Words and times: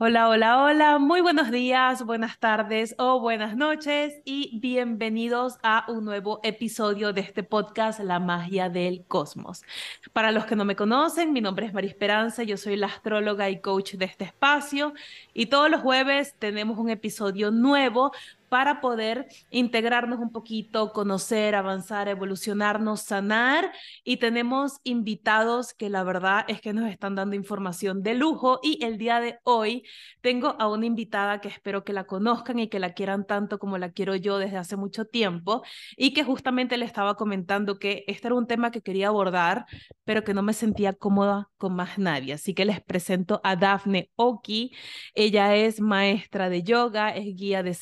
Hola, 0.00 0.28
hola, 0.28 0.62
hola, 0.62 0.98
muy 1.00 1.20
buenos 1.22 1.50
días, 1.50 2.04
buenas 2.04 2.38
tardes 2.38 2.94
o 2.98 3.18
buenas 3.18 3.56
noches 3.56 4.14
y 4.24 4.56
bienvenidos 4.60 5.58
a 5.64 5.86
un 5.88 6.04
nuevo 6.04 6.38
episodio 6.44 7.12
de 7.12 7.22
este 7.22 7.42
podcast, 7.42 7.98
La 7.98 8.20
magia 8.20 8.68
del 8.68 9.04
cosmos. 9.08 9.64
Para 10.12 10.30
los 10.30 10.46
que 10.46 10.54
no 10.54 10.64
me 10.64 10.76
conocen, 10.76 11.32
mi 11.32 11.40
nombre 11.40 11.66
es 11.66 11.74
María 11.74 11.90
Esperanza, 11.90 12.44
yo 12.44 12.56
soy 12.56 12.76
la 12.76 12.86
astróloga 12.86 13.50
y 13.50 13.60
coach 13.60 13.94
de 13.94 14.04
este 14.04 14.22
espacio 14.22 14.94
y 15.34 15.46
todos 15.46 15.68
los 15.68 15.80
jueves 15.80 16.36
tenemos 16.38 16.78
un 16.78 16.90
episodio 16.90 17.50
nuevo 17.50 18.12
para 18.48 18.80
poder 18.80 19.28
integrarnos 19.50 20.18
un 20.18 20.32
poquito, 20.32 20.92
conocer, 20.92 21.54
avanzar, 21.54 22.08
evolucionarnos, 22.08 23.02
sanar. 23.02 23.72
Y 24.04 24.18
tenemos 24.18 24.78
invitados 24.84 25.74
que 25.74 25.90
la 25.90 26.04
verdad 26.04 26.44
es 26.48 26.60
que 26.60 26.72
nos 26.72 26.90
están 26.90 27.14
dando 27.14 27.36
información 27.36 28.02
de 28.02 28.14
lujo. 28.14 28.60
Y 28.62 28.84
el 28.84 28.98
día 28.98 29.20
de 29.20 29.38
hoy 29.44 29.84
tengo 30.20 30.56
a 30.58 30.68
una 30.68 30.86
invitada 30.86 31.40
que 31.40 31.48
espero 31.48 31.84
que 31.84 31.92
la 31.92 32.04
conozcan 32.04 32.58
y 32.58 32.68
que 32.68 32.78
la 32.78 32.92
quieran 32.92 33.26
tanto 33.26 33.58
como 33.58 33.78
la 33.78 33.90
quiero 33.92 34.14
yo 34.16 34.38
desde 34.38 34.56
hace 34.56 34.76
mucho 34.76 35.04
tiempo. 35.04 35.62
Y 35.96 36.12
que 36.12 36.24
justamente 36.24 36.76
le 36.76 36.84
estaba 36.84 37.16
comentando 37.16 37.78
que 37.78 38.04
este 38.06 38.28
era 38.28 38.34
un 38.34 38.46
tema 38.46 38.70
que 38.70 38.82
quería 38.82 39.08
abordar, 39.08 39.66
pero 40.04 40.24
que 40.24 40.34
no 40.34 40.42
me 40.42 40.52
sentía 40.52 40.92
cómoda 40.92 41.50
con 41.56 41.74
más 41.74 41.98
nadie. 41.98 42.34
Así 42.34 42.54
que 42.54 42.64
les 42.64 42.80
presento 42.82 43.40
a 43.44 43.56
Daphne 43.56 44.10
Oki. 44.16 44.72
Ella 45.14 45.54
es 45.54 45.80
maestra 45.80 46.48
de 46.48 46.62
yoga, 46.62 47.10
es 47.10 47.34
guía 47.36 47.62
de 47.62 47.74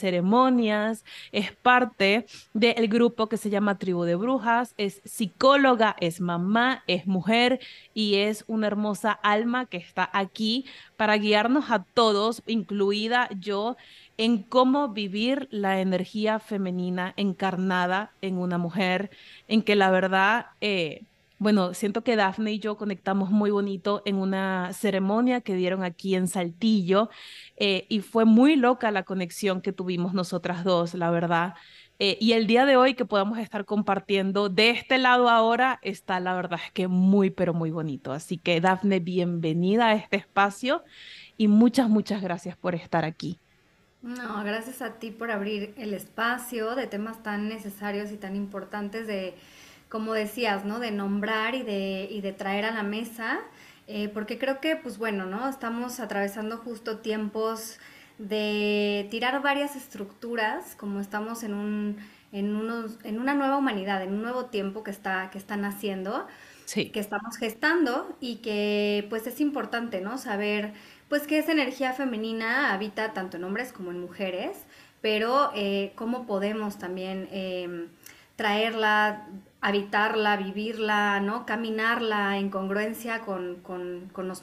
es 1.33 1.53
parte 1.63 2.27
del 2.55 2.89
grupo 2.89 3.29
que 3.29 3.37
se 3.37 3.51
llama 3.51 3.79
Tribu 3.79 4.05
de 4.05 4.15
Brujas, 4.15 4.75
es 4.77 5.01
psicóloga, 5.05 5.97
es 6.01 6.21
mamá, 6.21 6.83
es 6.87 7.07
mujer 7.07 7.61
y 7.95 8.17
es 8.17 8.45
una 8.47 8.67
hermosa 8.67 9.13
alma 9.13 9.67
que 9.67 9.77
está 9.77 10.09
aquí 10.13 10.65
para 10.97 11.17
guiarnos 11.17 11.71
a 11.71 11.85
todos, 11.85 12.43
incluida 12.47 13.29
yo, 13.39 13.77
en 14.17 14.43
cómo 14.43 14.89
vivir 14.89 15.49
la 15.51 15.81
energía 15.81 16.39
femenina 16.39 17.13
encarnada 17.17 18.13
en 18.23 18.39
una 18.39 18.59
mujer, 18.59 19.11
en 19.49 19.63
que 19.63 19.77
la 19.77 19.91
verdad... 19.91 20.47
Eh, 20.61 21.05
bueno, 21.39 21.75
siento 21.75 22.03
que 22.03 22.17
Dafne 22.17 22.53
y 22.53 22.59
yo 22.59 22.77
conectamos 22.77 23.31
muy 23.31 23.51
bonito 23.51 24.03
en 24.07 24.17
una 24.17 24.73
ceremonia 24.73 25.43
que 25.43 25.55
dieron 25.55 25.85
aquí 25.85 26.15
en 26.15 26.29
Saltillo 26.29 27.11
eh, 27.57 27.87
y 27.91 28.01
fue 28.01 28.25
muy 28.25 28.57
loca 28.57 28.91
la 28.91 29.03
conexión 29.03 29.61
que 29.61 29.73
tuvimos 29.73 30.15
nosotras 30.15 30.65
dos, 30.65 30.95
la 30.95 31.11
verdad. 31.11 31.55
Eh, 31.99 32.19
y 32.21 32.33
el 32.33 32.47
día 32.47 32.67
de 32.67 32.77
hoy 32.77 32.95
que 32.95 33.05
podamos 33.05 33.39
estar 33.39 33.65
compartiendo 33.65 34.49
de 34.49 34.71
este 34.71 34.99
lado 34.99 35.29
ahora 35.29 35.79
está, 35.83 36.21
la 36.21 36.35
verdad 36.35 36.61
es 36.65 36.73
que 36.73 36.89
muy, 36.89 37.31
pero 37.31 37.55
muy 37.55 37.71
bonito. 37.71 38.13
Así 38.13 38.39
que 38.39 38.61
Dafne, 38.61 39.01
bienvenida 39.01 39.89
a 39.89 39.95
este 39.95 40.17
espacio 40.17 40.85
y 41.37 41.49
muchas, 41.49 41.89
muchas 41.89 42.23
gracias 42.23 42.57
por 42.57 42.75
estar 42.75 43.05
aquí. 43.05 43.39
No, 44.03 44.45
gracias 44.45 44.83
a 44.83 44.99
ti 44.99 45.11
por 45.11 45.31
abrir 45.31 45.75
el 45.77 45.93
espacio 45.93 46.77
de 46.77 46.87
temas 46.87 47.23
tan 47.23 47.49
necesarios 47.49 48.13
y 48.13 48.17
tan 48.17 48.37
importantes 48.37 49.07
de 49.07 49.35
como 49.97 50.13
decías, 50.13 50.67
¿no? 50.67 50.79
De 50.79 50.91
nombrar 50.91 51.55
y 51.55 51.63
de, 51.63 52.07
y 52.11 52.21
de 52.21 52.35
traer 52.35 52.67
a 52.67 52.71
la 52.71 52.83
mesa, 52.83 53.39
eh, 53.87 54.11
porque 54.13 54.39
creo 54.39 54.61
que, 54.61 54.77
pues 54.77 54.99
bueno, 54.99 55.25
¿no? 55.25 55.49
Estamos 55.49 56.01
atravesando 56.01 56.59
justo 56.59 56.99
tiempos 56.99 57.79
de 58.19 59.09
tirar 59.11 59.41
varias 59.41 59.75
estructuras, 59.75 60.77
como 60.77 61.01
estamos 61.01 61.43
en, 61.45 61.55
un, 61.55 61.97
en, 62.31 62.55
unos, 62.55 62.99
en 63.05 63.19
una 63.19 63.33
nueva 63.33 63.57
humanidad, 63.57 64.03
en 64.03 64.13
un 64.13 64.21
nuevo 64.21 64.45
tiempo 64.45 64.83
que, 64.83 64.91
está, 64.91 65.31
que 65.31 65.39
están 65.39 65.65
haciendo, 65.65 66.27
sí. 66.67 66.91
que 66.91 67.01
estamos 67.01 67.39
gestando 67.39 68.19
y 68.21 68.37
que 68.37 69.07
pues 69.09 69.27
es 69.27 69.41
importante, 69.41 70.03
¿no? 70.03 70.19
Saber 70.19 70.75
pues 71.09 71.27
que 71.27 71.39
esa 71.39 71.53
energía 71.53 71.95
femenina 71.95 72.75
habita 72.75 73.15
tanto 73.15 73.39
en 73.39 73.45
hombres 73.45 73.73
como 73.73 73.93
en 73.93 73.99
mujeres, 73.99 74.59
pero 75.01 75.53
eh, 75.55 75.93
cómo 75.95 76.27
podemos 76.27 76.77
también 76.79 77.29
eh, 77.33 77.89
traerla 78.37 79.27
habitarla, 79.61 80.37
vivirla, 80.37 81.21
¿no? 81.21 81.47
Caminarla 81.47 82.39
en 82.39 82.51
congruencia 82.51 83.23
con, 83.23 83.63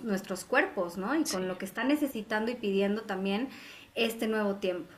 nuestros 0.04 0.46
cuerpos, 0.46 0.98
¿no? 0.98 1.16
Y 1.16 1.24
con 1.24 1.48
lo 1.48 1.58
que 1.58 1.66
está 1.66 1.84
necesitando 1.84 2.52
y 2.52 2.56
pidiendo 2.56 3.04
también 3.04 3.50
este 3.96 4.28
nuevo 4.28 4.56
tiempo. 4.56 4.92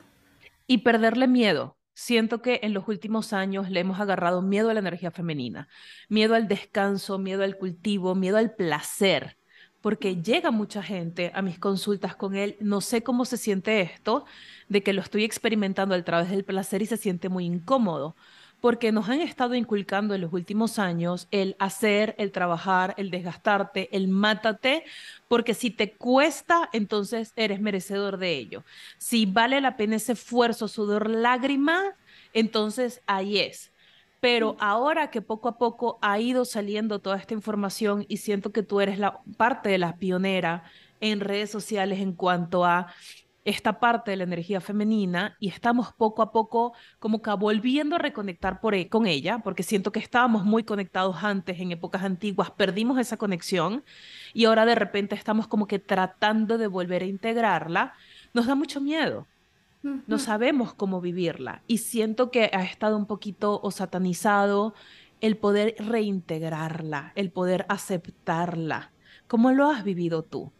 Y 0.66 0.78
perderle 0.78 1.28
miedo. 1.28 1.76
Siento 1.94 2.42
que 2.42 2.60
en 2.62 2.74
los 2.74 2.88
últimos 2.88 3.32
años 3.32 3.70
le 3.70 3.80
hemos 3.80 4.00
agarrado 4.00 4.42
miedo 4.42 4.68
a 4.68 4.74
la 4.74 4.80
energía 4.80 5.10
femenina, 5.10 5.68
miedo 6.08 6.34
al 6.34 6.46
descanso, 6.46 7.18
miedo 7.18 7.42
al 7.42 7.56
cultivo, 7.56 8.14
miedo 8.14 8.36
al 8.36 8.54
placer, 8.54 9.38
porque 9.80 10.20
llega 10.20 10.50
mucha 10.50 10.82
gente 10.82 11.32
a 11.34 11.40
mis 11.40 11.58
consultas 11.58 12.14
con 12.14 12.34
él, 12.34 12.56
no 12.60 12.82
sé 12.82 13.02
cómo 13.02 13.24
se 13.24 13.38
siente 13.38 13.80
esto, 13.80 14.26
de 14.68 14.82
que 14.82 14.92
lo 14.92 15.00
estoy 15.00 15.24
experimentando 15.24 15.94
a 15.94 16.02
través 16.02 16.28
del 16.28 16.44
placer 16.44 16.82
y 16.82 16.86
se 16.86 16.98
siente 16.98 17.30
muy 17.30 17.46
incómodo 17.46 18.14
porque 18.66 18.90
nos 18.90 19.08
han 19.08 19.20
estado 19.20 19.54
inculcando 19.54 20.12
en 20.16 20.22
los 20.22 20.32
últimos 20.32 20.80
años 20.80 21.28
el 21.30 21.54
hacer, 21.60 22.16
el 22.18 22.32
trabajar, 22.32 22.94
el 22.96 23.12
desgastarte, 23.12 23.88
el 23.92 24.08
mátate, 24.08 24.82
porque 25.28 25.54
si 25.54 25.70
te 25.70 25.92
cuesta, 25.92 26.68
entonces 26.72 27.32
eres 27.36 27.60
merecedor 27.60 28.16
de 28.16 28.32
ello. 28.32 28.64
Si 28.98 29.24
vale 29.24 29.60
la 29.60 29.76
pena 29.76 29.94
ese 29.94 30.14
esfuerzo, 30.14 30.66
sudor, 30.66 31.08
lágrima, 31.08 31.80
entonces 32.32 33.02
ahí 33.06 33.38
es. 33.38 33.70
Pero 34.18 34.56
ahora 34.58 35.12
que 35.12 35.22
poco 35.22 35.48
a 35.48 35.58
poco 35.58 36.00
ha 36.02 36.18
ido 36.18 36.44
saliendo 36.44 36.98
toda 36.98 37.18
esta 37.18 37.34
información 37.34 38.04
y 38.08 38.16
siento 38.16 38.50
que 38.50 38.64
tú 38.64 38.80
eres 38.80 38.98
la 38.98 39.20
parte 39.36 39.68
de 39.68 39.78
la 39.78 39.94
pionera 39.94 40.64
en 41.00 41.20
redes 41.20 41.52
sociales 41.52 42.00
en 42.00 42.14
cuanto 42.14 42.64
a 42.64 42.92
esta 43.46 43.78
parte 43.78 44.10
de 44.10 44.16
la 44.16 44.24
energía 44.24 44.60
femenina 44.60 45.36
y 45.38 45.48
estamos 45.48 45.92
poco 45.92 46.20
a 46.20 46.32
poco 46.32 46.74
como 46.98 47.22
que 47.22 47.30
volviendo 47.30 47.94
a 47.94 47.98
reconectar 47.98 48.60
por, 48.60 48.74
e, 48.74 48.88
con 48.88 49.06
ella, 49.06 49.38
porque 49.38 49.62
siento 49.62 49.92
que 49.92 50.00
estábamos 50.00 50.44
muy 50.44 50.64
conectados 50.64 51.22
antes, 51.22 51.60
en 51.60 51.70
épocas 51.70 52.02
antiguas, 52.02 52.50
perdimos 52.50 52.98
esa 52.98 53.16
conexión 53.16 53.84
y 54.34 54.46
ahora 54.46 54.66
de 54.66 54.74
repente 54.74 55.14
estamos 55.14 55.46
como 55.46 55.68
que 55.68 55.78
tratando 55.78 56.58
de 56.58 56.66
volver 56.66 57.02
a 57.02 57.06
integrarla, 57.06 57.94
nos 58.34 58.46
da 58.46 58.56
mucho 58.56 58.80
miedo. 58.80 59.28
No 60.08 60.18
sabemos 60.18 60.74
cómo 60.74 61.00
vivirla 61.00 61.62
y 61.68 61.78
siento 61.78 62.32
que 62.32 62.50
ha 62.52 62.64
estado 62.64 62.96
un 62.96 63.06
poquito 63.06 63.60
o 63.62 63.70
satanizado 63.70 64.74
el 65.20 65.36
poder 65.36 65.76
reintegrarla, 65.78 67.12
el 67.14 67.30
poder 67.30 67.64
aceptarla. 67.68 68.90
¿Cómo 69.28 69.52
lo 69.52 69.70
has 69.70 69.84
vivido 69.84 70.24
tú? 70.24 70.50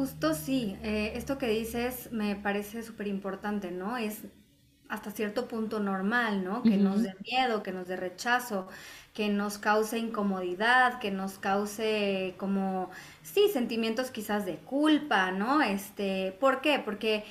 Justo 0.00 0.32
sí, 0.32 0.78
eh, 0.82 1.12
esto 1.14 1.36
que 1.36 1.46
dices 1.46 2.10
me 2.10 2.34
parece 2.34 2.82
súper 2.82 3.06
importante, 3.06 3.70
¿no? 3.70 3.98
Es 3.98 4.22
hasta 4.88 5.10
cierto 5.10 5.46
punto 5.46 5.78
normal, 5.78 6.42
¿no? 6.42 6.62
Que 6.62 6.78
nos 6.78 7.02
dé 7.02 7.14
miedo, 7.22 7.62
que 7.62 7.70
nos 7.70 7.86
dé 7.86 7.96
rechazo, 7.96 8.66
que 9.12 9.28
nos 9.28 9.58
cause 9.58 9.98
incomodidad, 9.98 11.00
que 11.00 11.10
nos 11.10 11.38
cause 11.38 12.34
como, 12.38 12.88
sí, 13.22 13.50
sentimientos 13.52 14.10
quizás 14.10 14.46
de 14.46 14.56
culpa, 14.56 15.32
¿no? 15.32 15.60
Este, 15.60 16.34
¿por 16.40 16.62
qué? 16.62 16.78
Porque 16.82 17.26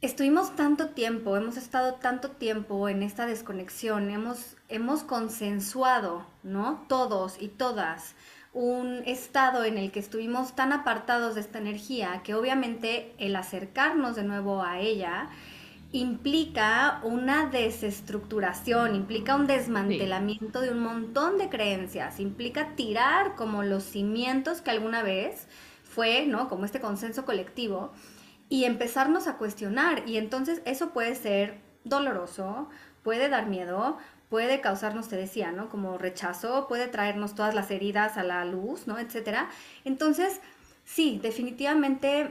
estuvimos 0.00 0.56
tanto 0.56 0.88
tiempo, 0.88 1.36
hemos 1.36 1.58
estado 1.58 1.96
tanto 1.96 2.30
tiempo 2.30 2.88
en 2.88 3.02
esta 3.02 3.26
desconexión, 3.26 4.08
hemos, 4.08 4.56
hemos 4.70 5.02
consensuado, 5.02 6.24
¿no? 6.42 6.86
Todos 6.88 7.36
y 7.38 7.48
todas 7.48 8.14
un 8.56 9.02
estado 9.04 9.64
en 9.64 9.76
el 9.76 9.92
que 9.92 10.00
estuvimos 10.00 10.56
tan 10.56 10.72
apartados 10.72 11.34
de 11.34 11.42
esta 11.42 11.58
energía 11.58 12.22
que 12.24 12.34
obviamente 12.34 13.14
el 13.18 13.36
acercarnos 13.36 14.16
de 14.16 14.24
nuevo 14.24 14.62
a 14.62 14.80
ella 14.80 15.28
implica 15.92 17.00
una 17.02 17.46
desestructuración, 17.50 18.94
implica 18.96 19.36
un 19.36 19.46
desmantelamiento 19.46 20.60
de 20.62 20.70
un 20.70 20.80
montón 20.80 21.36
de 21.38 21.50
creencias, 21.50 22.18
implica 22.18 22.74
tirar 22.76 23.34
como 23.34 23.62
los 23.62 23.84
cimientos 23.84 24.62
que 24.62 24.70
alguna 24.70 25.02
vez 25.02 25.46
fue, 25.84 26.26
¿no? 26.26 26.48
Como 26.48 26.64
este 26.64 26.80
consenso 26.80 27.24
colectivo. 27.26 27.92
y 28.48 28.64
empezarnos 28.64 29.26
a 29.26 29.38
cuestionar. 29.38 30.04
Y 30.08 30.18
entonces 30.18 30.62
eso 30.64 30.90
puede 30.92 31.14
ser 31.16 31.60
doloroso, 31.84 32.68
puede 33.02 33.28
dar 33.28 33.46
miedo, 33.46 33.98
puede 34.28 34.60
causarnos, 34.60 35.08
te 35.08 35.16
decía, 35.16 35.52
¿no? 35.52 35.68
Como 35.68 35.98
rechazo, 35.98 36.66
puede 36.68 36.88
traernos 36.88 37.34
todas 37.34 37.54
las 37.54 37.70
heridas 37.70 38.16
a 38.16 38.22
la 38.22 38.44
luz, 38.44 38.86
¿no? 38.86 38.98
Etcétera. 38.98 39.50
Entonces, 39.84 40.40
sí, 40.84 41.18
definitivamente 41.22 42.30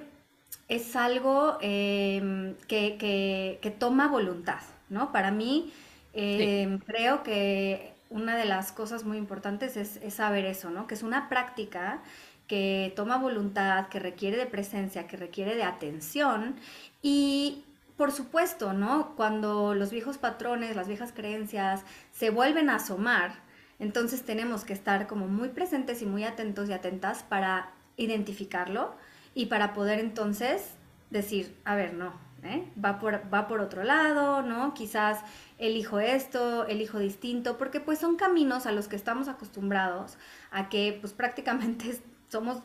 es 0.68 0.96
algo 0.96 1.58
em, 1.62 2.56
que, 2.68 3.76
toma 3.80 4.08
voluntad, 4.08 4.62
¿no? 4.90 5.12
Para 5.12 5.32
mí, 5.32 5.72
em, 6.14 6.80
creo 6.80 7.24
que 7.24 7.94
una 8.10 8.38
de 8.38 8.46
las 8.46 8.72
cosas 8.72 9.04
muy 9.04 9.18
importantes 9.18 9.78
es, 9.78 9.98
es, 9.98 10.16
saber 10.16 10.46
eso, 10.46 10.70
¿no? 10.70 10.88
Que 10.88 10.96
es 10.96 11.04
una 11.04 11.30
práctica 11.30 12.02
que 12.48 12.94
toma 12.96 13.18
voluntad, 13.18 13.88
que 13.90 14.00
requiere 14.00 14.38
de 14.38 14.46
presencia, 14.46 15.08
que 15.08 15.18
requiere 15.18 15.56
de 15.56 15.64
atención 15.64 16.56
y 17.02 17.65
por 17.98 18.12
supuesto, 18.12 18.74
¿no? 18.74 19.16
Cuando 19.16 19.74
los 19.74 19.92
viejos 19.92 20.18
patrones, 20.18 20.76
las 20.76 20.88
viejas 20.88 21.14
creencias 21.14 21.84
se 22.12 22.30
vuelven 22.30 22.70
a 22.70 22.76
asomar, 22.76 23.34
entonces 23.80 24.24
tenemos 24.24 24.64
que 24.64 24.74
estar 24.74 25.08
como 25.08 25.28
muy 25.28 25.50
presentes 25.50 26.02
y 26.02 26.06
muy 26.06 26.24
atentos 26.24 26.70
y 26.70 26.74
atentas 26.74 27.24
para 27.24 27.72
identificarlo 27.98 28.96
y 29.34 29.48
para 29.48 29.74
poder 29.74 30.00
entonces 30.00 30.76
decir, 31.10 31.56
a 31.66 31.76
ver, 31.76 31.94
no, 31.94 32.14
¿eh? 32.44 32.68
va, 32.84 33.00
por, 33.00 33.22
va 33.34 33.48
por 33.48 33.62
otro 33.62 33.84
lado, 33.84 34.42
¿no? 34.42 34.74
Quizás 34.74 35.20
elijo 35.58 36.00
esto, 36.00 36.66
elijo 36.68 37.00
distinto, 37.00 37.58
porque 37.58 37.80
pues 37.80 38.00
son 38.00 38.16
caminos 38.16 38.66
a 38.66 38.72
los 38.72 38.88
que 38.88 38.96
estamos 38.96 39.28
acostumbrados 39.28 40.18
a 40.52 40.70
que 40.70 40.98
pues 41.00 41.14
prácticamente 41.14 42.00
somos 42.30 42.60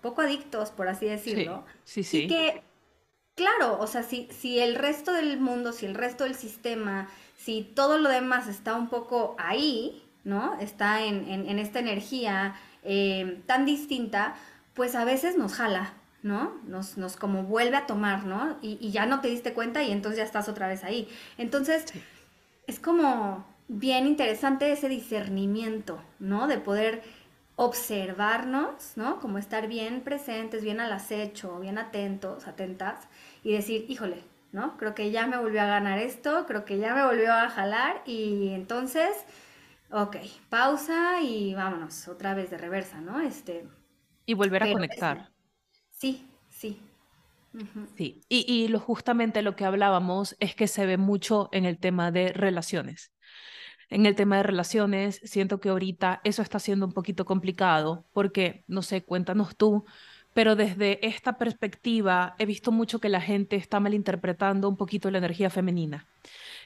poco 0.00 0.22
adictos, 0.22 0.70
por 0.70 0.88
así 0.88 1.06
decirlo. 1.06 1.64
Sí, 1.84 2.02
sí. 2.02 2.24
Y 2.24 2.26
que, 2.28 2.62
claro, 3.34 3.78
o 3.80 3.86
sea, 3.86 4.02
si, 4.02 4.28
si 4.30 4.58
el 4.58 4.74
resto 4.74 5.12
del 5.12 5.40
mundo, 5.40 5.72
si 5.72 5.86
el 5.86 5.94
resto 5.94 6.24
del 6.24 6.34
sistema, 6.34 7.08
si 7.36 7.62
todo 7.62 7.98
lo 7.98 8.08
demás 8.08 8.48
está 8.48 8.74
un 8.74 8.88
poco 8.88 9.34
ahí, 9.38 10.02
¿no? 10.24 10.58
Está 10.60 11.04
en, 11.04 11.28
en, 11.28 11.58
esta 11.58 11.80
energía 11.80 12.54
eh, 12.84 13.42
tan 13.46 13.64
distinta, 13.64 14.34
pues 14.74 14.94
a 14.94 15.04
veces 15.04 15.36
nos 15.36 15.54
jala, 15.54 15.94
¿no? 16.22 16.54
Nos, 16.64 16.96
nos 16.96 17.16
como 17.16 17.42
vuelve 17.44 17.76
a 17.76 17.86
tomar, 17.86 18.24
¿no? 18.24 18.58
Y, 18.62 18.90
ya 18.90 19.06
no 19.06 19.20
te 19.20 19.28
diste 19.28 19.52
cuenta 19.52 19.82
y 19.82 19.90
entonces 19.90 20.18
ya 20.18 20.24
estás 20.24 20.48
otra 20.48 20.68
vez 20.68 20.84
ahí. 20.84 21.08
Entonces, 21.38 21.86
es 22.66 22.78
como 22.78 23.44
bien 23.68 24.06
interesante 24.06 24.70
ese 24.70 24.88
discernimiento, 24.88 26.00
¿no? 26.20 26.46
De 26.46 26.58
poder 26.58 27.02
observarnos, 27.56 28.92
¿no? 28.96 29.20
Como 29.20 29.38
estar 29.38 29.66
bien 29.66 30.02
presentes, 30.02 30.62
bien 30.62 30.80
al 30.80 30.92
acecho, 30.92 31.58
bien 31.60 31.78
atentos, 31.78 32.46
atentas 32.46 33.08
y 33.42 33.52
decir, 33.52 33.86
híjole, 33.88 34.22
¿no? 34.52 34.76
Creo 34.76 34.94
que 34.94 35.10
ya 35.10 35.26
me 35.26 35.38
volvió 35.38 35.62
a 35.62 35.66
ganar 35.66 35.98
esto, 35.98 36.46
creo 36.46 36.64
que 36.64 36.78
ya 36.78 36.94
me 36.94 37.04
volvió 37.04 37.32
a 37.32 37.48
jalar 37.48 38.02
y 38.06 38.50
entonces, 38.50 39.08
ok, 39.90 40.16
pausa 40.48 41.20
y 41.22 41.54
vámonos 41.54 42.08
otra 42.08 42.34
vez 42.34 42.50
de 42.50 42.58
reversa, 42.58 43.00
¿no? 43.00 43.20
Este... 43.20 43.66
Y 44.26 44.34
volver 44.34 44.62
a 44.62 44.72
conectar. 44.72 45.30
Sí, 45.90 46.26
sí. 46.48 46.80
Sí, 47.98 48.22
y, 48.30 48.46
y 48.50 48.68
lo, 48.68 48.80
justamente 48.80 49.42
lo 49.42 49.56
que 49.56 49.66
hablábamos 49.66 50.36
es 50.40 50.54
que 50.54 50.66
se 50.68 50.86
ve 50.86 50.96
mucho 50.96 51.50
en 51.52 51.66
el 51.66 51.78
tema 51.78 52.10
de 52.10 52.32
relaciones 52.32 53.12
en 53.92 54.06
el 54.06 54.14
tema 54.14 54.38
de 54.38 54.42
relaciones, 54.42 55.20
siento 55.22 55.60
que 55.60 55.68
ahorita 55.68 56.22
eso 56.24 56.40
está 56.40 56.58
siendo 56.58 56.86
un 56.86 56.92
poquito 56.92 57.26
complicado 57.26 58.06
porque, 58.12 58.64
no 58.66 58.80
sé, 58.80 59.04
cuéntanos 59.04 59.54
tú, 59.54 59.84
pero 60.34 60.56
desde 60.56 61.06
esta 61.06 61.36
perspectiva 61.38 62.34
he 62.38 62.46
visto 62.46 62.72
mucho 62.72 63.00
que 63.00 63.08
la 63.08 63.20
gente 63.20 63.56
está 63.56 63.80
malinterpretando 63.80 64.68
un 64.68 64.76
poquito 64.76 65.10
la 65.10 65.18
energía 65.18 65.50
femenina, 65.50 66.06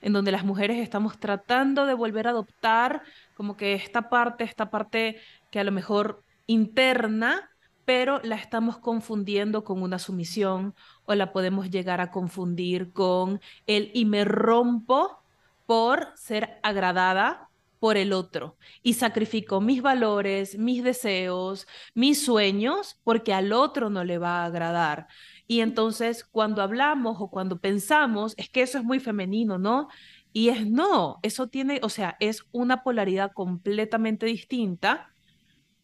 en 0.00 0.12
donde 0.12 0.32
las 0.32 0.44
mujeres 0.44 0.78
estamos 0.78 1.18
tratando 1.18 1.86
de 1.86 1.94
volver 1.94 2.26
a 2.26 2.30
adoptar 2.30 3.02
como 3.34 3.56
que 3.56 3.74
esta 3.74 4.08
parte, 4.08 4.44
esta 4.44 4.70
parte 4.70 5.18
que 5.50 5.60
a 5.60 5.64
lo 5.64 5.72
mejor 5.72 6.22
interna, 6.46 7.50
pero 7.84 8.20
la 8.22 8.36
estamos 8.36 8.78
confundiendo 8.78 9.64
con 9.64 9.82
una 9.82 9.98
sumisión 9.98 10.74
o 11.04 11.14
la 11.14 11.32
podemos 11.32 11.70
llegar 11.70 12.00
a 12.00 12.10
confundir 12.10 12.92
con 12.92 13.40
el 13.66 13.90
y 13.94 14.04
me 14.04 14.24
rompo 14.24 15.22
por 15.66 16.12
ser 16.16 16.58
agradada 16.62 17.45
por 17.86 17.96
el 17.96 18.12
otro 18.12 18.58
y 18.82 18.94
sacrifico 18.94 19.60
mis 19.60 19.80
valores, 19.80 20.58
mis 20.58 20.82
deseos, 20.82 21.68
mis 21.94 22.20
sueños 22.20 22.98
porque 23.04 23.32
al 23.32 23.52
otro 23.52 23.90
no 23.90 24.02
le 24.02 24.18
va 24.18 24.42
a 24.42 24.46
agradar. 24.46 25.06
Y 25.46 25.60
entonces 25.60 26.24
cuando 26.24 26.62
hablamos 26.62 27.18
o 27.20 27.30
cuando 27.30 27.60
pensamos, 27.60 28.34
es 28.38 28.50
que 28.50 28.62
eso 28.62 28.78
es 28.78 28.82
muy 28.82 28.98
femenino, 28.98 29.56
¿no? 29.56 29.86
Y 30.32 30.48
es 30.48 30.66
no, 30.66 31.20
eso 31.22 31.46
tiene, 31.46 31.78
o 31.80 31.88
sea, 31.88 32.16
es 32.18 32.42
una 32.50 32.82
polaridad 32.82 33.30
completamente 33.32 34.26
distinta, 34.26 35.08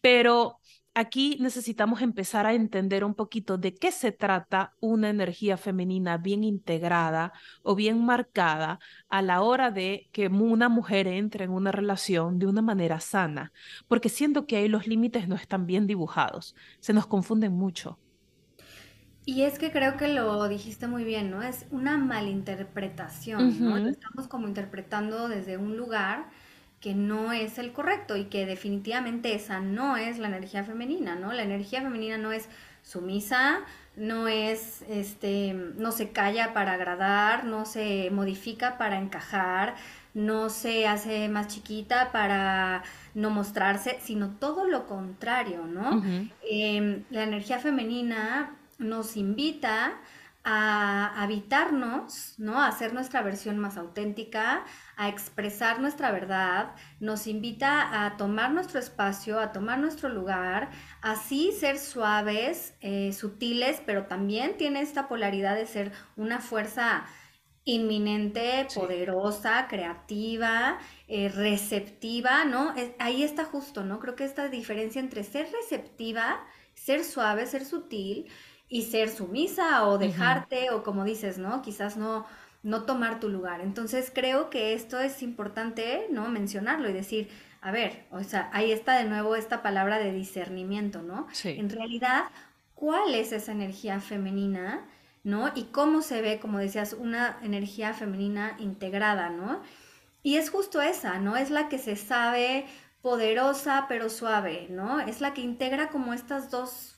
pero 0.01 0.59
aquí 0.95 1.39
necesitamos 1.41 2.03
empezar 2.03 2.47
a 2.47 2.55
entender 2.55 3.05
un 3.05 3.15
poquito 3.15 3.59
de 3.59 3.75
qué 3.75 3.93
se 3.93 4.13
trata 4.13 4.75
una 4.81 5.11
energía 5.11 5.57
femenina 5.57 6.19
bien 6.19 6.45
integrada 6.45 7.33
o 7.63 7.75
bien 7.75 8.05
marcada 8.05 8.79
a 9.09 9.23
la 9.23 9.43
hora 9.43 9.71
de 9.71 10.09
que 10.13 10.29
una 10.29 10.69
mujer 10.69 11.07
entre 11.07 11.45
en 11.45 11.51
una 11.51 11.73
relación 11.73 12.39
de 12.39 12.47
una 12.47 12.63
manera 12.63 13.01
sana, 13.01 13.53
porque 13.89 14.09
siento 14.09 14.47
que 14.47 14.57
ahí 14.57 14.69
los 14.69 14.87
límites 14.87 15.29
no 15.29 15.37
están 15.37 15.67
bien 15.67 15.87
dibujados, 15.87 16.55
se 16.81 16.93
nos 16.93 17.07
confunden 17.07 17.53
mucho. 17.53 17.99
Y 19.25 19.43
es 19.43 19.59
que 19.59 19.71
creo 19.71 19.97
que 19.97 20.09
lo 20.09 20.49
dijiste 20.49 20.89
muy 20.89 21.05
bien, 21.05 21.31
¿no? 21.31 21.43
Es 21.43 21.67
una 21.71 21.97
malinterpretación, 21.97 23.61
¿no? 23.61 23.77
Estamos 23.77 24.27
como 24.27 24.49
interpretando 24.49 25.29
desde 25.29 25.57
un 25.59 25.77
lugar 25.77 26.29
que 26.83 26.95
no 26.95 27.33
es 27.33 27.59
el 27.59 27.73
correcto 27.73 28.17
y 28.17 28.25
que 28.25 28.45
definitivamente 28.45 29.35
esa 29.35 29.61
no 29.61 29.97
es 29.97 30.19
la 30.19 30.27
energía 30.27 30.65
femenina, 30.65 31.15
¿no? 31.15 31.33
La 31.33 31.45
energía 31.45 31.81
femenina 31.81 32.19
no 32.19 32.33
es 32.33 32.49
sumisa, 32.83 33.61
no 33.97 34.27
es, 34.27 34.83
este, 34.89 35.55
no 35.55 35.93
se 35.93 36.11
calla 36.11 36.53
para 36.53 36.73
agradar, 36.73 37.45
no 37.45 37.67
se 37.67 38.11
modifica 38.11 38.79
para 38.79 38.99
encajar, 38.99 39.77
no 40.13 40.51
se 40.51 40.89
hace 40.89 41.29
más 41.29 41.47
chiquita 41.47 42.11
para 42.11 42.83
no 43.15 43.31
mostrarse, 43.31 43.99
sino 44.03 44.31
todo 44.31 44.67
lo 44.67 44.89
contrario, 44.89 45.65
¿no? 45.67 46.03
Em, 46.51 47.05
la 47.11 47.23
energía 47.23 47.61
femenina 47.61 48.57
nos 48.79 49.17
invita 49.17 49.87
a 49.87 49.93
habitarnos, 50.45 52.35
¿no? 52.39 52.61
A 52.61 52.67
hacer 52.67 52.93
nuestra 52.93 53.23
versión 53.23 53.59
más 53.59 53.77
auténtica, 53.77 54.65
a 54.97 55.09
expresar 55.09 55.81
nuestra 55.81 56.11
verdad, 56.11 56.75
nos 57.01 57.27
invita 57.27 58.05
a 58.05 58.17
tomar 58.17 58.51
nuestro 58.51 58.81
espacio, 58.81 59.39
a 59.39 59.53
tomar 59.53 59.79
nuestro 59.79 60.09
lugar, 60.09 60.71
así 61.01 61.53
ser 61.53 61.79
suaves, 61.79 62.75
eh, 62.81 63.13
sutiles, 63.13 63.81
pero 63.87 64.07
también 64.07 64.57
tiene 64.57 64.81
esta 64.81 65.09
polaridad 65.09 65.55
de 65.55 65.67
ser 65.67 65.93
una 66.17 66.41
fuerza 66.41 67.05
inminente, 67.65 68.67
poderosa, 68.75 69.69
creativa, 69.69 70.79
eh, 71.07 71.29
receptiva, 71.29 72.45
¿no? 72.45 72.75
ahí 72.99 73.23
está 73.23 73.45
justo, 73.45 73.85
¿no? 73.85 74.01
Creo 74.01 74.17
que 74.17 74.25
esta 74.25 74.49
diferencia 74.49 75.01
entre 75.01 75.23
ser 75.23 75.49
receptiva, 75.53 76.45
ser 76.75 77.05
suave, 77.05 77.47
ser 77.47 77.65
sutil, 77.65 78.29
y 78.73 78.83
ser 78.83 79.11
sumisa 79.11 79.87
o 79.87 79.99
dejarte 79.99 80.71
o 80.71 80.83
como 80.83 81.05
dices, 81.05 81.37
¿no? 81.37 81.61
Quizás 81.61 81.99
no 81.99 82.25
no 82.63 82.85
tomar 82.85 83.21
tu 83.21 83.29
lugar. 83.29 83.61
Entonces 83.61 84.11
creo 84.15 84.49
que 84.51 84.75
esto 84.75 84.99
es 85.01 85.23
importante, 85.23 86.07
¿no? 86.11 86.29
Mencionarlo 86.29 86.89
y 86.89 86.93
decir, 86.93 87.29
a 87.61 87.71
ver, 87.71 88.05
o 88.11 88.23
sea, 88.23 88.51
ahí 88.53 88.71
está 88.73 88.97
de 88.97 89.05
nuevo 89.05 89.35
esta 89.37 89.63
palabra 89.63 89.99
de 89.99 90.13
discernimiento, 90.13 91.03
¿no? 91.03 91.27
Sí. 91.33 91.51
En 91.59 91.71
realidad, 91.71 92.25
¿cuál 92.75 93.15
es 93.15 93.33
esa 93.33 93.53
energía 93.53 94.01
femenina, 94.01 94.87
¿no? 95.25 95.51
Y 95.55 95.65
cómo 95.65 96.03
se 96.03 96.23
ve, 96.23 96.39
como 96.41 96.59
decías, 96.59 96.93
una 96.93 97.39
energía 97.43 97.95
femenina 97.95 98.57
integrada, 98.59 99.31
¿no? 99.31 99.61
Y 100.23 100.37
es 100.37 100.51
justo 100.51 100.81
esa, 100.81 101.19
¿no? 101.19 101.37
Es 101.37 101.51
la 101.51 101.69
que 101.69 101.79
se 101.79 101.97
sabe 101.97 102.67
poderosa 103.03 103.87
pero 103.89 104.09
suave, 104.09 104.69
¿no? 104.71 105.01
Es 105.01 105.21
la 105.21 105.35
que 105.35 105.41
integra 105.41 105.89
como 105.89 106.15
estas 106.15 106.51
dos 106.51 106.92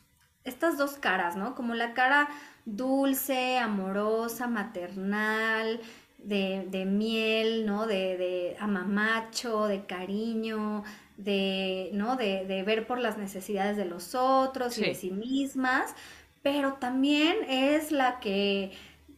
estas 0.45 0.77
dos 0.77 0.93
caras, 0.93 1.37
¿no? 1.37 1.55
Como 1.55 1.75
la 1.75 1.95
cara 1.95 2.29
dulce, 2.67 3.59
amorosa, 3.59 4.47
maternal, 4.47 5.81
de, 6.19 6.87
miel, 6.87 7.67
¿no? 7.67 7.87
De, 7.87 8.17
de, 8.17 8.57
amamacho, 8.61 9.67
de 9.67 9.87
cariño, 9.87 10.85
de, 11.17 11.91
¿no? 11.93 12.17
De, 12.17 12.63
ver 12.65 12.87
por 12.87 12.99
las 12.99 13.19
necesidades 13.19 13.77
de 13.77 13.87
los 13.87 14.15
otros 14.15 14.79
y 14.79 14.83
de 14.83 14.95
sí 14.95 15.11
mismas, 15.11 15.95
pero 16.43 16.75
también 16.75 17.37
es 17.49 17.91
la 17.91 18.21
que, 18.21 18.73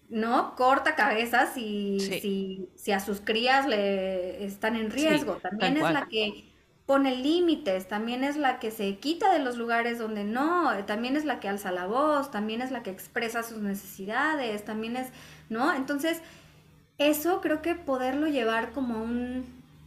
¿no? 0.09 0.55
Corta 0.55 0.95
cabezas 0.95 1.57
y 1.57 1.99
si, 2.01 2.69
si, 2.77 2.93
a 2.93 3.01
sus 3.01 3.21
crías 3.21 3.67
le 3.67 4.45
están 4.45 4.77
en 4.77 4.91
riesgo. 4.91 5.35
también 5.37 5.77
es 5.77 5.91
la 5.91 6.07
que 6.07 6.46
pone 6.87 7.17
límites, 7.17 7.89
también 7.89 8.23
es 8.23 8.37
la 8.37 8.61
que 8.61 8.71
se 8.71 8.97
quita 8.99 9.33
de 9.33 9.41
los 9.41 9.57
lugares 9.57 9.99
donde 9.99 10.23
no, 10.23 10.73
también 10.87 11.17
es 11.17 11.25
la 11.25 11.41
que 11.41 11.49
alza 11.49 11.73
la 11.73 11.87
voz, 11.87 12.31
también 12.31 12.63
es 12.63 12.71
la 12.71 12.85
que 12.85 12.91
expresa 12.91 13.43
sus 13.43 13.59
necesidades, 13.59 14.65
también 14.65 14.97
es, 14.97 15.09
¿no? 15.49 15.75
Entonces, 15.75 16.23
eso 16.99 17.41
creo 17.41 17.61
que 17.61 17.75
poderlo 17.75 18.29
llevar 18.29 18.71
como 18.71 19.03
un, 19.03 19.45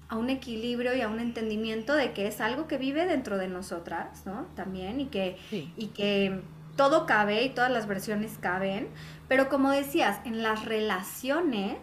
a 0.10 0.18
un 0.18 0.30
equilibrio 0.30 0.94
y 0.94 1.02
a 1.02 1.08
un 1.08 1.22
entendimiento 1.22 1.96
de 1.96 2.12
que 2.12 2.28
es 2.28 2.42
algo 2.42 2.68
que 2.68 2.78
vive 2.78 3.06
dentro 3.06 3.38
de 3.38 3.48
nosotras, 3.48 4.26
¿no? 4.26 4.48
También, 4.56 5.00
y 5.00 5.06
que, 5.06 5.38
y 5.52 5.88
que 5.88 6.42
todo 6.76 7.06
cabe 7.06 7.44
y 7.44 7.50
todas 7.50 7.72
las 7.72 7.88
versiones 7.88 8.38
caben, 8.40 8.90
pero 9.30 9.48
como 9.48 9.72
decías, 9.72 10.20
en 10.26 10.44
las 10.44 10.66
relaciones, 10.66 11.78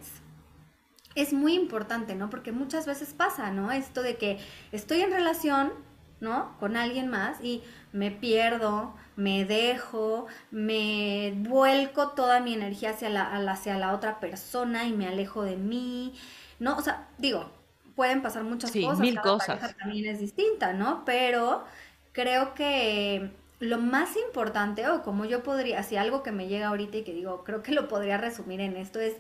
es 1.17 1.33
muy 1.33 1.55
importante, 1.55 2.15
¿no? 2.15 2.31
Porque 2.31 2.53
muchas 2.53 2.87
veces 2.87 3.13
pasa, 3.15 3.51
¿no? 3.51 3.73
Esto 3.73 4.03
de 4.03 4.17
que 4.17 4.39
estoy 4.71 5.01
en 5.01 5.11
relación, 5.11 5.73
¿no? 6.21 6.57
Con 6.61 6.77
alguien 6.77 7.09
más 7.09 7.43
y 7.43 7.63
me 7.93 8.11
pierdo, 8.11 8.95
me 9.17 9.45
dejo, 9.47 10.27
me 10.51 11.33
vuelco 11.39 12.11
toda 12.11 12.41
mi 12.41 12.55
energía 12.55 12.91
hacia 12.91 13.09
la, 13.09 13.35
hacia 13.51 13.79
la 13.79 13.95
otra 13.95 14.21
persona 14.21 14.85
y 14.85 14.93
me 14.93 15.09
alejo 15.09 15.43
de 15.43 15.57
mí, 15.57 16.15
¿no? 16.59 16.77
O 16.77 16.83
sea, 16.83 17.09
digo, 17.19 17.51
pueden 17.95 18.21
pasar 18.23 18.45
muchas 18.45 18.71
cosas. 18.71 18.99
Mil 19.01 19.19
cosas. 19.21 19.75
también 19.79 20.07
es 20.07 20.21
distinta, 20.21 20.75
¿no? 20.75 21.05
Pero 21.07 21.65
creo 22.13 22.55
que 22.55 23.31
lo 23.59 23.79
más 23.79 24.17
importante, 24.17 24.87
o 24.89 25.03
como 25.03 25.25
yo 25.25 25.43
podría, 25.43 25.83
si 25.83 25.97
algo 25.97 26.23
que 26.23 26.31
me 26.31 26.47
llega 26.47 26.69
ahorita 26.69 26.99
y 26.99 27.05
que 27.05 27.15
digo, 27.15 27.43
creo 27.43 27.63
que 27.63 27.73
lo 27.73 27.89
podría 27.89 28.19
resumir 28.19 28.61
en 28.61 28.77
esto, 28.77 29.01
es 29.01 29.15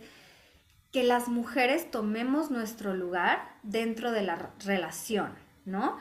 que 0.97 1.05
las 1.05 1.29
mujeres 1.29 1.91
tomemos 1.91 2.51
nuestro 2.51 2.95
lugar 2.95 3.51
dentro 3.63 4.13
de 4.13 4.23
la 4.23 4.53
relación, 4.65 5.35
¿no? 5.67 5.99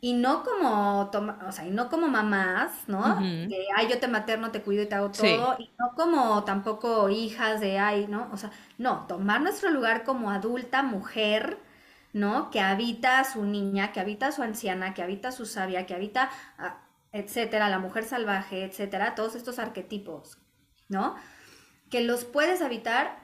Y 0.00 0.14
no 0.14 0.42
como, 0.42 1.02
o 1.02 1.52
sea, 1.52 1.66
y 1.66 1.70
no 1.70 1.90
como 1.90 2.08
mamás, 2.08 2.72
¿no? 2.86 3.16
De, 3.20 3.66
ay, 3.76 3.88
yo 3.90 4.00
te 4.00 4.08
materno, 4.08 4.50
te 4.50 4.62
cuido 4.62 4.84
y 4.84 4.86
te 4.86 4.94
hago 4.94 5.10
todo. 5.10 5.56
Y 5.58 5.70
no 5.78 5.92
como 5.94 6.44
tampoco 6.44 7.10
hijas 7.10 7.60
de, 7.60 7.78
ay, 7.78 8.06
¿no? 8.06 8.30
O 8.32 8.38
sea, 8.38 8.50
no, 8.78 9.04
tomar 9.06 9.42
nuestro 9.42 9.68
lugar 9.68 10.02
como 10.02 10.30
adulta, 10.30 10.82
mujer, 10.82 11.58
¿no? 12.14 12.50
Que 12.50 12.60
habita 12.60 13.18
a 13.18 13.24
su 13.24 13.44
niña, 13.44 13.92
que 13.92 14.00
habita 14.00 14.28
a 14.28 14.32
su 14.32 14.42
anciana, 14.42 14.94
que 14.94 15.02
habita 15.02 15.28
a 15.28 15.32
su 15.32 15.44
sabia, 15.44 15.84
que 15.84 15.92
habita, 15.92 16.30
etcétera, 17.12 17.68
la 17.68 17.80
mujer 17.80 18.04
salvaje, 18.04 18.64
etcétera, 18.64 19.14
todos 19.14 19.34
estos 19.34 19.58
arquetipos, 19.58 20.38
¿no? 20.88 21.16
Que 21.90 22.00
los 22.00 22.24
puedes 22.24 22.62
habitar 22.62 23.21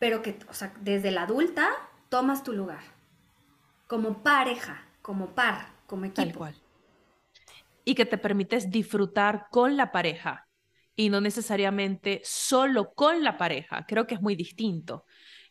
pero 0.00 0.22
que, 0.22 0.36
o 0.48 0.54
sea, 0.54 0.72
desde 0.80 1.12
la 1.12 1.22
adulta 1.22 1.68
tomas 2.08 2.42
tu 2.42 2.52
lugar, 2.52 2.82
como 3.86 4.24
pareja, 4.24 4.82
como 5.02 5.28
par, 5.34 5.68
como 5.86 6.06
equipo. 6.06 6.22
Tal 6.22 6.34
cual. 6.34 6.54
Y 7.84 7.94
que 7.94 8.06
te 8.06 8.18
permites 8.18 8.70
disfrutar 8.70 9.46
con 9.50 9.76
la 9.76 9.92
pareja 9.92 10.48
y 10.96 11.10
no 11.10 11.20
necesariamente 11.20 12.20
solo 12.24 12.92
con 12.94 13.22
la 13.22 13.36
pareja. 13.36 13.84
Creo 13.86 14.06
que 14.06 14.14
es 14.14 14.22
muy 14.22 14.36
distinto. 14.36 15.04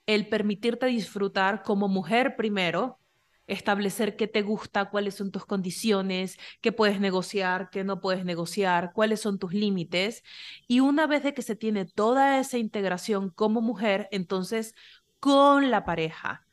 El 0.06 0.28
permitirte 0.28 0.88
disfrutar 0.88 1.62
como 1.62 1.88
mujer 1.88 2.36
primero 2.36 2.99
establecer 3.50 4.16
qué 4.16 4.28
te 4.28 4.42
gusta, 4.42 4.90
cuáles 4.90 5.16
son 5.16 5.32
tus 5.32 5.46
condiciones, 5.46 6.38
qué 6.62 6.72
puedes 6.72 7.00
negociar, 7.00 7.70
qué 7.72 7.84
no 7.84 8.02
puedes 8.02 8.26
negociar, 8.26 8.92
cuáles 8.94 9.22
son 9.22 9.40
tus 9.40 9.54
límites. 9.54 10.24
Y 10.68 10.80
una 10.80 11.08
vez 11.08 11.24
de 11.24 11.34
que 11.34 11.42
se 11.42 11.56
tiene 11.56 11.86
toda 11.86 12.40
esa 12.40 12.58
integración 12.58 13.30
como 13.30 13.62
mujer, 13.62 14.08
entonces 14.12 14.76
con 15.20 15.72
la 15.72 15.84
pareja 15.84 16.48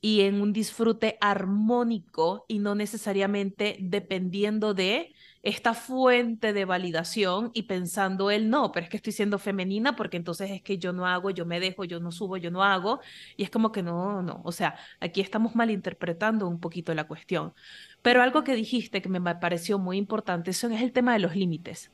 y 0.00 0.22
en 0.22 0.40
un 0.40 0.52
disfrute 0.52 1.16
armónico 1.20 2.44
y 2.48 2.58
no 2.58 2.74
necesariamente 2.74 3.76
dependiendo 3.80 4.74
de 4.74 5.14
esta 5.42 5.74
fuente 5.74 6.52
de 6.52 6.64
validación 6.64 7.50
y 7.52 7.64
pensando 7.64 8.30
él, 8.30 8.48
no, 8.48 8.70
pero 8.70 8.84
es 8.84 8.90
que 8.90 8.96
estoy 8.96 9.12
siendo 9.12 9.38
femenina 9.38 9.96
porque 9.96 10.16
entonces 10.16 10.50
es 10.50 10.62
que 10.62 10.78
yo 10.78 10.92
no 10.92 11.06
hago, 11.06 11.30
yo 11.30 11.44
me 11.46 11.58
dejo, 11.58 11.84
yo 11.84 11.98
no 12.00 12.12
subo, 12.12 12.36
yo 12.36 12.50
no 12.50 12.62
hago. 12.62 13.00
Y 13.36 13.42
es 13.44 13.50
como 13.50 13.72
que 13.72 13.82
no, 13.82 14.22
no, 14.22 14.40
o 14.44 14.52
sea, 14.52 14.76
aquí 15.00 15.20
estamos 15.20 15.54
malinterpretando 15.56 16.46
un 16.48 16.60
poquito 16.60 16.94
la 16.94 17.08
cuestión. 17.08 17.54
Pero 18.02 18.22
algo 18.22 18.44
que 18.44 18.54
dijiste 18.54 19.02
que 19.02 19.08
me 19.08 19.20
pareció 19.36 19.78
muy 19.78 19.96
importante 19.98 20.50
eso 20.50 20.68
es 20.68 20.82
el 20.82 20.92
tema 20.92 21.12
de 21.14 21.20
los 21.20 21.34
límites. 21.36 21.90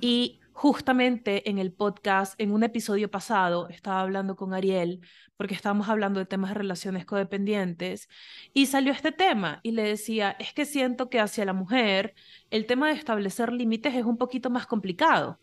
Y 0.00 0.40
justamente 0.56 1.50
en 1.50 1.58
el 1.58 1.70
podcast, 1.70 2.34
en 2.40 2.50
un 2.50 2.62
episodio 2.62 3.10
pasado, 3.10 3.68
estaba 3.68 4.00
hablando 4.00 4.36
con 4.36 4.54
Ariel 4.54 5.00
porque 5.36 5.52
estábamos 5.52 5.90
hablando 5.90 6.18
de 6.18 6.24
temas 6.24 6.50
de 6.50 6.54
relaciones 6.54 7.04
codependientes 7.04 8.08
y 8.54 8.64
salió 8.64 8.90
este 8.94 9.12
tema 9.12 9.60
y 9.62 9.72
le 9.72 9.82
decía, 9.82 10.34
es 10.38 10.54
que 10.54 10.64
siento 10.64 11.10
que 11.10 11.20
hacia 11.20 11.44
la 11.44 11.52
mujer 11.52 12.14
el 12.48 12.64
tema 12.64 12.88
de 12.88 12.94
establecer 12.94 13.52
límites 13.52 13.94
es 13.94 14.06
un 14.06 14.16
poquito 14.16 14.48
más 14.48 14.66
complicado. 14.66 15.38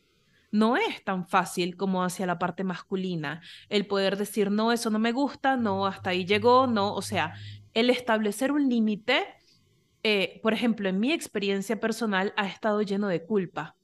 No 0.51 0.77
es 0.77 1.03
tan 1.03 1.27
fácil 1.27 1.77
como 1.77 2.03
hacia 2.03 2.25
la 2.25 2.39
parte 2.39 2.63
masculina. 2.63 3.41
El 3.70 3.86
poder 3.86 4.17
decir, 4.17 4.50
no, 4.50 4.72
eso 4.72 4.89
no 4.89 4.98
me 4.98 5.12
gusta, 5.12 5.58
no, 5.58 5.86
hasta 5.86 6.10
ahí 6.10 6.25
llegó, 6.25 6.65
no. 6.65 6.93
O 6.96 7.03
sea, 7.03 7.36
el 7.75 7.91
establecer 7.91 8.51
un 8.51 8.67
límite, 8.67 9.25
eh, 10.01 10.39
por 10.41 10.53
ejemplo, 10.53 10.89
en 10.89 11.00
mi 11.00 11.12
experiencia 11.12 11.79
personal, 11.79 12.34
ha 12.36 12.48
estado 12.48 12.82
lleno 12.82 13.08
de 13.08 13.24
culpa 13.24 13.75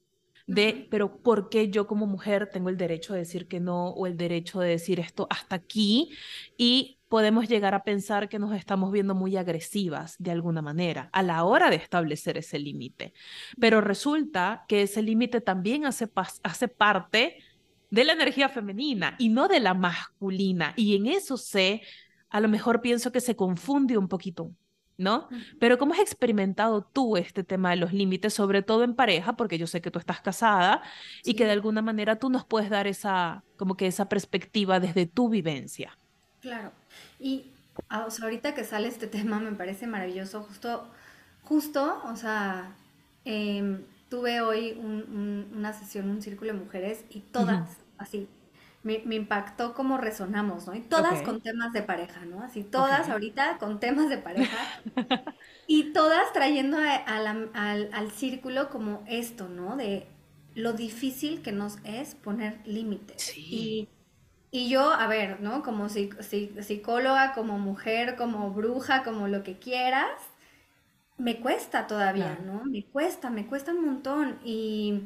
de, 0.54 0.88
pero 0.90 1.16
¿por 1.16 1.48
qué 1.48 1.70
yo 1.70 1.86
como 1.86 2.06
mujer 2.06 2.50
tengo 2.52 2.68
el 2.68 2.76
derecho 2.76 3.12
de 3.12 3.20
decir 3.20 3.46
que 3.46 3.60
no 3.60 3.90
o 3.90 4.06
el 4.06 4.16
derecho 4.16 4.60
de 4.60 4.70
decir 4.70 4.98
esto 4.98 5.26
hasta 5.30 5.56
aquí? 5.56 6.10
Y 6.56 6.98
podemos 7.08 7.48
llegar 7.48 7.74
a 7.74 7.84
pensar 7.84 8.28
que 8.28 8.38
nos 8.38 8.54
estamos 8.54 8.90
viendo 8.92 9.14
muy 9.14 9.36
agresivas 9.36 10.16
de 10.18 10.30
alguna 10.30 10.62
manera 10.62 11.08
a 11.12 11.22
la 11.22 11.44
hora 11.44 11.70
de 11.70 11.76
establecer 11.76 12.38
ese 12.38 12.58
límite. 12.58 13.14
Pero 13.58 13.80
resulta 13.80 14.64
que 14.68 14.82
ese 14.82 15.02
límite 15.02 15.40
también 15.40 15.86
hace, 15.86 16.08
hace 16.42 16.68
parte 16.68 17.38
de 17.90 18.04
la 18.04 18.12
energía 18.12 18.48
femenina 18.48 19.16
y 19.18 19.28
no 19.28 19.48
de 19.48 19.60
la 19.60 19.74
masculina. 19.74 20.72
Y 20.76 20.96
en 20.96 21.06
eso 21.06 21.36
sé, 21.36 21.82
a 22.28 22.40
lo 22.40 22.48
mejor 22.48 22.80
pienso 22.80 23.12
que 23.12 23.20
se 23.20 23.36
confunde 23.36 23.98
un 23.98 24.08
poquito 24.08 24.52
¿no? 25.00 25.28
Pero 25.58 25.78
¿cómo 25.78 25.94
has 25.94 26.00
experimentado 26.00 26.82
tú 26.82 27.16
este 27.16 27.42
tema 27.42 27.70
de 27.70 27.76
los 27.76 27.92
límites, 27.92 28.34
sobre 28.34 28.62
todo 28.62 28.84
en 28.84 28.94
pareja, 28.94 29.34
porque 29.34 29.56
yo 29.56 29.66
sé 29.66 29.80
que 29.80 29.90
tú 29.90 29.98
estás 29.98 30.20
casada 30.20 30.82
y 31.24 31.34
que 31.34 31.46
de 31.46 31.52
alguna 31.52 31.80
manera 31.80 32.18
tú 32.18 32.28
nos 32.28 32.44
puedes 32.44 32.68
dar 32.68 32.86
esa, 32.86 33.42
como 33.56 33.76
que 33.78 33.86
esa 33.86 34.10
perspectiva 34.10 34.78
desde 34.78 35.06
tu 35.06 35.30
vivencia? 35.30 35.96
Claro. 36.40 36.70
Y 37.18 37.50
ah, 37.88 38.08
ahorita 38.22 38.54
que 38.54 38.62
sale 38.62 38.88
este 38.88 39.06
tema 39.16 39.40
me 39.40 39.52
parece 39.52 39.86
maravilloso, 39.86 40.42
justo, 40.42 40.90
justo, 41.42 42.02
o 42.04 42.14
sea, 42.14 42.76
em, 43.24 43.82
tuve 44.10 44.42
hoy 44.42 44.72
una 44.72 45.72
sesión, 45.72 46.10
un 46.10 46.20
círculo 46.20 46.52
de 46.52 46.58
mujeres 46.58 47.04
y 47.08 47.20
todas, 47.20 47.78
así, 47.96 48.28
me, 48.82 49.02
impactó 49.14 49.74
cómo 49.74 49.98
resonamos, 49.98 50.66
¿no? 50.66 50.74
Y 50.74 50.80
todas 50.80 51.22
con 51.22 51.40
temas 51.40 51.72
de 51.72 51.82
pareja, 51.82 52.24
¿no? 52.24 52.42
Así, 52.42 52.64
todas 52.64 53.08
ahorita 53.08 53.58
con 53.58 53.78
temas 53.78 54.08
de 54.08 54.18
pareja. 54.18 54.56
y 55.66 55.92
todas 55.92 56.32
trayendo 56.32 56.78
al, 56.78 58.10
círculo 58.12 58.70
como 58.70 59.04
esto, 59.06 59.48
¿no? 59.48 59.76
De 59.76 60.06
lo 60.54 60.72
difícil 60.72 61.42
que 61.42 61.52
nos 61.52 61.78
es 61.84 62.14
poner 62.14 62.60
límites. 62.64 63.36
Y, 63.36 63.88
yo, 64.52 64.90
a 64.92 65.06
ver, 65.06 65.40
¿no? 65.40 65.62
Como 65.62 65.88
psicóloga, 65.88 67.34
como 67.34 67.58
mujer, 67.58 68.16
como 68.16 68.50
bruja, 68.50 69.04
como 69.04 69.28
lo 69.28 69.42
que 69.42 69.58
quieras, 69.58 70.10
me 71.18 71.38
cuesta 71.38 71.86
todavía, 71.86 72.38
¿no? 72.44 72.64
Me 72.64 72.84
cuesta, 72.84 73.28
me 73.28 73.46
cuesta 73.46 73.72
un 73.72 73.84
montón. 73.84 74.38
Y 74.42 75.02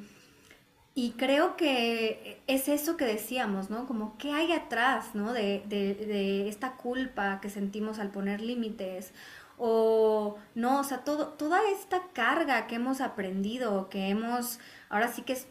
y 0.97 1.13
creo 1.13 1.57
que 1.57 2.41
es 2.47 2.69
eso 2.69 2.97
que 2.97 3.05
decíamos, 3.05 3.69
¿no? 3.69 3.87
Como 3.87 4.17
qué 4.17 4.33
hay 4.33 4.53
atrás, 4.53 5.15
¿no? 5.15 5.33
De, 5.33 5.65
de, 5.67 6.49
esta 6.49 6.77
culpa 6.77 7.41
que 7.41 7.51
sentimos 7.51 7.99
al 7.99 8.11
poner 8.11 8.41
límites. 8.41 9.13
O, 9.59 10.37
no, 10.55 10.81
o 10.81 10.85
sea, 10.85 10.99
todo, 10.99 11.29
toda 11.29 11.61
esta 11.73 12.03
carga 12.13 12.69
que 12.69 12.77
hemos 12.77 13.01
aprendido, 13.01 13.89
que 13.89 14.09
hemos, 14.09 14.61
ahora 14.89 15.09
sí 15.09 15.23
que 15.23 15.33
es, 15.33 15.49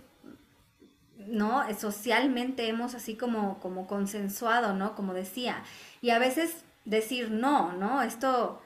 ¿no? 1.17 1.63
Socialmente 1.77 2.69
hemos 2.69 2.95
así 2.95 3.15
como, 3.17 3.59
como 3.59 3.85
consensuado, 3.85 4.73
¿no? 4.73 4.95
Como 4.95 5.13
decía. 5.13 5.63
Y 6.01 6.11
a 6.11 6.19
veces 6.19 6.63
decir 6.85 7.31
no, 7.31 7.73
¿no? 7.73 8.01
Esto 8.01 8.61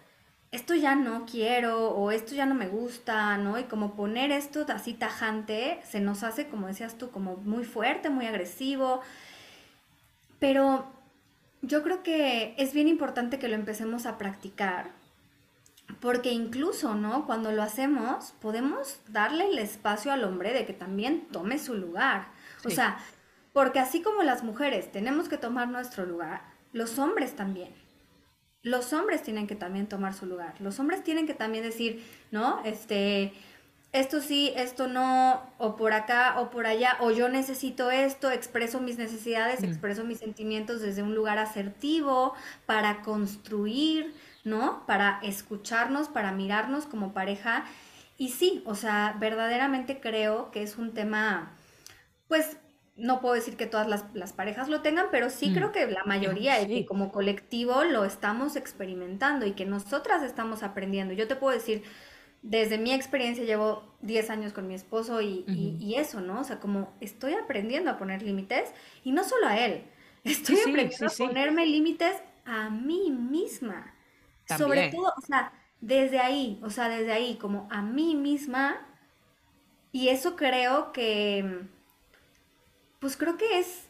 esto 0.51 0.75
ya 0.75 0.95
no 0.95 1.25
quiero 1.25 1.89
o 1.89 2.11
esto 2.11 2.33
ya 2.33 2.45
no 2.45 2.55
me 2.55 2.67
gusta, 2.67 3.37
¿no? 3.37 3.59
Y 3.59 3.63
como 3.65 3.95
poner 3.95 4.31
esto 4.31 4.65
así 4.69 4.93
tajante 4.93 5.81
se 5.83 5.99
nos 5.99 6.23
hace, 6.23 6.47
como 6.47 6.67
decías 6.67 6.97
tú, 6.97 7.11
como 7.11 7.35
muy 7.37 7.65
fuerte, 7.65 8.09
muy 8.09 8.25
agresivo. 8.25 9.01
Pero 10.39 10.87
yo 11.61 11.83
creo 11.83 12.01
que 12.01 12.55
es 12.57 12.73
bien 12.73 12.87
importante 12.87 13.39
que 13.39 13.49
lo 13.49 13.55
empecemos 13.55 14.05
a 14.05 14.17
practicar, 14.17 14.91
porque 15.99 16.31
incluso, 16.31 16.95
¿no? 16.95 17.25
Cuando 17.25 17.51
lo 17.51 17.61
hacemos, 17.61 18.33
podemos 18.39 18.99
darle 19.09 19.49
el 19.49 19.57
espacio 19.57 20.11
al 20.13 20.23
hombre 20.23 20.53
de 20.53 20.65
que 20.65 20.73
también 20.73 21.27
tome 21.31 21.59
su 21.59 21.73
lugar. 21.73 22.29
O 22.63 22.69
sea, 22.69 22.99
porque 23.51 23.79
así 23.79 24.01
como 24.01 24.23
las 24.23 24.43
mujeres 24.43 24.91
tenemos 24.91 25.27
que 25.27 25.37
tomar 25.37 25.67
nuestro 25.67 26.05
lugar, 26.05 26.43
los 26.71 26.99
hombres 26.99 27.35
también 27.35 27.73
los 28.67 28.93
hombres 28.93 29.23
tienen 29.23 29.47
que 29.47 29.55
también 29.55 29.87
tomar 29.87 30.13
su 30.13 30.25
lugar. 30.25 30.55
Los 30.59 30.79
hombres 30.79 31.03
tienen 31.03 31.25
que 31.27 31.33
también 31.33 31.63
decir, 31.63 32.03
¿no? 32.31 32.61
Este, 32.65 33.33
esto 33.93 34.21
sí, 34.21 34.51
esto 34.55 34.87
no, 34.87 35.41
o 35.57 35.75
por 35.75 35.93
acá 35.93 36.39
o 36.39 36.49
por 36.49 36.67
allá, 36.67 36.97
o 36.99 37.11
yo 37.11 37.29
necesito 37.29 37.89
esto, 37.89 38.29
expreso 38.31 38.79
mis 38.81 38.97
necesidades, 38.97 39.61
Mm. 39.61 39.65
expreso 39.65 40.03
mis 40.03 40.19
sentimientos 40.19 40.81
desde 40.81 41.03
un 41.03 41.15
lugar 41.15 41.37
asertivo 41.37 42.33
para 42.65 43.01
construir, 43.01 44.13
¿no? 44.43 44.85
Para 44.85 45.19
escucharnos, 45.23 46.09
para 46.09 46.31
mirarnos 46.31 46.85
como 46.85 47.13
pareja. 47.13 47.63
Y 48.17 48.29
sí, 48.29 48.61
o 48.65 48.75
sea, 48.75 49.15
verdaderamente 49.19 49.99
creo 49.99 50.51
que 50.51 50.63
es 50.63 50.77
un 50.77 50.93
tema, 50.93 51.53
pues 52.27 52.57
no 52.97 53.21
puedo 53.21 53.35
decir 53.35 53.57
que 53.57 53.67
todas 53.67 53.87
las, 53.87 54.05
las 54.13 54.33
parejas 54.33 54.69
lo 54.69 54.81
tengan, 54.81 55.07
pero 55.11 55.29
sí 55.29 55.51
Mm. 55.51 55.53
creo 55.53 55.71
que 55.71 55.87
la 55.87 56.03
mayoría 56.05 56.61
y 56.61 56.67
que 56.69 56.85
como 56.85 57.11
colectivo 57.11 57.83
lo 57.83 58.05
estamos 58.05 58.55
experimentando 58.55 59.45
y 59.45 59.53
que 59.53 59.65
nosotras 59.65 60.23
estamos 60.23 60.63
aprendiendo. 60.63 61.13
Yo 61.13 61.27
te 61.27 61.35
puedo 61.35 61.53
decir, 61.53 61.83
desde 62.41 62.77
mi 62.77 62.93
experiencia 62.93 63.43
llevo 63.43 63.83
10 64.01 64.29
años 64.29 64.53
con 64.53 64.67
mi 64.67 64.75
esposo 64.75 65.21
y, 65.21 65.45
y- 65.51 65.95
eso, 65.95 66.21
¿no? 66.21 66.41
O 66.41 66.43
sea, 66.43 66.59
como 66.59 66.93
estoy 67.01 67.33
aprendiendo 67.33 67.89
a 67.91 67.97
poner 67.97 68.21
límites 68.21 68.71
y 69.03 69.11
no 69.11 69.23
solo 69.23 69.47
a 69.47 69.57
él, 69.59 69.83
estoy 70.23 70.55
Sí, 70.55 70.61
aprendiendo 70.61 71.07
sí, 71.09 71.23
a 71.23 71.27
ponerme 71.27 71.65
límites 71.65 72.15
a 72.45 72.69
mí 72.69 73.11
misma. 73.11 73.93
Sobre 74.45 74.83
todo, 74.85 75.11
o 75.17 75.21
sea, 75.21 75.51
desde 75.81 76.19
ahí, 76.19 76.59
o 76.63 76.69
sea, 76.69 76.89
desde 76.89 77.11
ahí, 77.11 77.37
como 77.37 77.67
a 77.71 77.81
mí 77.81 78.15
misma. 78.15 78.77
Y 79.91 80.09
eso 80.09 80.35
creo 80.35 80.91
que, 80.91 81.67
pues 82.99 83.17
creo 83.17 83.37
que 83.37 83.59
es 83.59 83.85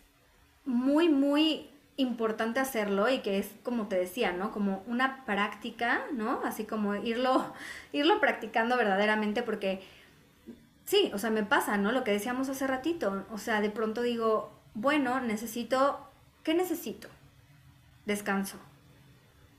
muy, 0.65 1.09
muy 1.09 1.69
importante 1.97 2.59
hacerlo 2.59 3.09
y 3.09 3.19
que 3.19 3.39
es 3.39 3.49
como 3.63 3.87
te 3.87 3.97
decía, 3.97 4.31
¿no? 4.31 4.51
Como 4.51 4.83
una 4.87 5.25
práctica, 5.25 6.03
¿no? 6.13 6.41
Así 6.43 6.65
como 6.65 6.95
irlo, 6.95 7.53
irlo 7.91 8.19
practicando 8.19 8.77
verdaderamente 8.77 9.43
porque 9.43 9.81
sí, 10.85 11.11
o 11.13 11.17
sea, 11.17 11.31
me 11.31 11.43
pasa, 11.43 11.77
¿no? 11.77 11.91
Lo 11.91 12.03
que 12.03 12.11
decíamos 12.11 12.49
hace 12.49 12.67
ratito, 12.67 13.25
o 13.31 13.37
sea, 13.37 13.61
de 13.61 13.69
pronto 13.69 14.01
digo, 14.01 14.51
bueno, 14.73 15.19
necesito, 15.19 15.99
¿qué 16.43 16.53
necesito? 16.53 17.09
Descanso, 18.05 18.57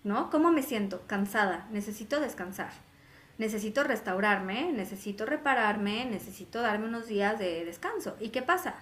¿no? 0.04 0.30
¿Cómo 0.30 0.52
me 0.52 0.62
siento? 0.62 1.02
Cansada, 1.06 1.66
necesito 1.70 2.20
descansar. 2.20 2.70
Necesito 3.36 3.84
restaurarme, 3.84 4.72
necesito 4.72 5.24
repararme, 5.24 6.04
necesito 6.06 6.60
darme 6.60 6.86
unos 6.86 7.06
días 7.06 7.38
de 7.38 7.64
descanso. 7.64 8.16
¿Y 8.18 8.30
qué 8.30 8.42
pasa? 8.42 8.74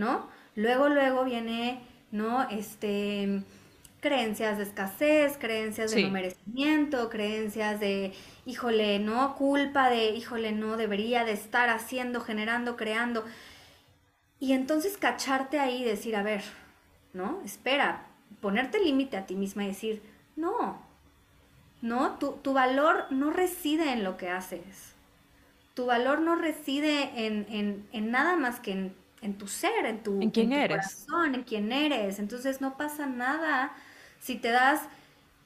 ¿No? 0.00 0.28
Luego, 0.56 0.88
luego 0.88 1.24
viene, 1.24 1.80
¿no? 2.10 2.48
Este, 2.50 3.42
creencias 4.00 4.56
de 4.58 4.64
escasez, 4.64 5.36
creencias 5.38 5.90
de 5.90 5.98
no 5.98 6.08
merecimiento, 6.08 7.10
creencias 7.10 7.78
de, 7.80 8.12
híjole, 8.46 8.98
¿no? 8.98 9.36
Culpa 9.36 9.90
de, 9.90 10.10
híjole, 10.10 10.52
no 10.52 10.76
debería 10.76 11.24
de 11.24 11.32
estar 11.32 11.68
haciendo, 11.68 12.20
generando, 12.20 12.76
creando. 12.76 13.24
Y 14.40 14.52
entonces 14.54 14.96
cacharte 14.96 15.58
ahí 15.60 15.82
y 15.82 15.84
decir, 15.84 16.16
a 16.16 16.22
ver, 16.22 16.42
¿no? 17.12 17.40
Espera, 17.44 18.06
ponerte 18.40 18.78
límite 18.80 19.16
a 19.16 19.26
ti 19.26 19.36
misma 19.36 19.64
y 19.64 19.68
decir, 19.68 20.02
no, 20.36 20.80
no, 21.82 22.18
tu, 22.18 22.32
tu 22.42 22.52
valor 22.52 23.06
no 23.10 23.30
reside 23.30 23.92
en 23.92 24.04
lo 24.04 24.16
que 24.16 24.28
haces. 24.30 24.94
Tu 25.74 25.86
valor 25.86 26.20
no 26.20 26.36
reside 26.36 27.26
en, 27.26 27.46
en- 27.50 27.88
en 27.92 28.10
nada 28.10 28.36
más 28.36 28.60
que 28.60 28.72
en, 28.72 28.96
en 29.22 29.38
tu 29.38 29.46
ser, 29.48 29.86
en 29.86 30.02
tu, 30.02 30.24
¿En 30.24 30.30
quién 30.30 30.52
tu 30.52 30.64
eres? 30.64 31.00
corazón, 31.08 31.34
en 31.34 31.42
quién 31.44 31.72
eres. 31.72 32.18
Entonces 32.18 32.60
no 32.60 32.76
pasa 32.76 33.06
nada 33.06 33.72
si 34.20 34.36
te 34.36 34.48
das, 34.50 34.82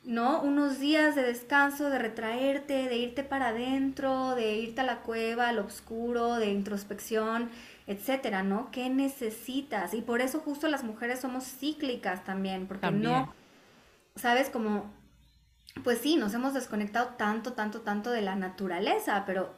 ¿no? 0.05 0.43
Unos 0.43 0.79
días 0.81 1.15
de 1.15 1.23
descanso, 1.23 1.91
de 1.91 1.99
retraerte, 1.99 2.89
de 2.89 2.97
irte 2.99 3.25
para 3.25 3.49
adentro, 3.49 4.35
de 4.35 4.55
irte 4.57 4.83
a 4.83 4.85
la 4.85 5.01
cueva, 5.03 5.49
al 5.49 5.59
oscuro, 5.61 6.35
de 6.37 6.51
introspección, 6.51 7.51
etcétera, 7.87 8.43
¿no? 8.43 8.71
¿Qué 8.71 8.91
necesitas? 8.91 9.95
Y 9.95 10.03
por 10.03 10.21
eso 10.21 10.41
justo 10.41 10.69
las 10.69 10.85
mujeres 10.85 11.21
somos 11.21 11.45
cíclicas 11.45 12.25
también, 12.25 12.67
porque 12.67 12.91
También. 12.91 12.93
no, 12.93 13.35
¿sabes? 14.17 14.51
Como 14.51 14.93
pues 15.85 15.99
sí, 15.99 16.17
nos 16.17 16.35
hemos 16.35 16.55
desconectado 16.55 17.11
tanto, 17.19 17.53
tanto, 17.55 17.81
tanto 17.83 18.11
de 18.11 18.23
la 18.23 18.37
naturaleza, 18.37 19.25
pero 19.27 19.55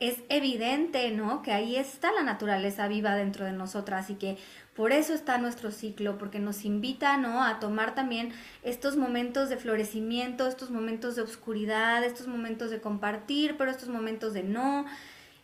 es 0.00 0.18
evidente, 0.28 1.10
¿no? 1.10 1.42
Que 1.42 1.52
ahí 1.52 1.76
está 1.76 2.10
la 2.12 2.22
naturaleza 2.22 2.88
viva 2.88 3.14
dentro 3.14 3.44
de 3.44 3.52
nosotras 3.52 4.08
y 4.10 4.14
que 4.14 4.38
por 4.74 4.92
eso 4.92 5.14
está 5.14 5.38
nuestro 5.38 5.70
ciclo, 5.70 6.18
porque 6.18 6.40
nos 6.40 6.64
invita, 6.64 7.16
¿no? 7.16 7.44
A 7.44 7.60
tomar 7.60 7.94
también 7.94 8.32
estos 8.62 8.96
momentos 8.96 9.48
de 9.48 9.56
florecimiento, 9.56 10.48
estos 10.48 10.70
momentos 10.70 11.16
de 11.16 11.22
oscuridad, 11.22 12.02
estos 12.02 12.26
momentos 12.26 12.70
de 12.70 12.80
compartir, 12.80 13.56
pero 13.56 13.70
estos 13.70 13.88
momentos 13.88 14.32
de 14.32 14.42
no. 14.42 14.86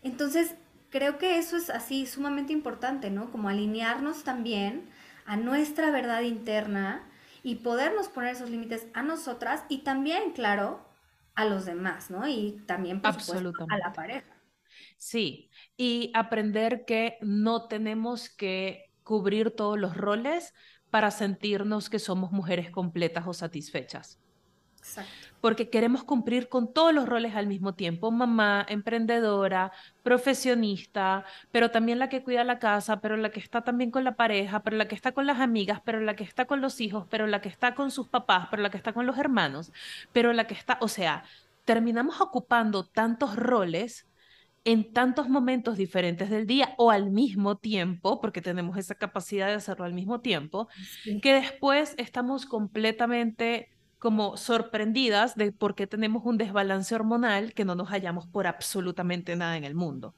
Entonces, 0.02 0.54
creo 0.90 1.18
que 1.18 1.38
eso 1.38 1.56
es 1.56 1.70
así 1.70 2.06
sumamente 2.06 2.52
importante, 2.52 3.10
¿no? 3.10 3.30
Como 3.30 3.48
alinearnos 3.48 4.24
también 4.24 4.88
a 5.26 5.36
nuestra 5.36 5.90
verdad 5.90 6.22
interna 6.22 7.02
y 7.42 7.56
podernos 7.56 8.08
poner 8.08 8.34
esos 8.34 8.50
límites 8.50 8.86
a 8.94 9.02
nosotras 9.02 9.62
y 9.68 9.78
también, 9.78 10.32
claro, 10.32 10.89
a 11.40 11.44
los 11.44 11.64
demás, 11.64 12.10
¿no? 12.10 12.26
Y 12.28 12.62
también, 12.66 13.00
por 13.00 13.20
supuesto, 13.20 13.66
a 13.68 13.78
la 13.78 13.92
pareja. 13.92 14.36
Sí, 14.96 15.50
y 15.76 16.12
aprender 16.14 16.84
que 16.84 17.18
no 17.20 17.68
tenemos 17.68 18.28
que 18.28 18.90
cubrir 19.02 19.50
todos 19.50 19.78
los 19.78 19.96
roles 19.96 20.54
para 20.90 21.10
sentirnos 21.10 21.88
que 21.88 21.98
somos 21.98 22.32
mujeres 22.32 22.70
completas 22.70 23.26
o 23.26 23.32
satisfechas. 23.32 24.20
Exacto. 24.80 25.10
Porque 25.40 25.70
queremos 25.70 26.04
cumplir 26.04 26.48
con 26.48 26.72
todos 26.72 26.92
los 26.92 27.08
roles 27.08 27.34
al 27.34 27.46
mismo 27.46 27.74
tiempo, 27.74 28.10
mamá, 28.10 28.66
emprendedora, 28.68 29.72
profesionista, 30.02 31.24
pero 31.52 31.70
también 31.70 31.98
la 31.98 32.08
que 32.08 32.22
cuida 32.22 32.44
la 32.44 32.58
casa, 32.58 33.00
pero 33.00 33.16
la 33.16 33.30
que 33.30 33.40
está 33.40 33.62
también 33.62 33.90
con 33.90 34.04
la 34.04 34.16
pareja, 34.16 34.62
pero 34.62 34.76
la 34.76 34.88
que 34.88 34.94
está 34.94 35.12
con 35.12 35.26
las 35.26 35.40
amigas, 35.40 35.80
pero 35.84 36.00
la 36.00 36.14
que 36.16 36.24
está 36.24 36.44
con 36.46 36.60
los 36.60 36.80
hijos, 36.80 37.06
pero 37.10 37.26
la 37.26 37.40
que 37.40 37.48
está 37.48 37.74
con 37.74 37.90
sus 37.90 38.08
papás, 38.08 38.48
pero 38.50 38.62
la 38.62 38.70
que 38.70 38.76
está 38.76 38.92
con 38.92 39.06
los 39.06 39.18
hermanos, 39.18 39.72
pero 40.12 40.32
la 40.32 40.46
que 40.46 40.54
está, 40.54 40.78
o 40.80 40.88
sea, 40.88 41.24
terminamos 41.64 42.20
ocupando 42.20 42.84
tantos 42.84 43.36
roles 43.36 44.06
en 44.64 44.92
tantos 44.92 45.28
momentos 45.30 45.78
diferentes 45.78 46.28
del 46.28 46.46
día 46.46 46.74
o 46.76 46.90
al 46.90 47.10
mismo 47.10 47.56
tiempo, 47.56 48.20
porque 48.20 48.42
tenemos 48.42 48.76
esa 48.76 48.94
capacidad 48.94 49.46
de 49.46 49.54
hacerlo 49.54 49.86
al 49.86 49.94
mismo 49.94 50.20
tiempo, 50.20 50.68
Sí. 51.02 51.18
que 51.22 51.32
después 51.32 51.94
estamos 51.96 52.44
completamente 52.44 53.70
como 54.00 54.38
sorprendidas 54.38 55.36
de 55.36 55.52
por 55.52 55.74
qué 55.74 55.86
tenemos 55.86 56.24
un 56.24 56.38
desbalance 56.38 56.94
hormonal 56.94 57.52
que 57.52 57.66
no 57.66 57.74
nos 57.74 57.90
hallamos 57.90 58.26
por 58.26 58.46
absolutamente 58.46 59.36
nada 59.36 59.56
en 59.56 59.64
el 59.64 59.74
mundo. 59.74 60.16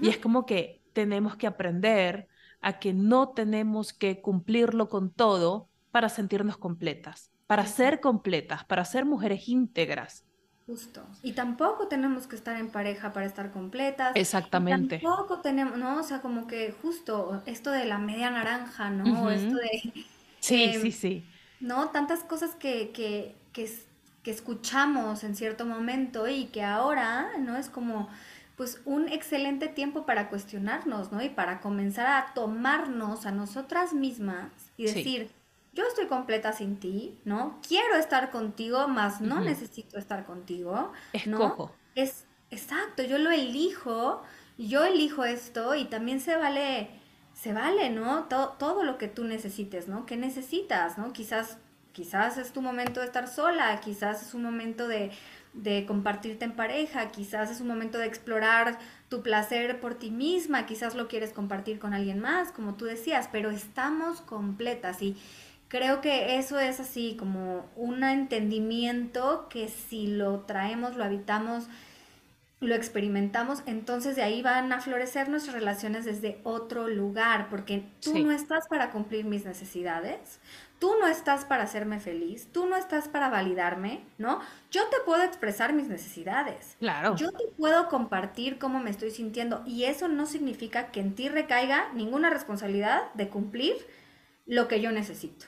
Y 0.00 0.08
es 0.08 0.16
como 0.18 0.46
que 0.46 0.82
tenemos 0.94 1.36
que 1.36 1.46
aprender 1.46 2.26
a 2.62 2.78
que 2.78 2.94
no 2.94 3.28
tenemos 3.28 3.92
que 3.92 4.20
cumplirlo 4.20 4.88
con 4.88 5.10
todo 5.10 5.68
para 5.92 6.08
sentirnos 6.08 6.56
completas, 6.56 7.30
para 7.46 7.66
ser 7.66 8.00
completas, 8.00 8.64
para 8.64 8.84
ser 8.84 9.04
mujeres 9.04 9.46
íntegras. 9.46 10.24
Justo. 10.66 11.06
Y 11.22 11.32
tampoco 11.32 11.86
tenemos 11.86 12.26
que 12.26 12.34
estar 12.34 12.56
en 12.58 12.70
pareja 12.70 13.12
para 13.12 13.26
estar 13.26 13.52
completas. 13.52 14.16
Y 14.16 14.20
Exactamente. 14.20 14.98
tampoco 14.98 15.40
tenemos, 15.40 15.78
¿no? 15.78 16.00
O 16.00 16.02
sea, 16.02 16.22
como 16.22 16.48
que 16.48 16.72
justo 16.82 17.42
esto 17.46 17.70
de 17.70 17.84
la 17.84 17.98
media 17.98 18.30
naranja, 18.30 18.90
¿no? 18.90 19.30
Esto 19.30 19.54
de, 19.54 19.92
Sí, 20.40 20.72
sí, 20.80 20.86
em, 20.86 20.92
sí. 20.92 21.24
¿No? 21.60 21.90
Tantas 21.90 22.24
cosas 22.24 22.54
que, 22.54 22.90
que, 22.92 23.34
que, 23.52 23.70
que 24.22 24.30
escuchamos 24.30 25.24
en 25.24 25.36
cierto 25.36 25.64
momento 25.66 26.28
y 26.28 26.46
que 26.46 26.62
ahora, 26.62 27.32
¿no? 27.38 27.56
Es 27.56 27.68
como, 27.70 28.08
pues, 28.56 28.80
un 28.84 29.08
excelente 29.08 29.68
tiempo 29.68 30.06
para 30.06 30.28
cuestionarnos, 30.28 31.12
¿no? 31.12 31.22
Y 31.22 31.28
para 31.30 31.60
comenzar 31.60 32.06
a 32.06 32.34
tomarnos 32.34 33.26
a 33.26 33.32
nosotras 33.32 33.92
mismas 33.94 34.50
y 34.76 34.84
Sí. 34.84 34.94
decir, 35.04 35.30
yo 35.72 35.84
estoy 35.86 36.06
completa 36.06 36.52
sin 36.52 36.78
ti, 36.78 37.20
¿no? 37.24 37.58
Quiero 37.66 37.96
estar 37.96 38.30
contigo, 38.30 38.88
mas 38.88 39.20
no 39.20 39.40
necesito 39.40 39.98
estar 39.98 40.24
contigo, 40.26 40.92
¿no? 41.24 41.56
Escojo. 41.56 41.70
Es 41.94 42.26
exacto, 42.50 43.02
yo 43.02 43.18
lo 43.18 43.30
elijo, 43.30 44.22
yo 44.58 44.84
elijo 44.84 45.24
esto 45.24 45.74
y 45.74 45.84
también 45.86 46.20
se 46.20 46.36
vale, 46.36 46.90
se 47.36 47.52
vale, 47.52 47.90
¿no? 47.90 48.24
To- 48.24 48.56
todo 48.58 48.84
lo 48.84 48.98
que 48.98 49.08
tú 49.08 49.24
necesites, 49.24 49.88
¿no? 49.88 50.06
¿Qué 50.06 50.16
necesitas, 50.16 50.98
¿no? 50.98 51.12
Quizás, 51.12 51.58
quizás 51.92 52.38
es 52.38 52.52
tu 52.52 52.62
momento 52.62 53.00
de 53.00 53.06
estar 53.06 53.28
sola, 53.28 53.80
quizás 53.80 54.22
es 54.22 54.34
un 54.34 54.42
momento 54.42 54.88
de, 54.88 55.12
de 55.54 55.84
compartirte 55.86 56.46
en 56.46 56.52
pareja, 56.56 57.10
quizás 57.10 57.50
es 57.50 57.60
un 57.60 57.68
momento 57.68 57.98
de 57.98 58.06
explorar 58.06 58.78
tu 59.10 59.22
placer 59.22 59.80
por 59.80 59.94
ti 59.96 60.10
misma, 60.10 60.66
quizás 60.66 60.94
lo 60.94 61.08
quieres 61.08 61.32
compartir 61.32 61.78
con 61.78 61.94
alguien 61.94 62.20
más, 62.20 62.52
como 62.52 62.74
tú 62.74 62.86
decías, 62.86 63.28
pero 63.32 63.50
estamos 63.50 64.22
completas 64.22 65.02
y 65.02 65.16
creo 65.68 66.00
que 66.00 66.38
eso 66.38 66.58
es 66.58 66.80
así 66.80 67.16
como 67.18 67.66
un 67.76 68.02
entendimiento 68.04 69.48
que 69.50 69.68
si 69.68 70.06
lo 70.06 70.40
traemos, 70.40 70.96
lo 70.96 71.04
habitamos 71.04 71.64
lo 72.60 72.74
experimentamos, 72.74 73.62
entonces 73.66 74.16
de 74.16 74.22
ahí 74.22 74.40
van 74.42 74.72
a 74.72 74.80
florecer 74.80 75.28
nuestras 75.28 75.54
relaciones 75.54 76.04
desde 76.06 76.40
otro 76.42 76.88
lugar, 76.88 77.48
porque 77.50 77.86
tú 78.00 78.12
Sí, 78.12 78.24
no 78.24 78.32
estás 78.32 78.66
para 78.68 78.90
cumplir 78.90 79.26
mis 79.26 79.44
necesidades, 79.44 80.40
tú 80.78 80.94
no 80.98 81.06
estás 81.06 81.44
para 81.44 81.64
hacerme 81.64 82.00
feliz, 82.00 82.48
tú 82.52 82.66
no 82.66 82.76
estás 82.76 83.08
para 83.08 83.28
validarme, 83.28 84.06
¿no? 84.16 84.40
Yo 84.70 84.88
te 84.88 84.96
puedo 85.04 85.22
expresar 85.22 85.74
mis 85.74 85.88
necesidades, 85.88 86.76
claro, 86.78 87.14
yo 87.16 87.30
te 87.30 87.44
puedo 87.58 87.88
compartir 87.88 88.58
cómo 88.58 88.80
me 88.80 88.90
estoy 88.90 89.10
sintiendo 89.10 89.62
y 89.66 89.84
eso 89.84 90.08
no 90.08 90.24
significa 90.24 90.90
que 90.92 91.00
en 91.00 91.14
ti 91.14 91.28
recaiga 91.28 91.92
ninguna 91.92 92.30
responsabilidad 92.30 93.12
de 93.14 93.28
cumplir 93.28 93.76
lo 94.46 94.66
que 94.66 94.80
yo 94.80 94.92
necesito, 94.92 95.46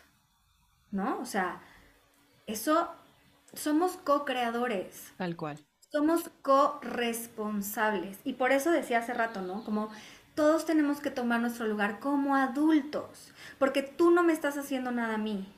¿no? 0.90 1.18
O 1.20 1.24
sea, 1.24 1.62
eso 2.46 2.94
somos 3.54 3.96
co-creadores. 3.96 5.14
tal 5.16 5.36
cual. 5.36 5.67
Somos 5.90 6.30
corresponsables. 6.42 8.18
Y 8.24 8.34
por 8.34 8.52
eso 8.52 8.70
decía 8.70 8.98
hace 8.98 9.14
rato, 9.14 9.40
¿no? 9.42 9.64
Como 9.64 9.90
todos 10.34 10.66
tenemos 10.66 11.00
que 11.00 11.10
tomar 11.10 11.40
nuestro 11.40 11.66
lugar 11.66 11.98
como 11.98 12.36
adultos. 12.36 13.32
Porque 13.58 13.82
tú 13.82 14.10
no 14.10 14.22
me 14.22 14.32
estás 14.32 14.56
haciendo 14.56 14.90
nada 14.90 15.14
a 15.14 15.18
mí. 15.18 15.48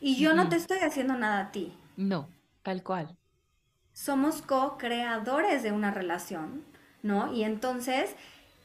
Y 0.00 0.16
yo 0.16 0.34
no 0.34 0.48
te 0.48 0.56
estoy 0.56 0.78
haciendo 0.78 1.14
nada 1.14 1.40
a 1.40 1.52
ti. 1.52 1.72
No, 1.96 2.28
tal 2.62 2.82
cual. 2.82 3.16
Somos 3.92 4.40
co-creadores 4.40 5.62
de 5.62 5.72
una 5.72 5.90
relación, 5.90 6.64
¿no? 7.02 7.32
Y 7.32 7.44
entonces 7.44 8.14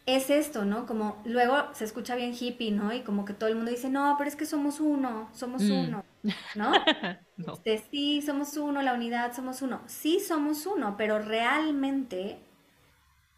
es 0.06 0.30
esto, 0.30 0.66
¿no? 0.66 0.86
Como 0.86 1.22
luego 1.26 1.58
se 1.74 1.86
escucha 1.86 2.16
bien 2.16 2.34
hippie, 2.40 2.72
¿no? 2.72 2.94
Y 2.94 3.02
como 3.04 3.26
que 3.26 3.34
todo 3.34 3.50
el 3.50 3.56
mundo 3.56 3.72
dice, 3.72 3.90
no, 3.90 4.16
pero 4.18 4.30
es 4.30 4.36
que 4.36 4.46
somos 4.46 4.80
uno, 4.80 5.30
somos 5.34 5.70
Mm. 5.70 5.70
uno, 5.70 6.06
¿no? 6.54 6.88
No, 7.38 7.66
Este, 7.66 7.80
sí, 7.92 8.22
somos 8.22 8.58
uno, 8.58 8.82
la 8.82 8.94
unidad, 8.94 9.34
somos 9.36 9.62
uno. 9.62 9.82
Sí, 9.88 10.20
somos 10.20 10.66
uno, 10.66 10.96
pero 10.98 11.20
realmente, 11.20 12.40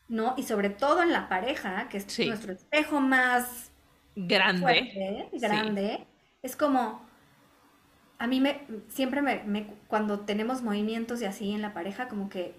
¿no? 0.08 0.34
Y 0.38 0.44
sobre 0.44 0.70
todo 0.70 1.04
en 1.04 1.12
la 1.12 1.28
pareja, 1.30 1.90
que 1.90 1.98
es 1.98 2.08
sí, 2.08 2.24
nuestro 2.24 2.54
espejo 2.54 3.00
más 3.02 3.72
grande, 4.16 4.76
fuerte, 4.76 5.30
sí, 5.38 5.64
grande, 5.64 6.08
es 6.44 6.56
como, 6.56 7.02
a 8.20 8.28
mí 8.28 8.40
me, 8.42 8.62
siempre 8.90 9.22
me, 9.22 9.44
me- 9.44 9.74
cuando 9.88 10.20
tenemos 10.22 10.62
movimientos 10.62 11.22
y 11.22 11.26
así 11.26 11.52
en 11.52 11.62
la 11.62 11.74
pareja, 11.74 12.08
como 12.08 12.30
que, 12.30 12.56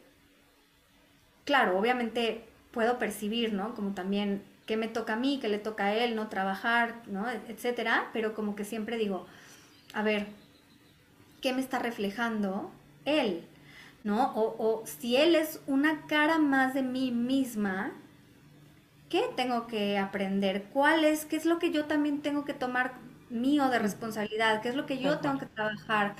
claro, 1.45 1.79
obviamente 1.79 2.48
puedo 2.73 2.99
percibir, 2.99 3.53
¿no? 3.53 3.75
Como 3.75 3.95
también 3.95 4.43
qué 4.67 4.77
me 4.77 4.89
toca 4.89 5.15
a 5.15 5.17
mí, 5.17 5.39
qué 5.41 5.49
le 5.49 5.59
toca 5.59 5.87
a 5.87 5.95
él, 5.95 6.17
no 6.17 6.29
trabajar, 6.29 7.03
¿no? 7.07 7.27
Etcétera, 7.31 8.11
pero 8.13 8.35
como 8.35 8.55
que 8.57 8.65
siempre 8.65 8.99
digo, 8.99 9.27
a 9.95 10.03
ver, 10.03 10.27
¿qué 11.41 11.53
me 11.53 11.61
está 11.61 11.79
reflejando 11.79 12.71
él? 13.05 13.45
¿No? 14.05 14.33
O, 14.35 14.57
o 14.59 14.87
si 14.87 15.17
él 15.17 15.35
es 15.35 15.61
una 15.67 16.07
cara 16.07 16.39
más 16.39 16.75
de 16.75 16.83
mí 16.83 17.11
misma, 17.11 17.93
¿qué 19.09 19.23
tengo 19.37 19.67
que 19.67 19.99
aprender? 19.99 20.65
¿Cuál 20.73 21.05
es? 21.05 21.25
¿Qué 21.27 21.37
es 21.37 21.45
lo 21.47 21.59
que 21.59 21.71
yo 21.73 21.87
también 21.87 22.23
tengo 22.23 22.45
que 22.45 22.55
tomar 22.55 22.95
mío 23.31 23.69
de 23.69 23.79
responsabilidad? 23.79 24.61
¿Qué 24.63 24.69
es 24.71 24.75
lo 24.75 24.87
que 24.87 24.99
yo 24.99 25.19
tengo 25.21 25.39
que 25.39 25.47
trabajar? 25.47 26.17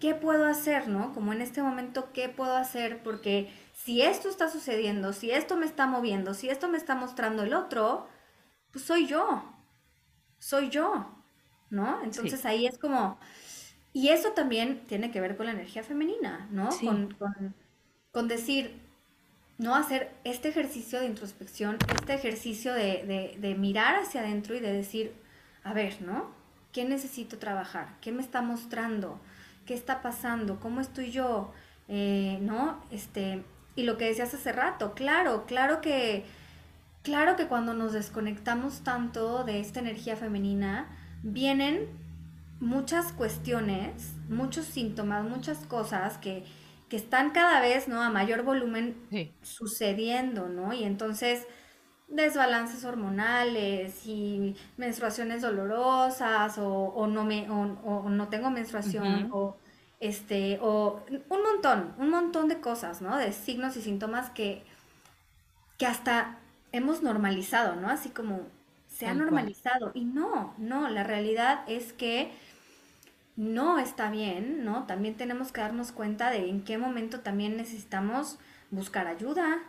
¿Qué 0.00 0.14
puedo 0.14 0.46
hacer, 0.46 0.88
no? 0.88 1.12
Como 1.14 1.32
en 1.32 1.40
este 1.42 1.62
momento, 1.62 2.12
¿qué 2.12 2.28
puedo 2.28 2.56
hacer? 2.56 3.02
Porque 3.02 3.50
si 3.84 4.02
esto 4.02 4.28
está 4.28 4.50
sucediendo, 4.50 5.12
si 5.12 5.30
esto 5.32 5.56
me 5.56 5.66
está 5.66 5.86
moviendo, 5.86 6.34
si 6.34 6.48
esto 6.50 6.68
me 6.68 6.78
está 6.78 6.94
mostrando 6.94 7.42
el 7.42 7.54
otro, 7.54 8.08
pues 8.72 8.84
soy 8.84 9.06
yo, 9.06 9.44
soy 10.38 10.70
yo, 10.70 11.06
¿no? 11.70 12.02
Sí, 12.10 12.32
Entonces 12.32 12.44
ahí 12.46 12.66
es 12.66 12.78
como, 12.78 13.18
y 13.92 14.10
eso 14.10 14.32
también 14.32 14.84
tiene 14.86 15.10
que 15.10 15.20
ver 15.20 15.36
con 15.36 15.46
la 15.46 15.52
energía 15.52 15.82
femenina, 15.84 16.48
¿no? 16.52 16.80
sí, 16.80 16.84
Con, 16.84 17.14
con, 17.18 17.54
con 18.12 18.28
decir, 18.28 18.80
no 19.58 19.74
hacer 19.76 20.10
este 20.24 20.48
ejercicio 20.48 21.00
de 21.00 21.06
introspección, 21.06 21.78
este 21.88 22.14
ejercicio 22.14 22.74
de, 22.74 23.04
de- 23.06 23.36
de 23.40 23.54
mirar 23.54 23.96
hacia 23.96 24.22
adentro 24.22 24.54
y 24.56 24.60
de 24.60 24.72
decir, 24.72 25.14
a 25.64 25.72
ver, 25.74 26.02
¿no? 26.02 26.30
¿Qué 26.72 26.84
necesito 26.84 27.38
trabajar? 27.38 27.96
¿Qué 28.00 28.12
me 28.12 28.22
está 28.22 28.42
mostrando? 28.42 29.20
¿Qué 29.66 29.74
está 29.74 30.02
pasando? 30.02 30.58
¿Cómo 30.60 30.80
estoy 30.80 31.10
yo? 31.10 31.52
Eh, 31.88 32.38
¿no? 32.40 32.82
Este, 32.90 33.44
y 33.76 33.84
lo 33.84 33.96
que 33.98 34.06
decías 34.06 34.34
hace 34.34 34.52
rato, 34.52 34.94
claro, 34.94 35.44
claro 35.46 35.80
que, 35.80 36.24
claro 37.02 37.36
que 37.36 37.46
cuando 37.48 37.74
nos 37.74 37.92
desconectamos 37.92 38.82
tanto 38.84 39.44
de 39.44 39.60
esta 39.60 39.80
energía 39.80 40.16
femenina, 40.16 40.88
vienen 41.22 41.88
muchas 42.60 43.12
cuestiones, 43.12 44.14
muchos 44.28 44.66
síntomas, 44.66 45.24
muchas 45.24 45.58
cosas 45.66 46.18
que, 46.18 46.44
que 46.88 46.96
están 46.96 47.30
cada 47.30 47.60
vez, 47.60 47.88
¿no? 47.88 48.00
A 48.02 48.10
mayor 48.10 48.42
volumen 48.44 48.96
sí, 49.10 49.36
sucediendo, 49.42 50.48
¿no? 50.48 50.72
Y 50.72 50.84
entonces 50.84 51.46
desbalances 52.08 52.84
hormonales 52.84 54.06
y 54.06 54.54
menstruaciones 54.76 55.42
dolorosas 55.42 56.58
o, 56.58 56.68
o 56.68 57.06
no 57.06 57.24
me 57.24 57.48
o, 57.50 57.62
o 57.84 58.10
no 58.10 58.28
tengo 58.28 58.50
menstruación 58.50 59.26
ujú, 59.26 59.32
o 59.32 59.56
este 60.02 60.58
o 60.62 61.02
un 61.30 61.42
montón, 61.42 61.94
un 61.98 62.10
montón 62.10 62.48
de 62.48 62.60
cosas, 62.60 63.02
¿no? 63.02 63.16
De 63.18 63.32
signos 63.32 63.76
y 63.78 63.82
síntomas 63.82 64.30
que 64.30 64.64
que 65.78 65.86
hasta 65.86 66.38
hemos 66.72 67.02
normalizado, 67.02 67.76
¿no? 67.76 67.88
Así 67.88 68.10
como 68.10 68.40
se 68.88 69.06
ha 69.06 69.14
normalizado 69.14 69.90
y 69.94 70.04
no, 70.04 70.54
no, 70.58 70.88
la 70.88 71.02
realidad 71.04 71.60
es 71.66 71.92
que 71.92 72.30
no 73.36 73.78
está 73.78 74.10
bien, 74.10 74.64
¿no? 74.64 74.86
También 74.86 75.16
tenemos 75.16 75.52
que 75.52 75.60
darnos 75.60 75.92
cuenta 75.92 76.30
de 76.30 76.48
en 76.48 76.64
qué 76.64 76.78
momento 76.78 77.20
también 77.20 77.56
necesitamos 77.56 78.38
buscar 78.70 79.06
ayuda, 79.06 79.62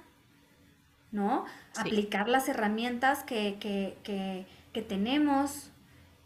¿no? 1.11 1.45
Sí. 1.73 1.81
Aplicar 1.81 2.27
las 2.29 2.49
herramientas 2.49 3.23
que, 3.23 3.57
que, 3.59 3.97
que, 4.03 4.45
que 4.73 4.81
tenemos, 4.81 5.69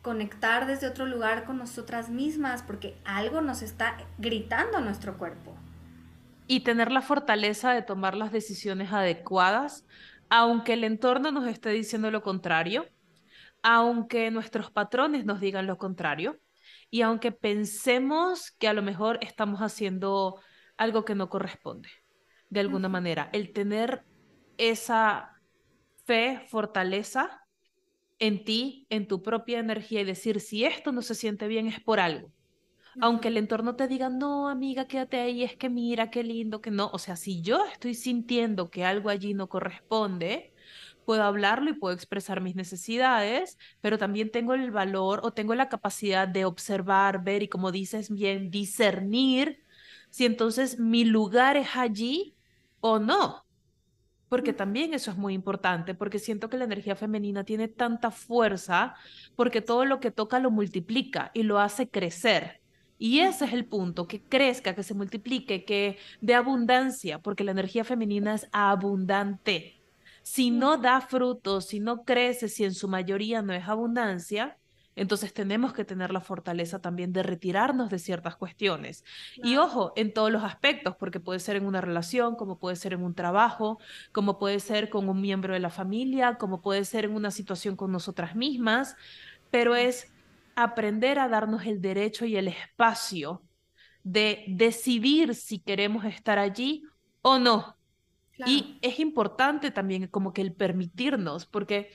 conectar 0.08 0.68
desde 0.68 0.88
otro 0.88 1.06
lugar 1.06 1.44
con 1.44 1.58
nosotras 1.58 2.10
mismas, 2.10 2.64
porque 2.64 2.96
algo 3.04 3.42
nos 3.42 3.62
está 3.62 3.98
gritando 4.18 4.80
nuestro 4.80 5.18
cuerpo. 5.18 5.54
Y 6.48 6.62
tener 6.62 6.94
la 6.94 7.02
fortaleza 7.02 7.74
de 7.74 7.82
tomar 7.82 8.16
las 8.16 8.32
decisiones 8.32 8.94
adecuadas, 8.94 9.86
aunque 10.30 10.76
el 10.76 10.86
entorno 10.86 11.34
nos 11.34 11.46
esté 11.46 11.72
diciendo 11.72 12.10
lo 12.10 12.22
contrario, 12.22 12.86
aunque 13.62 14.32
nuestros 14.32 14.72
patrones 14.72 15.26
nos 15.26 15.42
digan 15.42 15.68
lo 15.68 15.78
contrario, 15.78 16.40
y 16.90 17.02
aunque 17.02 17.34
pensemos 17.34 18.52
que 18.52 18.70
a 18.70 18.74
lo 18.74 18.84
mejor 18.84 19.20
estamos 19.22 19.60
haciendo 19.60 20.40
algo 20.78 21.04
que 21.04 21.16
no 21.16 21.28
corresponde, 21.28 21.90
de 22.50 22.62
alguna 22.62 22.88
manera. 22.88 23.30
El 23.34 23.52
tener 23.52 24.06
esa 24.58 25.34
fe, 26.06 26.46
fortaleza 26.48 27.42
en 28.20 28.44
ti, 28.44 28.88
en 28.90 29.08
tu 29.08 29.22
propia 29.24 29.60
energía 29.60 30.02
y 30.02 30.06
decir, 30.06 30.40
si 30.40 30.66
esto 30.66 30.92
no 30.92 31.02
se 31.02 31.16
siente 31.16 31.48
bien 31.48 31.68
es 31.68 31.80
por 31.82 32.00
algo. 32.00 32.32
Aunque 33.00 33.28
el 33.30 33.38
entorno 33.38 33.76
te 33.76 33.88
diga, 33.88 34.10
no, 34.10 34.50
amiga, 34.50 34.88
quédate 34.88 35.20
ahí, 35.20 35.44
es 35.44 35.56
que 35.56 35.70
mira, 35.70 36.10
qué 36.12 36.24
lindo, 36.24 36.62
que 36.62 36.72
no. 36.72 36.90
O 36.94 37.00
sea, 37.00 37.16
si 37.16 37.42
yo 37.42 37.66
estoy 37.66 37.94
sintiendo 37.94 38.72
que 38.72 38.86
algo 38.86 39.10
allí 39.10 39.34
no 39.36 39.50
corresponde, 39.50 40.54
puedo 41.06 41.24
hablarlo 41.24 41.70
y 41.70 41.74
puedo 41.74 41.96
expresar 41.96 42.42
mis 42.42 42.56
necesidades, 42.56 43.58
pero 43.82 43.98
también 43.98 44.32
tengo 44.32 44.56
el 44.56 44.72
valor 44.72 45.22
o 45.24 45.32
tengo 45.34 45.56
la 45.56 45.70
capacidad 45.70 46.28
de 46.28 46.46
observar, 46.46 47.24
ver 47.24 47.44
y, 47.44 47.50
como 47.50 47.72
dices 47.72 48.10
bien, 48.12 48.52
discernir 48.52 49.64
si 50.10 50.26
entonces 50.26 50.80
mi 50.80 51.06
lugar 51.06 51.58
es 51.58 51.76
allí 51.76 52.36
o 52.82 53.00
no. 53.00 53.47
Porque 54.30 54.54
también 54.54 54.94
eso 54.94 55.12
es 55.12 55.18
muy 55.18 55.34
importante, 55.34 55.94
porque 55.94 56.20
siento 56.20 56.50
que 56.50 56.58
la 56.58 56.66
energía 56.66 56.96
femenina 56.96 57.44
tiene 57.44 57.68
tanta 57.68 58.12
fuerza, 58.12 58.96
porque 59.36 59.62
todo 59.62 59.86
lo 59.86 60.00
que 60.00 60.12
toca 60.12 60.40
lo 60.40 60.52
multiplica 60.52 61.32
y 61.34 61.44
lo 61.44 61.60
hace 61.60 61.90
crecer. 61.90 62.62
Y 63.00 63.20
ese 63.20 63.46
es 63.46 63.54
el 63.54 63.66
punto, 63.66 64.08
que 64.08 64.22
crezca, 64.22 64.76
que 64.76 64.84
se 64.84 64.94
multiplique, 64.94 65.66
que 65.66 65.98
dé 66.20 66.34
abundancia, 66.34 67.20
porque 67.20 67.44
la 67.44 67.52
energía 67.52 67.84
femenina 67.84 68.34
es 68.34 68.48
abundante. 68.52 69.82
Si 70.24 70.52
no 70.52 70.78
da 70.78 71.00
frutos, 71.02 71.68
si 71.68 71.80
no 71.80 72.04
crece, 72.04 72.50
si 72.50 72.66
en 72.66 72.74
su 72.74 72.88
mayoría 72.88 73.42
no 73.42 73.54
es 73.54 73.68
abundancia, 73.68 74.58
entonces 74.98 75.34
tenemos 75.34 75.74
que 75.74 75.86
tener 75.86 76.12
la 76.12 76.22
fortaleza 76.22 76.80
también 76.80 77.14
de 77.14 77.24
retirarnos 77.24 77.90
de 77.90 78.00
ciertas 78.00 78.36
cuestiones. 78.36 79.04
Y 79.36 79.58
ojo, 79.58 79.94
en 79.96 80.14
todos 80.14 80.32
los 80.32 80.44
aspectos, 80.44 80.96
porque 80.96 81.20
puede 81.20 81.40
ser 81.40 81.56
en 81.56 81.66
una 81.66 81.82
relación, 81.82 82.36
como 82.36 82.60
puede 82.60 82.76
ser 82.76 82.94
en 82.94 83.04
un 83.04 83.14
trabajo 83.14 83.80
como 84.12 84.40
puede 84.40 84.60
ser 84.60 84.90
con 84.90 85.10
un 85.10 85.22
miembro 85.22 85.54
de 85.54 85.60
la 85.60 85.70
familia, 85.70 86.38
como 86.38 86.62
puede 86.62 86.86
ser 86.86 87.06
en 87.06 87.12
una 87.14 87.32
situación 87.32 87.76
con 87.76 87.92
nosotras 87.92 88.36
mismas, 88.36 88.96
pero 89.52 89.76
es 89.76 90.12
aprender 90.56 91.20
a 91.20 91.28
darnos 91.28 91.66
el 91.66 91.82
derecho 91.82 92.26
y 92.26 92.36
el 92.36 92.48
espacio 92.48 93.44
de 94.04 94.46
decidir 94.48 95.36
si 95.36 95.60
queremos 95.60 96.06
estar 96.06 96.40
allí 96.40 96.84
o 97.22 97.38
no. 97.40 97.76
Claro. 98.32 98.52
Y 98.52 98.80
es 98.82 99.00
importante 99.00 99.72
también 99.72 100.08
como 100.08 100.32
que 100.32 100.42
el 100.42 100.54
permitirnos, 100.54 101.46
porque 101.46 101.92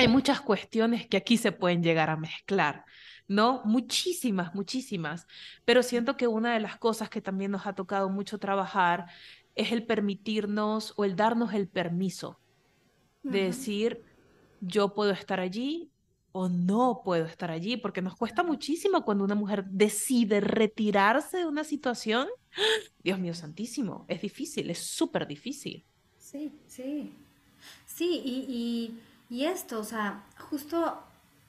hay 0.00 0.08
muchas 0.08 0.40
cuestiones 0.40 1.06
que 1.06 1.16
aquí 1.16 1.36
se 1.36 1.52
pueden 1.52 1.82
llegar 1.82 2.10
a 2.10 2.16
mezclar, 2.16 2.84
¿no? 3.28 3.62
Muchísimas, 3.64 4.54
muchísimas. 4.54 5.26
Pero 5.64 5.82
siento 5.82 6.16
que 6.16 6.26
una 6.26 6.54
de 6.54 6.60
las 6.60 6.78
cosas 6.78 7.10
que 7.10 7.20
también 7.20 7.50
nos 7.50 7.66
ha 7.66 7.74
tocado 7.74 8.08
mucho 8.08 8.38
trabajar 8.38 9.06
es 9.54 9.72
el 9.72 9.84
permitirnos 9.84 10.94
o 10.96 11.04
el 11.04 11.16
darnos 11.16 11.52
el 11.52 11.68
permiso 11.68 12.40
de 13.22 13.44
decir, 13.44 14.02
yo 14.60 14.94
puedo 14.94 15.10
estar 15.10 15.40
allí 15.40 15.90
o 16.32 16.48
no 16.48 17.02
puedo 17.04 17.26
estar 17.26 17.50
allí, 17.50 17.76
porque 17.76 18.00
nos 18.00 18.16
cuesta 18.16 18.42
muchísimo 18.42 19.04
cuando 19.04 19.24
una 19.24 19.34
mujer 19.34 19.64
decide 19.66 20.40
retirarse 20.40 21.38
de 21.38 21.46
una 21.46 21.64
situación. 21.64 22.28
Dios 23.02 23.18
mío 23.18 23.34
santísimo, 23.34 24.04
es 24.08 24.22
difícil, 24.22 24.70
es 24.70 24.78
súper 24.78 25.26
difícil. 25.26 25.84
Sí, 26.18 26.52
sí. 26.66 27.12
Sí, 27.84 28.22
y, 28.24 28.46
y, 28.48 29.00
esto, 29.30 29.78
o 29.78 29.84
sea, 29.84 30.24
justo 30.38 31.02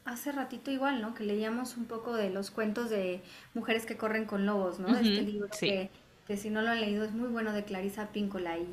hace 0.05 0.31
ratito 0.31 0.71
igual, 0.71 1.01
¿no? 1.01 1.13
Que 1.13 1.23
leíamos 1.23 1.77
un 1.77 1.85
poco 1.85 2.15
de 2.15 2.29
los 2.29 2.51
cuentos 2.51 2.89
de 2.89 3.21
mujeres 3.53 3.85
que 3.85 3.97
corren 3.97 4.25
con 4.25 4.45
lobos, 4.45 4.79
¿no? 4.79 4.93
de 4.93 5.01
este 5.01 5.21
libro 5.23 5.47
que, 5.59 5.89
que, 6.27 6.37
si 6.37 6.49
no 6.49 6.61
lo 6.61 6.69
han 6.69 6.81
leído 6.81 7.03
es 7.03 7.11
muy 7.11 7.29
bueno 7.29 7.53
de 7.53 7.63
Clarisa 7.63 8.07
Píncola 8.11 8.57
y, 8.57 8.67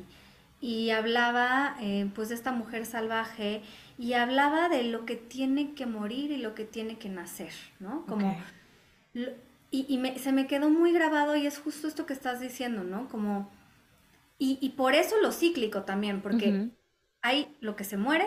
y 0.61 0.89
hablaba 0.91 1.75
eh, 1.81 2.09
pues 2.15 2.29
de 2.29 2.35
esta 2.35 2.51
mujer 2.51 2.85
salvaje 2.85 3.61
y 3.97 4.13
hablaba 4.13 4.69
de 4.69 4.83
lo 4.83 5.05
que 5.05 5.15
tiene 5.15 5.73
que 5.73 5.85
morir 5.85 6.31
y 6.31 6.37
lo 6.37 6.55
que 6.55 6.65
tiene 6.65 6.97
que 6.97 7.09
nacer, 7.09 7.53
¿no? 7.79 8.05
Como 8.05 8.37
y, 9.71 9.85
y 9.87 10.19
se 10.19 10.31
me 10.31 10.47
quedó 10.47 10.69
muy 10.69 10.91
grabado 10.93 11.35
y 11.35 11.45
es 11.45 11.59
justo 11.59 11.87
esto 11.87 12.05
que 12.05 12.13
estás 12.13 12.39
diciendo, 12.39 12.83
¿no? 12.83 13.07
Como 13.07 13.49
y, 14.39 14.57
y 14.61 14.69
por 14.69 14.95
eso 14.95 15.15
lo 15.21 15.31
cíclico 15.31 15.83
también, 15.83 16.21
porque 16.21 16.69
hay 17.21 17.55
lo 17.59 17.75
que 17.75 17.83
se 17.83 17.97
muere 17.97 18.25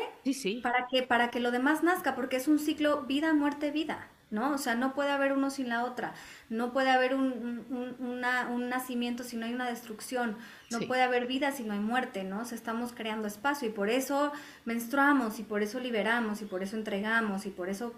Para, 0.62 0.86
que, 0.88 1.02
para 1.02 1.30
que 1.30 1.40
lo 1.40 1.50
demás 1.50 1.82
nazca, 1.82 2.14
porque 2.14 2.36
es 2.36 2.48
un 2.48 2.58
ciclo 2.58 3.02
vida, 3.02 3.32
muerte, 3.32 3.70
vida, 3.70 4.08
¿no? 4.30 4.52
O 4.52 4.58
sea, 4.58 4.74
no 4.74 4.94
puede 4.94 5.10
haber 5.10 5.32
uno 5.32 5.50
sin 5.50 5.68
la 5.68 5.84
otra, 5.84 6.14
no 6.50 6.72
puede 6.72 6.90
haber 6.90 7.14
un, 7.14 7.64
un, 7.98 8.68
nacimiento 8.68 9.24
si 9.24 9.36
no 9.36 9.46
hay 9.46 9.54
una 9.54 9.68
destrucción, 9.68 10.36
no 10.70 10.80
puede 10.80 11.02
haber 11.02 11.26
vida 11.26 11.52
si 11.52 11.64
no 11.64 11.72
hay 11.72 11.80
muerte, 11.80 12.24
¿no? 12.24 12.40
O 12.40 12.44
sea, 12.44 12.56
estamos 12.56 12.92
creando 12.92 13.28
espacio 13.28 13.68
y 13.68 13.72
por 13.72 13.88
eso 13.88 14.32
menstruamos 14.64 15.38
y 15.38 15.42
por 15.42 15.62
eso 15.62 15.80
liberamos 15.80 16.42
y 16.42 16.44
por 16.44 16.62
eso 16.62 16.76
entregamos 16.76 17.46
y 17.46 17.50
por 17.50 17.68
eso 17.68 17.94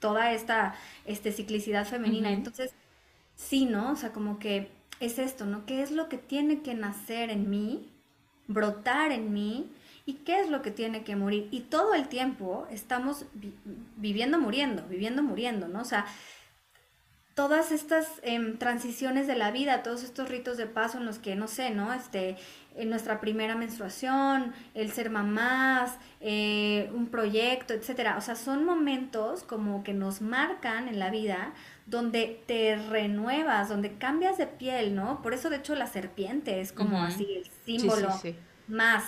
toda 0.00 0.32
esta 0.32 0.74
este, 1.06 1.32
ciclicidad 1.32 1.86
femenina. 1.86 2.30
Entonces, 2.30 2.74
sí, 3.34 3.64
¿no? 3.64 3.92
O 3.92 3.96
sea, 3.96 4.12
como 4.12 4.38
que 4.38 4.70
es 5.00 5.18
esto, 5.18 5.46
¿no? 5.46 5.66
¿Qué 5.66 5.82
es 5.82 5.90
lo 5.90 6.08
que 6.08 6.18
tiene 6.18 6.60
que 6.60 6.74
nacer 6.74 7.30
en 7.30 7.50
mí, 7.50 7.90
brotar 8.48 9.12
en 9.12 9.32
mí? 9.32 9.70
¿Y 10.08 10.14
qué 10.14 10.40
es 10.40 10.48
lo 10.48 10.62
que 10.62 10.70
tiene 10.70 11.02
que 11.02 11.16
morir? 11.16 11.48
Y 11.50 11.62
todo 11.62 11.92
el 11.92 12.06
tiempo 12.06 12.68
estamos 12.70 13.24
viviendo, 13.96 14.38
muriendo, 14.38 14.84
viviendo, 14.88 15.20
muriendo, 15.20 15.66
¿no? 15.66 15.80
O 15.80 15.84
sea, 15.84 16.06
todas 17.34 17.72
estas 17.72 18.06
em, 18.22 18.56
transiciones 18.56 19.26
de 19.26 19.34
la 19.34 19.50
vida, 19.50 19.82
todos 19.82 20.04
estos 20.04 20.28
ritos 20.28 20.56
de 20.58 20.66
paso 20.66 20.98
en 20.98 21.06
los 21.06 21.18
que, 21.18 21.34
no 21.34 21.48
sé, 21.48 21.70
¿no? 21.70 21.92
Este, 21.92 22.36
en 22.76 22.88
nuestra 22.88 23.20
primera 23.20 23.56
menstruación, 23.56 24.54
el 24.74 24.92
ser 24.92 25.10
mamás, 25.10 25.98
eh, 26.20 26.88
un 26.94 27.08
proyecto, 27.08 27.74
etcétera. 27.74 28.16
O 28.16 28.20
sea, 28.20 28.36
son 28.36 28.64
momentos 28.64 29.42
como 29.42 29.82
que 29.82 29.92
nos 29.92 30.20
marcan 30.20 30.86
en 30.86 31.00
la 31.00 31.10
vida 31.10 31.52
donde 31.86 32.42
te 32.46 32.76
renuevas, 32.76 33.68
donde 33.68 33.98
cambias 33.98 34.38
de 34.38 34.46
piel, 34.46 34.94
¿no? 34.94 35.20
Por 35.20 35.34
eso, 35.34 35.50
de 35.50 35.56
hecho, 35.56 35.74
la 35.74 35.88
serpiente 35.88 36.60
es 36.60 36.72
como 36.72 37.02
así 37.02 37.26
el 37.34 37.50
símbolo 37.64 38.08
más 38.68 39.04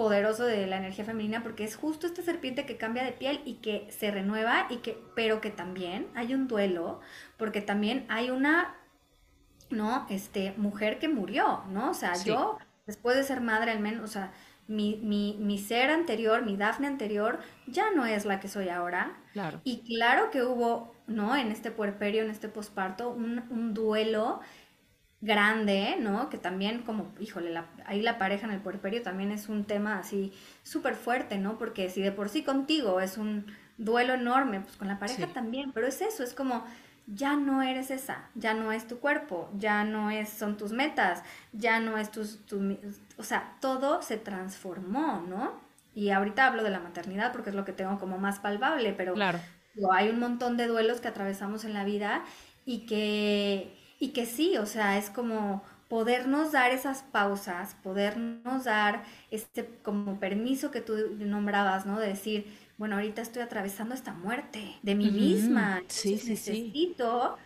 poderoso 0.00 0.46
de 0.46 0.66
la 0.66 0.78
energía 0.78 1.04
femenina 1.04 1.42
porque 1.42 1.62
es 1.62 1.76
justo 1.76 2.06
esta 2.06 2.22
serpiente 2.22 2.64
que 2.64 2.78
cambia 2.78 3.04
de 3.04 3.12
piel 3.12 3.42
y 3.44 3.56
que 3.56 3.86
se 3.90 4.10
renueva 4.10 4.66
y 4.70 4.76
que 4.76 4.96
pero 5.14 5.42
que 5.42 5.50
también 5.50 6.06
hay 6.14 6.32
un 6.32 6.48
duelo 6.48 7.02
porque 7.36 7.60
también 7.60 8.06
hay 8.08 8.30
una 8.30 8.76
no 9.68 10.06
este 10.08 10.54
mujer 10.56 10.98
que 10.98 11.08
murió 11.08 11.64
no 11.68 11.90
o 11.90 11.92
sea 11.94 12.14
yo 12.14 12.56
después 12.86 13.14
de 13.14 13.24
ser 13.24 13.42
madre 13.42 13.72
al 13.72 13.80
menos 13.80 14.02
o 14.04 14.06
sea 14.10 14.32
mi, 14.68 14.96
mi, 15.02 15.36
mi, 15.38 15.58
ser 15.58 15.90
anterior, 15.90 16.46
mi 16.46 16.56
Dafne 16.56 16.86
anterior, 16.86 17.40
ya 17.66 17.90
no 17.90 18.06
es 18.06 18.24
la 18.24 18.38
que 18.38 18.46
soy 18.46 18.68
ahora. 18.68 19.18
Claro. 19.32 19.60
Y 19.64 19.82
claro 19.96 20.30
que 20.30 20.44
hubo, 20.44 20.94
¿no? 21.08 21.34
En 21.34 21.50
este 21.50 21.72
puerperio, 21.72 22.22
en 22.22 22.30
este 22.30 22.48
posparto, 22.48 23.10
un, 23.10 23.42
un 23.50 23.74
duelo 23.74 24.38
grande, 25.20 25.96
¿no? 26.00 26.30
Que 26.30 26.38
también 26.38 26.82
como, 26.82 27.12
híjole, 27.20 27.52
ahí 27.84 28.00
la 28.00 28.18
pareja 28.18 28.46
en 28.46 28.52
el 28.52 28.60
puerperio 28.60 29.02
también 29.02 29.30
es 29.32 29.48
un 29.48 29.64
tema 29.64 29.98
así 29.98 30.32
súper 30.62 30.94
fuerte, 30.94 31.38
¿no? 31.38 31.58
Porque 31.58 31.90
si 31.90 32.00
de 32.00 32.12
por 32.12 32.28
sí 32.28 32.42
contigo 32.42 33.00
es 33.00 33.18
un 33.18 33.46
duelo 33.76 34.14
enorme, 34.14 34.60
pues 34.60 34.76
con 34.76 34.88
la 34.88 34.98
pareja 34.98 35.26
también, 35.28 35.72
pero 35.72 35.86
es 35.86 36.00
eso, 36.00 36.22
es 36.22 36.32
como, 36.32 36.64
ya 37.06 37.36
no 37.36 37.62
eres 37.62 37.90
esa, 37.90 38.28
ya 38.34 38.54
no 38.54 38.72
es 38.72 38.86
tu 38.86 38.98
cuerpo, 38.98 39.50
ya 39.58 39.84
no 39.84 40.10
es, 40.10 40.28
son 40.28 40.56
tus 40.56 40.72
metas, 40.72 41.22
ya 41.52 41.80
no 41.80 41.98
es 41.98 42.10
tus, 42.10 42.46
tu, 42.46 42.78
o 43.18 43.22
sea, 43.22 43.56
todo 43.60 44.02
se 44.02 44.16
transformó, 44.16 45.24
¿no? 45.28 45.52
Y 45.94 46.10
ahorita 46.10 46.46
hablo 46.46 46.62
de 46.62 46.70
la 46.70 46.80
maternidad 46.80 47.32
porque 47.32 47.50
es 47.50 47.56
lo 47.56 47.64
que 47.64 47.72
tengo 47.72 47.98
como 47.98 48.18
más 48.18 48.38
palpable, 48.38 48.92
pero 48.92 49.14
claro. 49.14 49.40
hay 49.92 50.08
un 50.08 50.20
montón 50.20 50.56
de 50.56 50.66
duelos 50.66 51.00
que 51.00 51.08
atravesamos 51.08 51.64
en 51.64 51.74
la 51.74 51.84
vida 51.84 52.22
y 52.64 52.86
que 52.86 53.79
y 54.00 54.08
que 54.08 54.26
sí, 54.26 54.56
o 54.56 54.66
sea, 54.66 54.98
es 54.98 55.10
como 55.10 55.62
podernos 55.88 56.52
dar 56.52 56.72
esas 56.72 57.02
pausas, 57.02 57.76
podernos 57.82 58.64
dar 58.64 59.04
este 59.30 59.66
como 59.82 60.18
permiso 60.18 60.70
que 60.70 60.80
tú 60.80 60.94
nombrabas, 61.18 61.84
¿no? 61.84 62.00
De 62.00 62.08
decir, 62.08 62.46
bueno, 62.78 62.96
ahorita 62.96 63.20
estoy 63.20 63.42
atravesando 63.42 63.94
esta 63.94 64.14
muerte 64.14 64.78
de 64.82 64.94
mí 64.94 65.10
misma. 65.10 65.82
Sí, 65.88 66.16
sí, 66.16 66.30
necesito 66.30 67.36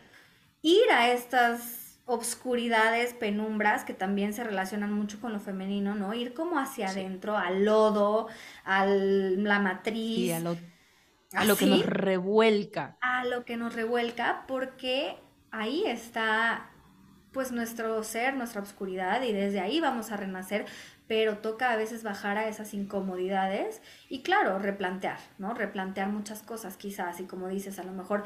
ir 0.63 0.91
a 0.93 1.13
estas 1.13 1.99
obscuridades, 2.07 3.15
penumbras 3.15 3.83
que 3.83 3.95
también 3.95 4.33
se 4.33 4.45
relacionan 4.45 4.93
mucho 4.93 5.21
con 5.21 5.33
lo 5.33 5.41
femenino, 5.41 5.95
¿no? 5.95 6.15
Ir 6.15 6.35
como 6.35 6.59
hacia 6.59 6.91
adentro, 6.91 7.37
al 7.37 7.65
lodo, 7.65 8.29
a 8.65 8.87
la 8.87 9.59
matriz. 9.59 10.35
a 10.35 10.41
lo, 10.41 10.57
a 11.33 11.45
lo 11.47 11.57
que 11.57 11.67
nos 11.67 11.85
revuelca. 11.87 12.97
A 13.01 13.25
lo 13.25 13.45
que 13.45 13.57
nos 13.57 13.75
revuelca, 13.75 14.45
porque 14.47 15.17
ahí 15.55 15.85
está 15.87 16.71
pues 17.33 17.51
nuestro 17.51 18.03
ser, 18.05 18.35
nuestra 18.35 18.63
oscuridad 18.63 19.23
y 19.23 19.33
desde 19.33 19.61
ahí 19.61 19.81
vamos 19.81 20.13
a 20.13 20.17
renacer, 20.17 20.67
pero 21.09 21.39
toca 21.39 21.73
a 21.73 21.77
veces 21.77 22.05
bajar 22.05 22.39
a 22.39 22.49
esas 22.49 22.75
incomodidades 22.75 23.83
y 24.09 24.23
claro, 24.23 24.59
replantear, 24.61 25.19
¿no? 25.39 25.53
Replantear 25.53 26.09
muchas 26.09 26.43
cosas 26.43 26.77
quizás 26.77 27.19
y 27.21 27.25
como 27.25 27.49
dices, 27.49 27.79
a 27.79 27.83
lo 27.83 27.93
mejor 27.93 28.23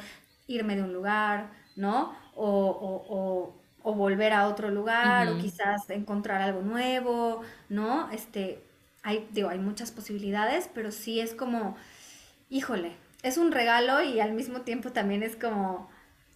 irme 0.47 0.77
de 0.77 0.83
un 0.83 0.93
lugar, 0.93 1.51
¿no? 1.77 2.15
O, 2.35 3.55
volver 3.83 4.35
a 4.35 4.49
otro 4.49 4.69
lugar 4.69 5.29
o 5.29 5.39
quizás 5.39 5.89
encontrar 5.89 6.43
algo 6.43 6.61
nuevo, 6.61 7.41
¿no? 7.71 8.11
Este, 8.11 8.63
hay, 9.03 9.27
digo, 9.33 9.49
hay 9.49 9.59
muchas 9.59 9.93
posibilidades, 9.93 10.69
pero 10.75 10.91
sí 10.91 11.21
es 11.21 11.35
como, 11.35 11.75
híjole, 12.51 12.93
es 13.23 13.39
un 13.39 13.51
regalo 13.51 14.03
y 14.03 14.21
al 14.21 14.33
mismo 14.33 14.61
tiempo 14.61 14.93
también 14.93 15.23
es 15.23 15.37
como 15.37 15.89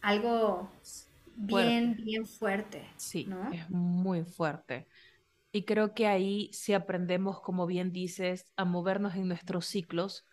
algo 0.03 0.69
bien, 1.37 1.97
bien 1.97 2.27
fuerte. 2.27 2.87
Sí, 2.97 3.29
es 3.53 3.71
muy 3.71 4.25
fuerte. 4.25 4.87
Y 5.53 5.65
creo 5.65 5.95
que 5.95 6.07
ahí 6.07 6.51
si 6.53 6.75
aprendemos, 6.75 7.41
como 7.41 7.67
bien 7.67 7.93
dices, 7.93 8.47
a 8.57 8.65
movernos 8.65 9.15
en 9.15 9.29
nuestros 9.29 9.67
ciclos, 9.67 10.27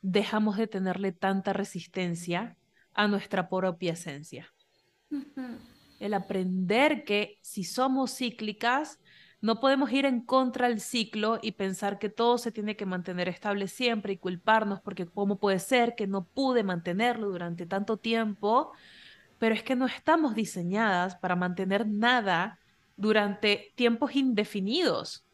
dejamos 0.00 0.56
de 0.56 0.66
tenerle 0.66 1.12
tanta 1.12 1.52
resistencia 1.52 2.56
a 2.94 3.08
nuestra 3.08 3.48
propia 3.48 3.92
esencia. 3.92 4.52
El 6.00 6.14
aprender 6.14 7.04
que 7.04 7.38
si 7.42 7.64
somos 7.64 8.16
cíclicas, 8.16 9.00
no 9.42 9.58
podemos 9.58 9.92
ir 9.92 10.06
en 10.06 10.20
contra 10.20 10.68
del 10.68 10.80
ciclo 10.80 11.40
y 11.42 11.52
pensar 11.52 11.98
que 11.98 12.08
todo 12.08 12.38
se 12.38 12.52
tiene 12.52 12.76
que 12.76 12.86
mantener 12.86 13.28
estable 13.28 13.66
siempre 13.66 14.12
y 14.12 14.16
culparnos 14.16 14.80
porque 14.80 15.04
cómo 15.04 15.40
puede 15.40 15.58
ser 15.58 15.96
que 15.96 16.06
no 16.06 16.24
pude 16.24 16.62
mantenerlo 16.62 17.28
durante 17.28 17.66
tanto 17.66 17.96
tiempo, 17.96 18.72
pero 19.38 19.52
es 19.52 19.64
que 19.64 19.74
no 19.74 19.86
estamos 19.86 20.36
diseñadas 20.36 21.16
para 21.16 21.34
mantener 21.34 21.88
nada 21.88 22.60
durante 22.96 23.72
tiempos 23.74 24.14
indefinidos. 24.14 25.26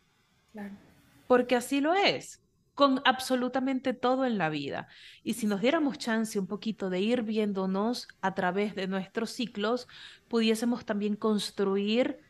Porque 1.27 1.55
así 1.55 1.83
lo 1.83 1.92
es, 1.92 2.42
con 2.75 3.03
absolutamente 3.05 3.92
todo 3.92 4.25
en 4.25 4.38
la 4.38 4.49
vida. 4.49 4.88
Y 5.23 5.35
si 5.35 5.47
nos 5.47 5.61
diéramos 5.61 5.99
chance 5.99 6.38
un 6.38 6.47
poquito 6.47 6.88
de 6.88 7.01
ir 7.01 7.25
viéndonos 7.25 8.09
a 8.23 8.35
través 8.35 8.75
de 8.75 8.87
nuestros 8.87 9.33
ciclos, 9.33 9.87
pudiésemos 10.29 10.87
también 10.87 11.14
construir 11.14 12.21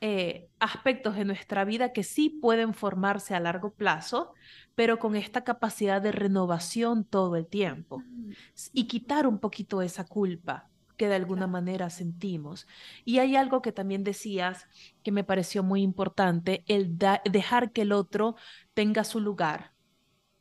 eh, 0.00 0.48
aspectos 0.58 1.16
de 1.16 1.24
nuestra 1.24 1.64
vida 1.64 1.92
que 1.92 2.02
sí 2.02 2.30
pueden 2.30 2.74
formarse 2.74 3.34
a 3.34 3.40
largo 3.40 3.72
plazo, 3.72 4.32
pero 4.74 4.98
con 4.98 5.16
esta 5.16 5.44
capacidad 5.44 6.02
de 6.02 6.12
renovación 6.12 7.04
todo 7.04 7.36
el 7.36 7.46
tiempo 7.46 7.98
mm. 7.98 8.32
y 8.72 8.86
quitar 8.86 9.26
un 9.26 9.38
poquito 9.38 9.82
esa 9.82 10.04
culpa 10.04 10.68
que 10.96 11.08
de 11.08 11.14
alguna 11.14 11.46
manera 11.46 11.90
sentimos. 11.90 12.66
Y 13.04 13.18
hay 13.18 13.36
algo 13.36 13.62
que 13.62 13.72
también 13.72 14.04
decías 14.04 14.68
que 15.02 15.12
me 15.12 15.24
pareció 15.24 15.62
muy 15.62 15.82
importante, 15.82 16.64
el 16.66 16.98
dejar 16.98 17.72
que 17.72 17.82
el 17.82 17.92
otro 17.92 18.36
tenga 18.74 19.04
su 19.04 19.20
lugar, 19.20 19.72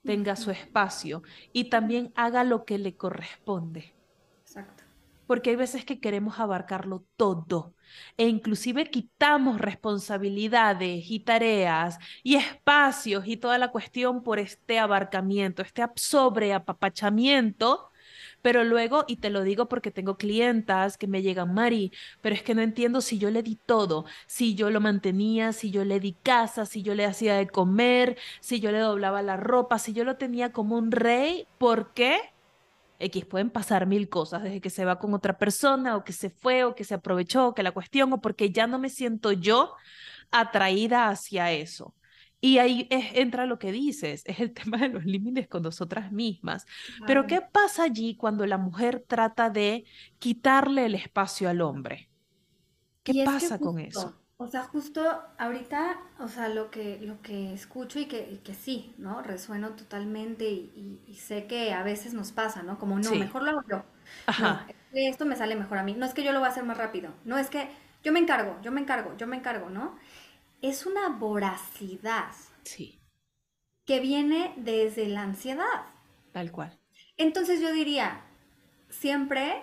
tenga 0.04 0.36
su 0.36 0.52
espacio 0.52 1.24
y 1.54 1.66
también 1.66 2.12
haga 2.16 2.44
lo 2.44 2.66
que 2.66 2.78
le 2.78 2.96
corresponde. 2.96 3.96
Porque 5.27 5.51
hay 5.51 5.55
veces 5.55 5.86
que 5.86 5.99
queremos 5.99 6.39
abarcarlo 6.39 7.05
todo 7.17 7.73
e 8.17 8.27
inclusive 8.27 8.89
quitamos 8.89 9.59
responsabilidades 9.62 11.12
y 11.12 11.19
tareas 11.19 11.99
y 12.23 12.36
espacios 12.36 13.27
y 13.27 13.38
toda 13.38 13.57
la 13.57 13.71
cuestión 13.71 14.23
por 14.23 14.39
este 14.39 14.79
abarcamiento, 14.79 15.62
este 15.62 15.83
sobreapapachamiento 15.95 17.91
pero 18.41 18.63
luego, 18.65 19.05
y 19.07 19.17
te 19.17 19.29
lo 19.29 19.43
digo 19.43 19.69
porque 19.69 19.89
tengo 19.91 20.17
clientas 20.17 20.97
que 20.97 21.07
me 21.07 21.21
llegan, 21.21 21.53
Mari, 21.53 21.91
pero 22.21 22.36
es 22.36 22.43
que 22.43 22.53
no 22.55 22.62
entiendo 22.62 23.01
si 23.01 23.17
yo 23.17 23.31
le 23.31 23.41
di 23.41 23.55
todo, 23.55 24.05
si 24.27 24.53
yo 24.55 24.69
lo 24.69 24.81
mantenía, 24.81 25.53
si 25.53 25.71
yo 25.71 25.86
le 25.86 25.99
di 25.99 26.13
casa, 26.13 26.65
si 26.65 26.83
yo 26.83 26.93
le 26.93 27.05
hacía 27.05 27.36
de 27.36 27.47
comer, 27.47 28.17
si 28.41 28.59
yo 28.59 28.71
le 28.71 28.79
doblaba 28.79 29.21
la 29.21 29.38
ropa, 29.38 29.79
si 29.79 29.93
yo 29.93 30.03
lo 30.03 30.17
tenía 30.17 30.51
como 30.51 30.77
un 30.77 30.91
rey, 30.91 31.47
¿por 31.57 31.93
qué? 31.93 32.33
X 33.04 33.26
pueden 33.26 33.50
pasar 33.50 33.86
mil 33.86 34.10
cosas, 34.10 34.44
desde 34.44 34.62
que 34.62 34.70
se 34.70 34.86
va 34.86 35.00
con 35.00 35.13
otra 35.13 35.38
persona, 35.38 35.96
o 35.96 36.04
que 36.04 36.13
se 36.13 36.30
fue, 36.30 36.63
o 36.63 36.76
que 36.76 36.84
se 36.84 36.96
aprovechó, 36.96 37.48
o 37.48 37.54
que 37.54 37.63
la 37.63 37.72
cuestión, 37.72 38.12
o 38.13 38.22
porque 38.22 38.52
ya 38.52 38.68
no 38.68 38.80
me 38.80 38.89
siento 38.89 39.32
yo 39.32 39.76
atraída 40.32 41.10
hacia 41.10 41.52
eso. 41.52 41.96
Y 42.42 42.58
ahí 42.58 42.88
entra 42.89 43.46
lo 43.46 43.58
que 43.58 43.72
dices, 43.72 44.24
es 44.26 44.39
el 44.39 44.54
tema 44.54 44.78
de 44.78 44.89
los 44.89 45.06
límites 45.06 45.48
con 45.48 45.63
nosotras 45.63 46.12
mismas. 46.12 46.66
Pero 47.08 47.26
¿qué 47.26 47.42
pasa 47.42 47.84
allí 47.84 48.16
cuando 48.16 48.46
la 48.46 48.58
mujer 48.58 49.04
trata 49.08 49.50
de 49.50 49.86
quitarle 50.20 50.86
el 50.86 50.96
espacio 50.96 51.48
al 51.50 51.62
hombre? 51.62 52.10
¿Qué 53.04 53.24
pasa 53.26 53.60
con 53.60 53.80
eso? 53.80 54.22
O 54.43 54.47
sea, 54.47 54.63
justo 54.63 55.01
ahorita, 55.38 55.97
o 56.19 56.27
sea, 56.27 56.49
lo 56.49 56.69
que, 56.69 56.99
lo 57.01 57.21
que 57.21 57.53
escucho 57.53 57.99
y 57.99 58.06
que, 58.06 58.41
que 58.43 58.53
sí, 58.53 58.93
¿no? 58.97 59.21
Resueno 59.21 59.69
totalmente 59.71 60.45
y, 60.49 60.99
sé 61.17 61.47
que 61.47 61.73
a 61.73 61.84
veces 61.84 62.13
nos 62.13 62.32
pasa, 62.32 62.63
¿no? 62.63 62.77
Como, 62.77 62.99
no, 62.99 63.12
mejor 63.15 63.43
lo 63.43 63.51
hago 63.51 63.63
yo. 63.69 63.84
Ajá. 64.27 64.67
esto 64.91 65.25
me 65.25 65.36
sale 65.36 65.56
mejor 65.56 65.77
a 65.77 65.84
mí. 65.84 65.93
No 65.93 66.06
es 66.06 66.13
que 66.13 66.23
yo 66.23 66.34
lo 66.34 66.39
voy 66.39 66.47
a 66.47 66.51
hacer 66.51 66.63
más 66.65 66.77
rápido. 66.77 67.12
No 67.23 67.38
es 67.38 67.49
que 67.49 67.69
yo 68.03 68.12
me 68.12 68.19
encargo, 68.19 68.60
yo 68.62 68.71
me 68.71 68.82
encargo, 68.82 69.15
yo 69.17 69.27
me 69.27 69.38
encargo, 69.38 69.69
¿no? 69.69 69.97
es 70.63 70.86
una 70.86 71.10
voracidad. 71.10 72.32
Sí. 72.63 72.99
Que 73.86 73.99
viene 73.99 74.53
desde 74.56 75.08
la 75.08 75.21
ansiedad. 75.23 75.86
Tal 76.32 76.51
cual. 76.51 76.79
Entonces 77.17 77.62
yo 77.62 77.71
diría, 77.73 78.21
siempre, 78.89 79.62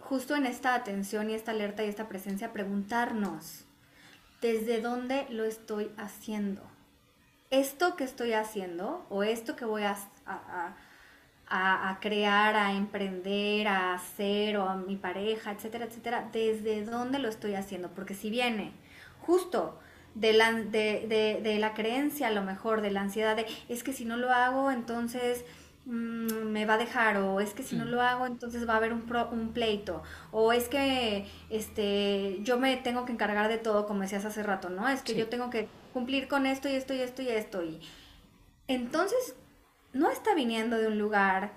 justo 0.00 0.34
en 0.34 0.44
esta 0.44 0.74
atención 0.74 1.30
y 1.30 1.34
esta 1.34 1.52
alerta 1.52 1.84
y 1.84 1.88
esta 1.88 2.08
presencia, 2.08 2.52
preguntarnos, 2.52 3.64
¿desde 4.42 4.82
dónde 4.82 5.26
lo 5.30 5.44
estoy 5.44 5.90
haciendo? 5.96 6.60
Esto 7.50 7.96
que 7.96 8.04
estoy 8.04 8.32
haciendo 8.32 9.06
o 9.08 9.22
esto 9.22 9.56
que 9.56 9.64
voy 9.64 9.84
a, 9.84 9.96
a, 11.46 11.98
crear, 12.00 12.56
a 12.56 12.72
emprender, 12.72 13.68
a 13.68 13.94
hacer 13.94 14.56
o 14.56 14.68
a 14.68 14.76
mi 14.76 14.96
pareja, 14.96 15.52
etcétera, 15.52 15.84
etcétera, 15.84 16.28
¿desde 16.32 16.84
dónde 16.84 17.18
lo 17.18 17.28
estoy 17.28 17.54
haciendo? 17.54 17.88
Porque 17.90 18.14
si 18.14 18.30
viene 18.30 18.72
justo 19.20 19.78
de 20.14 20.32
la, 20.32 20.52
de, 20.52 21.40
de, 21.42 21.58
la 21.58 21.74
creencia, 21.74 22.28
a 22.28 22.30
lo 22.30 22.42
mejor, 22.42 22.80
de 22.80 22.90
la 22.90 23.02
ansiedad 23.02 23.36
de, 23.36 23.46
es 23.68 23.82
que 23.82 23.92
si 23.92 24.04
no 24.04 24.16
lo 24.16 24.30
hago, 24.30 24.70
entonces 24.70 25.44
mm, 25.86 26.50
me 26.50 26.64
va 26.66 26.74
a 26.74 26.78
dejar, 26.78 27.18
o 27.18 27.40
es 27.40 27.54
que 27.54 27.62
si 27.62 27.76
no 27.76 27.84
mm. 27.84 27.88
lo 27.88 28.02
hago, 28.02 28.26
entonces 28.26 28.68
va 28.68 28.74
a 28.74 28.76
haber 28.76 28.92
un, 28.92 29.04
un 29.32 29.52
pleito, 29.52 30.02
o 30.30 30.52
es 30.52 30.68
que 30.68 31.26
este, 31.50 32.38
yo 32.42 32.58
me 32.58 32.76
tengo 32.76 33.04
que 33.04 33.12
encargar 33.12 33.48
de 33.48 33.58
todo, 33.58 33.86
como 33.86 34.02
decías 34.02 34.24
hace 34.24 34.42
rato, 34.42 34.70
¿no? 34.70 34.88
Es 34.88 35.02
que 35.02 35.14
yo 35.14 35.28
tengo 35.28 35.50
que 35.50 35.68
cumplir 35.92 36.28
con 36.28 36.46
esto 36.46 36.68
y 36.68 36.72
esto 36.72 36.94
y 36.94 37.00
esto 37.00 37.22
y 37.22 37.28
esto. 37.28 37.62
Y 37.62 37.80
entonces, 38.68 39.34
no 39.92 40.10
está 40.10 40.34
viniendo 40.34 40.78
de 40.78 40.88
un 40.88 40.98
lugar 40.98 41.52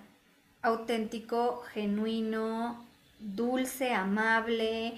auténtico, 0.61 1.61
genuino, 1.73 2.85
dulce, 3.19 3.93
amable, 3.93 4.95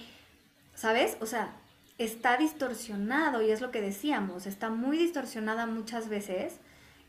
¿sabes? 0.73 1.17
O 1.21 1.25
sea, 1.25 1.53
está 1.97 2.37
distorsionado, 2.37 3.41
y 3.41 3.51
es 3.51 3.61
lo 3.61 3.71
que 3.71 3.81
decíamos, 3.81 4.45
está 4.45 4.69
muy 4.69 4.97
distorsionada 4.97 5.65
muchas 5.65 6.09
veces 6.09 6.59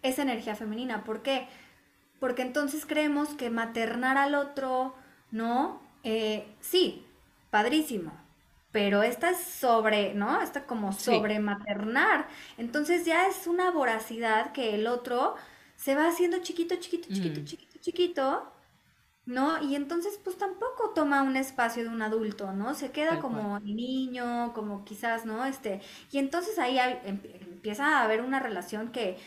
esa 0.03 0.23
energía 0.23 0.55
femenina. 0.55 1.05
¿Por 1.05 1.23
qué? 1.23 1.47
Porque 2.21 2.43
entonces 2.43 2.85
creemos 2.87 3.31
que 3.31 3.51
maternar 3.51 4.19
al 4.19 4.35
otro, 4.35 4.95
¿no? 5.31 5.81
Eh, 6.05 6.47
sí, 6.61 7.05
padrísimo, 7.51 8.13
pero 8.73 9.03
esta 9.03 9.31
es 9.31 9.39
sobre, 9.39 10.15
¿no? 10.15 10.41
Esta 10.41 10.65
como 10.65 10.93
sobre 10.93 11.39
maternar. 11.41 12.29
Entonces 12.57 13.05
ya 13.05 13.27
es 13.29 13.47
una 13.47 13.71
voracidad 13.71 14.53
que 14.53 14.75
el 14.75 14.87
otro 14.87 15.35
se 15.77 15.95
va 15.95 16.09
haciendo 16.09 16.39
chiquito, 16.39 16.77
chiquito, 16.77 17.09
chiquito, 17.09 17.41
chiquito, 17.45 17.79
chiquito, 17.81 18.53
¿no? 19.27 19.63
Y 19.63 19.77
entonces 19.77 20.19
pues 20.25 20.37
tampoco 20.39 20.91
toma 20.95 21.23
un 21.23 21.37
espacio 21.37 21.83
de 21.83 21.91
un 21.91 22.03
adulto, 22.03 22.53
¿no? 22.53 22.75
Se 22.75 22.91
queda 22.91 23.21
como 23.21 23.61
niño, 23.61 24.53
como 24.55 24.85
quizás, 24.85 25.27
¿no? 25.27 25.45
Este, 25.45 25.81
y 26.11 26.19
entonces 26.19 26.59
ahí 26.59 26.79
em, 26.79 27.21
empieza 27.53 27.99
a 27.99 28.05
haber 28.05 28.23
una 28.23 28.41
relación 28.41 28.91
que, 28.91 29.19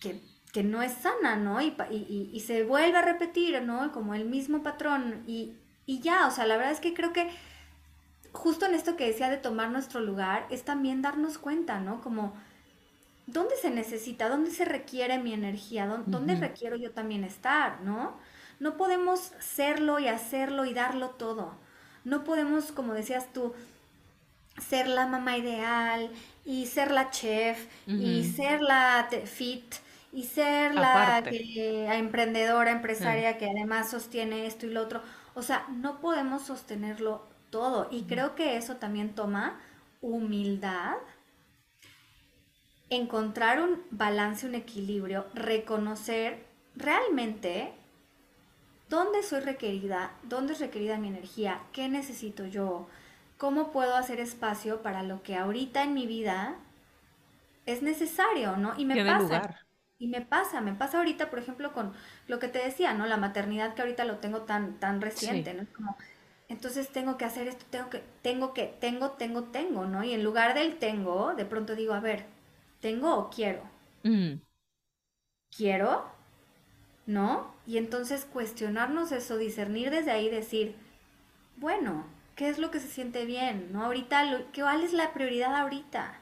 que, 0.00 0.20
que 0.56 0.62
no 0.62 0.80
es 0.80 0.94
sana, 0.94 1.36
¿no? 1.36 1.60
Y, 1.60 1.76
y, 1.90 2.30
y, 2.32 2.40
se 2.40 2.64
vuelve 2.64 2.96
a 2.96 3.02
repetir, 3.02 3.60
¿no? 3.60 3.92
Como 3.92 4.14
el 4.14 4.24
mismo 4.24 4.62
patrón 4.62 5.22
y, 5.26 5.52
y 5.84 6.00
ya, 6.00 6.26
o 6.26 6.30
sea, 6.30 6.46
la 6.46 6.56
verdad 6.56 6.72
es 6.72 6.80
que 6.80 6.94
creo 6.94 7.12
que 7.12 7.28
justo 8.32 8.64
en 8.64 8.72
esto 8.72 8.96
que 8.96 9.06
decía 9.06 9.28
de 9.28 9.36
tomar 9.36 9.70
nuestro 9.70 10.00
lugar 10.00 10.46
es 10.48 10.64
también 10.64 11.02
darnos 11.02 11.36
cuenta, 11.36 11.78
¿no? 11.80 12.00
Como... 12.00 12.32
¿Dónde 13.26 13.54
se 13.60 13.68
necesita? 13.68 14.30
¿Dónde 14.30 14.50
se 14.50 14.64
requiere 14.64 15.18
mi 15.18 15.34
energía? 15.34 15.86
¿Dónde, 15.86 16.10
¿dónde 16.10 16.36
requiero 16.36 16.76
yo 16.76 16.90
también 16.92 17.24
estar? 17.24 17.82
¿No? 17.82 18.16
No 18.58 18.78
podemos 18.78 19.32
serlo 19.38 19.98
y 19.98 20.08
hacerlo 20.08 20.64
y 20.64 20.72
darlo 20.72 21.10
todo. 21.10 21.54
No 22.04 22.24
podemos, 22.24 22.72
como 22.72 22.94
decías 22.94 23.30
tú, 23.34 23.52
ser 24.66 24.88
la 24.88 25.06
mamá 25.06 25.36
ideal 25.36 26.10
y 26.46 26.64
ser 26.64 26.92
la 26.92 27.10
chef 27.10 27.66
y 27.86 28.24
ser 28.24 28.62
la 28.62 29.06
fit 29.26 29.84
y 30.16 30.24
ser 30.24 30.74
la 30.74 31.18
emprendedora, 31.98 32.72
empresaria 32.72 33.38
que 33.38 33.46
además 33.50 33.90
sostiene 33.90 34.46
esto 34.48 34.66
y 34.66 34.70
lo 34.70 34.82
otro. 34.82 35.02
O 35.34 35.42
sea, 35.42 35.66
no 35.70 36.00
podemos 36.00 36.42
sostenerlo 36.42 37.26
todo 37.50 37.88
y 37.92 38.04
creo 38.04 38.34
que 38.34 38.56
eso 38.58 38.76
también 38.78 39.14
toma 39.14 39.60
humildad, 40.02 40.94
encontrar 42.90 43.60
un 43.60 43.82
balance, 43.92 44.46
un 44.46 44.54
equilibrio, 44.56 45.26
reconocer 45.34 46.44
realmente 46.74 47.72
¿Dónde 48.88 49.22
soy 49.22 49.40
requerida? 49.40 50.12
¿Dónde 50.24 50.52
es 50.54 50.60
requerida 50.60 50.98
mi 50.98 51.08
energía? 51.08 51.60
¿Qué 51.72 51.88
necesito 51.88 52.46
yo? 52.46 52.88
¿Cómo 53.38 53.72
puedo 53.72 53.96
hacer 53.96 54.20
espacio 54.20 54.82
para 54.82 55.02
lo 55.02 55.22
que 55.22 55.36
ahorita 55.36 55.82
en 55.84 55.94
mi 55.94 56.06
vida 56.06 56.56
es 57.66 57.82
necesario, 57.82 58.56
¿no? 58.56 58.74
Y 58.78 58.84
me 58.86 58.98
pasa. 58.98 59.65
Y 59.98 60.08
me 60.08 60.20
pasa, 60.20 60.60
me 60.60 60.74
pasa 60.74 60.98
ahorita, 60.98 61.30
por 61.30 61.38
ejemplo, 61.38 61.72
con 61.72 61.92
lo 62.28 62.38
que 62.38 62.48
te 62.48 62.58
decía, 62.58 62.92
¿no? 62.94 63.06
La 63.06 63.16
maternidad 63.16 63.74
que 63.74 63.82
ahorita 63.82 64.04
lo 64.04 64.18
tengo 64.18 64.42
tan, 64.42 64.78
tan 64.78 65.00
reciente, 65.00 65.54
¿no? 65.54 65.62
Es 65.62 65.70
como, 65.70 65.96
entonces 66.48 66.92
tengo 66.92 67.16
que 67.16 67.24
hacer 67.24 67.48
esto, 67.48 67.64
tengo 67.70 67.90
que, 67.90 68.04
tengo 68.22 68.54
que, 68.54 68.66
tengo, 68.80 69.12
tengo, 69.12 69.44
tengo, 69.44 69.86
¿no? 69.86 70.04
Y 70.04 70.12
en 70.12 70.22
lugar 70.24 70.54
del 70.54 70.78
tengo, 70.78 71.34
de 71.34 71.46
pronto 71.46 71.74
digo, 71.74 71.94
a 71.94 72.00
ver, 72.00 72.26
¿tengo 72.80 73.14
o 73.16 73.30
quiero? 73.30 73.62
Mm. 74.04 74.40
¿Quiero? 75.50 76.04
¿no? 77.06 77.54
Y 77.66 77.78
entonces 77.78 78.24
cuestionarnos 78.26 79.12
eso, 79.12 79.36
discernir 79.38 79.90
desde 79.90 80.10
ahí, 80.10 80.28
decir, 80.28 80.76
bueno, 81.56 82.06
¿qué 82.36 82.48
es 82.48 82.58
lo 82.58 82.70
que 82.70 82.80
se 82.80 82.88
siente 82.88 83.26
bien? 83.26 83.72
¿No? 83.72 83.84
Ahorita, 83.84 84.44
¿cuál 84.54 84.82
es 84.82 84.92
la 84.92 85.12
prioridad 85.12 85.54
ahorita? 85.56 86.20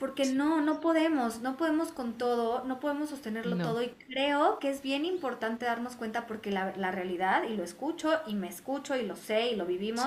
Porque 0.00 0.24
no, 0.32 0.62
no 0.62 0.80
podemos, 0.80 1.40
no 1.42 1.58
podemos 1.58 1.92
con 1.92 2.14
todo, 2.14 2.64
no 2.64 2.80
podemos 2.80 3.10
sostenerlo 3.10 3.58
todo 3.58 3.82
y 3.82 3.90
creo 4.08 4.58
que 4.58 4.70
es 4.70 4.80
bien 4.80 5.04
importante 5.04 5.66
darnos 5.66 5.94
cuenta 5.94 6.26
porque 6.26 6.50
la, 6.50 6.90
realidad, 6.90 7.42
y 7.42 7.54
lo 7.54 7.62
escucho 7.62 8.18
y 8.26 8.34
me 8.34 8.48
escucho 8.48 8.96
y 8.96 9.04
lo 9.04 9.14
sé 9.14 9.50
y 9.50 9.56
lo 9.56 9.66
vivimos, 9.66 10.06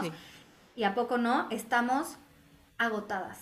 y 0.76 0.84
a 0.84 0.96
poco 0.96 1.20
no, 1.20 1.48
estamos 1.52 2.16
agotadas. 2.80 3.40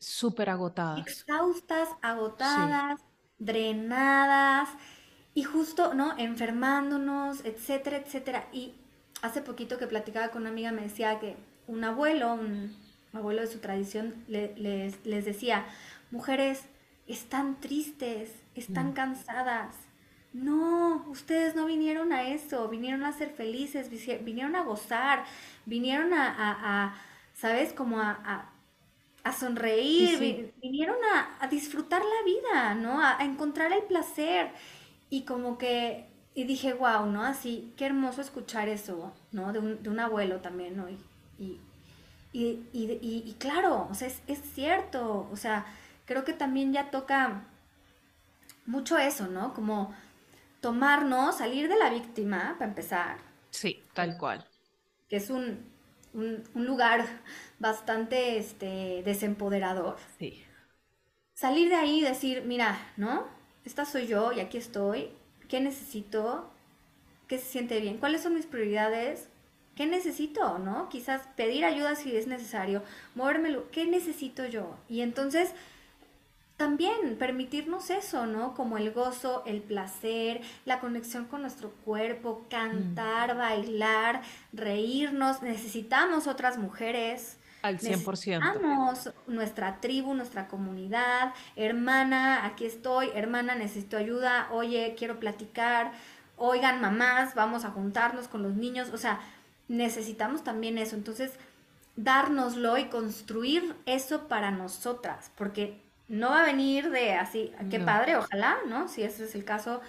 Súper 0.00 0.50
agotadas. 0.50 0.98
Exhaustas, 1.06 1.90
agotadas, 2.02 3.00
drenadas 3.38 4.68
y 5.32 5.44
justo, 5.44 5.94
¿no? 5.94 6.18
Enfermándonos, 6.18 7.44
etcétera, 7.44 7.98
etcétera. 7.98 8.48
Y 8.52 8.74
hace 9.22 9.42
poquito 9.42 9.78
que 9.78 9.86
platicaba 9.86 10.30
con 10.30 10.42
una 10.42 10.50
amiga 10.50 10.72
me 10.72 10.82
decía 10.82 11.20
que 11.20 11.36
un 11.68 11.84
abuelo, 11.84 12.34
un 12.34 12.81
abuelo 13.12 13.40
de 13.42 13.46
su 13.46 13.58
tradición, 13.58 14.14
les, 14.28 15.24
decía, 15.24 15.66
mujeres, 16.10 16.64
están 17.06 17.60
tristes, 17.60 18.32
están 18.54 18.90
mm. 18.90 18.94
cansadas. 18.94 19.74
No, 20.32 21.04
ustedes 21.08 21.54
no 21.54 21.66
vinieron 21.66 22.12
a 22.12 22.28
eso, 22.28 22.68
vinieron 22.68 23.04
a 23.04 23.12
ser 23.12 23.30
felices, 23.30 23.90
vinieron 24.24 24.56
a 24.56 24.62
gozar, 24.62 25.24
vinieron 25.66 26.14
a, 26.14 26.94
¿sabes? 27.34 27.74
Como 27.74 28.00
a, 28.00 28.52
a 29.24 29.32
sonreír, 29.32 30.52
vinieron 30.60 30.96
a, 31.40 31.46
disfrutar 31.48 32.02
la 32.02 32.24
vida, 32.24 32.74
¿no? 32.74 33.00
A, 33.00 33.18
encontrar 33.20 33.72
el 33.72 33.82
placer. 33.84 34.50
Y 35.10 35.22
como 35.22 35.58
que 35.58 36.08
y 36.34 36.44
dije, 36.44 36.72
wow, 36.72 37.06
¿no? 37.06 37.22
Así, 37.22 37.74
qué 37.76 37.86
hermoso 37.86 38.22
escuchar 38.22 38.68
eso, 38.68 39.12
¿no? 39.32 39.52
De 39.52 39.58
un, 39.58 39.82
de 39.82 39.90
un 39.90 40.00
abuelo 40.00 40.40
también, 40.40 40.76
¿no? 40.76 40.88
Y, 40.88 40.98
y, 41.38 41.60
y, 42.32 42.66
y 42.72 43.36
claro, 43.38 43.88
o 43.90 43.94
sea, 43.94 44.08
es, 44.08 44.22
es, 44.26 44.40
cierto, 44.54 45.28
o 45.30 45.36
sea, 45.36 45.66
creo 46.06 46.24
que 46.24 46.32
también 46.32 46.72
ya 46.72 46.90
toca 46.90 47.44
mucho 48.66 48.98
eso, 48.98 49.26
¿no? 49.26 49.54
Como 49.54 49.94
tomarnos, 50.60 51.38
salir 51.38 51.68
de 51.68 51.76
la 51.76 51.90
víctima, 51.90 52.54
para 52.58 52.70
empezar. 52.70 53.18
Sí, 53.50 53.82
tal 53.92 54.16
cual. 54.16 54.46
Que 55.08 55.16
es 55.16 55.28
un, 55.30 55.66
un, 56.14 56.42
un 56.54 56.66
lugar 56.66 57.04
bastante 57.58 58.38
este, 58.38 59.02
desempoderador. 59.04 59.96
Sí. 60.18 60.42
Salir 61.34 61.68
de 61.68 61.74
ahí 61.74 61.98
y 61.98 62.04
decir, 62.04 62.44
mira, 62.46 62.78
¿no? 62.96 63.26
Esta 63.64 63.84
soy 63.84 64.06
yo 64.06 64.32
y 64.32 64.40
aquí 64.40 64.58
estoy. 64.58 65.10
¿Qué 65.48 65.60
necesito? 65.60 66.50
¿Qué 67.26 67.38
se 67.38 67.46
siente 67.46 67.80
bien? 67.80 67.98
¿Cuáles 67.98 68.22
son 68.22 68.34
mis 68.34 68.46
prioridades? 68.46 69.28
¿Qué 69.76 69.86
necesito? 69.86 70.58
¿No? 70.58 70.88
Quizás 70.88 71.22
pedir 71.36 71.64
ayuda 71.64 71.94
si 71.94 72.14
es 72.14 72.26
necesario, 72.26 72.82
moverme, 73.14 73.56
¿qué 73.70 73.86
necesito 73.86 74.46
yo? 74.46 74.76
Y 74.88 75.00
entonces 75.00 75.54
también 76.62 77.16
permitirnos 77.18 77.90
eso, 77.90 78.26
¿no? 78.26 78.54
Como 78.54 78.78
el 78.78 78.92
gozo, 78.92 79.42
el 79.46 79.62
placer, 79.62 80.42
la 80.64 80.78
conexión 80.78 81.24
con 81.24 81.42
nuestro 81.42 81.70
cuerpo, 81.84 82.46
cantar, 82.48 83.34
mm. 83.34 83.38
bailar, 83.38 84.22
reírnos. 84.52 85.42
Necesitamos 85.42 86.28
otras 86.28 86.58
mujeres. 86.58 87.38
Al 87.62 87.78
100%. 87.78 87.80
Necesitamos 87.80 89.10
nuestra 89.26 89.80
tribu, 89.80 90.14
nuestra 90.14 90.46
comunidad. 90.46 91.34
Hermana, 91.56 92.46
aquí 92.46 92.66
estoy. 92.66 93.10
Hermana, 93.14 93.56
necesito 93.56 93.96
ayuda. 93.96 94.48
Oye, 94.52 94.94
quiero 94.96 95.18
platicar. 95.18 95.90
Oigan, 96.36 96.80
mamás, 96.80 97.34
vamos 97.34 97.64
a 97.64 97.70
juntarnos 97.70 98.28
con 98.28 98.42
los 98.44 98.54
niños. 98.54 98.90
O 98.92 98.98
sea, 98.98 99.20
necesitamos 99.68 100.44
también 100.44 100.78
eso. 100.78 100.96
Entonces, 100.96 101.32
dárnoslo 101.96 102.78
y 102.78 102.84
construir 102.86 103.74
eso 103.86 104.28
para 104.28 104.50
nosotras. 104.50 105.30
Porque 105.36 105.80
no 106.08 106.30
va 106.30 106.42
a 106.42 106.46
venir 106.46 106.90
de 106.90 107.14
así, 107.14 107.52
qué 107.70 107.80
padre, 107.80 108.16
ojalá, 108.16 108.58
¿no? 108.68 108.88
Si 108.88 109.02
ese 109.02 109.24
es 109.24 109.34
el 109.34 109.44
caso, 109.44 109.80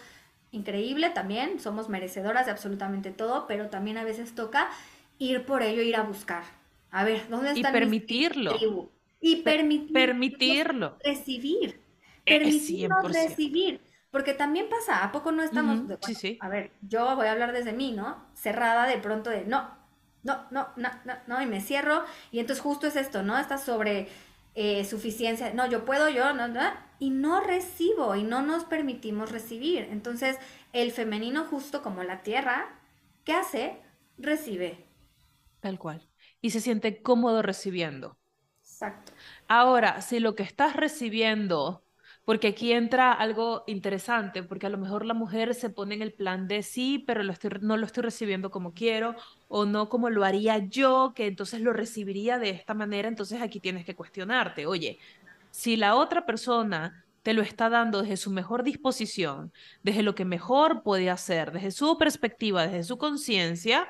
increíble 0.51 1.09
también, 1.09 1.59
somos 1.59 1.89
merecedoras 1.89 2.45
de 2.45 2.51
absolutamente 2.51 3.11
todo, 3.11 3.45
pero 3.47 3.69
también 3.69 3.97
a 3.97 4.03
veces 4.03 4.33
toca 4.35 4.69
ir 5.17 5.45
por 5.45 5.63
ello, 5.63 5.81
ir 5.81 5.95
a 5.95 6.03
buscar. 6.03 6.43
A 6.91 7.03
ver, 7.03 7.27
¿dónde 7.29 7.51
está 7.51 7.69
y 7.69 7.71
permitirlo. 7.71 8.89
Y 9.19 9.37
permitir 9.37 9.93
permitirlo. 9.93 10.97
Recibir. 11.03 11.79
E, 12.25 12.39
permitirnos 12.39 13.11
recibir. 13.11 13.81
Porque 14.13 14.35
también 14.35 14.69
pasa, 14.69 15.03
¿a 15.03 15.11
poco 15.11 15.31
no 15.31 15.41
estamos... 15.41 15.81
sí, 16.05 16.13
sí. 16.13 16.37
A 16.39 16.47
ver, 16.47 16.69
yo 16.83 17.15
voy 17.15 17.25
a 17.25 17.31
hablar 17.31 17.51
desde 17.51 17.73
mí, 17.73 17.93
¿no? 17.93 18.23
Cerrada 18.35 18.85
de 18.85 18.99
pronto 18.99 19.31
de 19.31 19.43
no, 19.45 19.71
no, 20.21 20.45
no, 20.51 20.67
no, 20.75 20.91
no, 21.03 21.13
no, 21.25 21.41
y 21.41 21.47
me 21.47 21.61
cierro. 21.61 22.03
Y 22.31 22.37
entonces 22.37 22.61
justo 22.61 22.85
es 22.85 22.95
esto, 22.95 23.23
¿no? 23.23 23.39
Está 23.39 23.57
sobre 23.57 24.09
eh, 24.53 24.85
suficiencia, 24.85 25.51
no, 25.55 25.67
yo 25.67 25.83
puedo, 25.83 26.09
yo, 26.09 26.31
no, 26.35 26.47
no, 26.47 26.61
y 26.99 27.09
no 27.09 27.41
recibo 27.41 28.15
y 28.15 28.21
no 28.21 28.43
nos 28.43 28.65
permitimos 28.65 29.31
recibir. 29.31 29.87
Entonces, 29.89 30.37
el 30.73 30.91
femenino 30.91 31.45
justo 31.45 31.81
como 31.81 32.03
la 32.03 32.21
tierra, 32.21 32.67
¿qué 33.25 33.33
hace? 33.33 33.81
Recibe. 34.19 34.85
Tal 35.59 35.79
cual. 35.79 36.07
Y 36.39 36.51
se 36.51 36.61
siente 36.61 37.01
cómodo 37.01 37.41
recibiendo. 37.41 38.19
Exacto. 38.61 39.11
Ahora, 39.47 40.01
si 40.01 40.19
lo 40.19 40.35
que 40.35 40.43
estás 40.43 40.75
recibiendo 40.75 41.82
porque 42.25 42.47
aquí 42.47 42.71
entra 42.71 43.11
algo 43.11 43.63
interesante, 43.67 44.43
porque 44.43 44.67
a 44.67 44.69
lo 44.69 44.77
mejor 44.77 45.05
la 45.05 45.13
mujer 45.13 45.53
se 45.55 45.69
pone 45.69 45.95
en 45.95 46.01
el 46.01 46.13
plan 46.13 46.47
de 46.47 46.63
sí, 46.63 47.03
pero 47.05 47.21
no 47.23 47.77
lo 47.77 47.85
estoy 47.85 48.03
recibiendo 48.03 48.49
como 48.49 48.73
quiero 48.73 49.15
o 49.49 49.65
no 49.65 49.89
como 49.89 50.09
lo 50.09 50.23
haría 50.23 50.57
yo, 50.57 51.13
que 51.15 51.27
entonces 51.27 51.59
lo 51.59 51.73
recibiría 51.73 52.39
de 52.39 52.51
esta 52.51 52.73
manera, 52.73 53.07
entonces 53.07 53.41
aquí 53.41 53.59
tienes 53.59 53.85
que 53.85 53.95
cuestionarte, 53.95 54.65
oye, 54.65 54.99
si 55.51 55.75
la 55.75 55.95
otra 55.95 56.25
persona 56.25 57.05
te 57.23 57.33
lo 57.33 57.41
está 57.41 57.69
dando 57.69 58.01
desde 58.01 58.17
su 58.17 58.31
mejor 58.31 58.63
disposición, 58.63 59.51
desde 59.81 60.03
lo 60.03 60.15
que 60.15 60.25
mejor 60.25 60.83
puede 60.83 61.09
hacer, 61.09 61.51
desde 61.51 61.71
su 61.71 61.97
perspectiva, 61.97 62.67
desde 62.67 62.83
su 62.83 62.97
conciencia, 62.97 63.87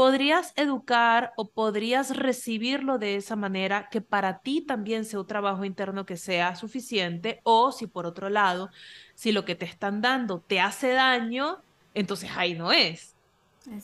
podrías 0.00 0.54
educar 0.56 1.34
o 1.36 1.50
podrías 1.50 2.16
recibirlo 2.16 2.96
de 2.96 3.16
esa 3.16 3.36
manera 3.36 3.90
que 3.90 4.00
para 4.00 4.38
ti 4.38 4.62
también 4.62 5.04
sea 5.04 5.20
un 5.20 5.26
trabajo 5.26 5.62
interno 5.66 6.06
que 6.06 6.16
sea 6.16 6.56
suficiente 6.56 7.42
o 7.42 7.70
si 7.70 7.86
por 7.86 8.06
otro 8.06 8.30
lado, 8.30 8.70
si 9.14 9.30
lo 9.30 9.44
que 9.44 9.56
te 9.56 9.66
están 9.66 10.00
dando 10.00 10.40
te 10.40 10.58
hace 10.58 10.92
daño, 10.92 11.58
entonces 11.92 12.30
ahí 12.34 12.54
no 12.54 12.72
es. 12.72 13.14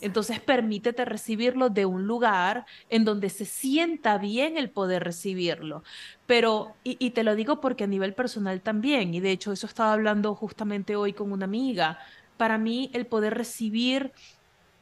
Entonces 0.01 0.41
permítete 0.41 1.05
recibirlo 1.05 1.69
de 1.69 1.85
un 1.85 2.07
lugar 2.07 2.65
en 2.89 3.05
donde 3.05 3.29
se 3.29 3.45
sienta 3.45 4.17
bien 4.17 4.57
el 4.57 4.71
poder 4.71 5.05
recibirlo. 5.05 5.85
Pero, 6.27 6.77
y, 6.83 6.97
y, 6.99 7.11
te 7.11 7.25
lo 7.25 7.37
digo 7.37 7.61
porque 7.61 7.85
a 7.85 7.89
nivel 7.89 8.15
personal 8.15 8.63
también, 8.63 9.13
y 9.13 9.21
de 9.21 9.33
hecho 9.33 9.53
eso 9.53 9.67
estaba 9.67 9.93
hablando 9.93 10.35
justamente 10.35 10.97
hoy 10.97 11.13
con 11.13 11.31
una 11.31 11.45
amiga, 11.45 11.99
para 12.39 12.57
mí 12.57 12.91
el 12.95 13.07
poder 13.07 13.35
recibir 13.35 14.13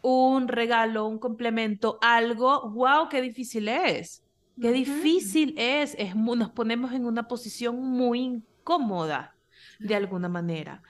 un 0.05 0.49
regalo, 0.49 1.07
un 1.07 1.19
complemento, 1.19 1.99
algo, 2.03 2.69
wow, 2.71 3.09
qué 3.09 3.23
difícil 3.23 3.69
es. 3.69 4.23
Qué 4.61 4.71
difícil 4.71 5.55
es. 5.57 5.97
es 5.99 6.15
nos 6.15 6.51
ponemos 6.51 6.93
en 6.93 7.07
una 7.07 7.27
posición 7.27 7.81
muy 7.81 8.21
incómoda 8.21 9.35
de 9.79 9.95
alguna 9.95 10.29
manera. 10.29 10.83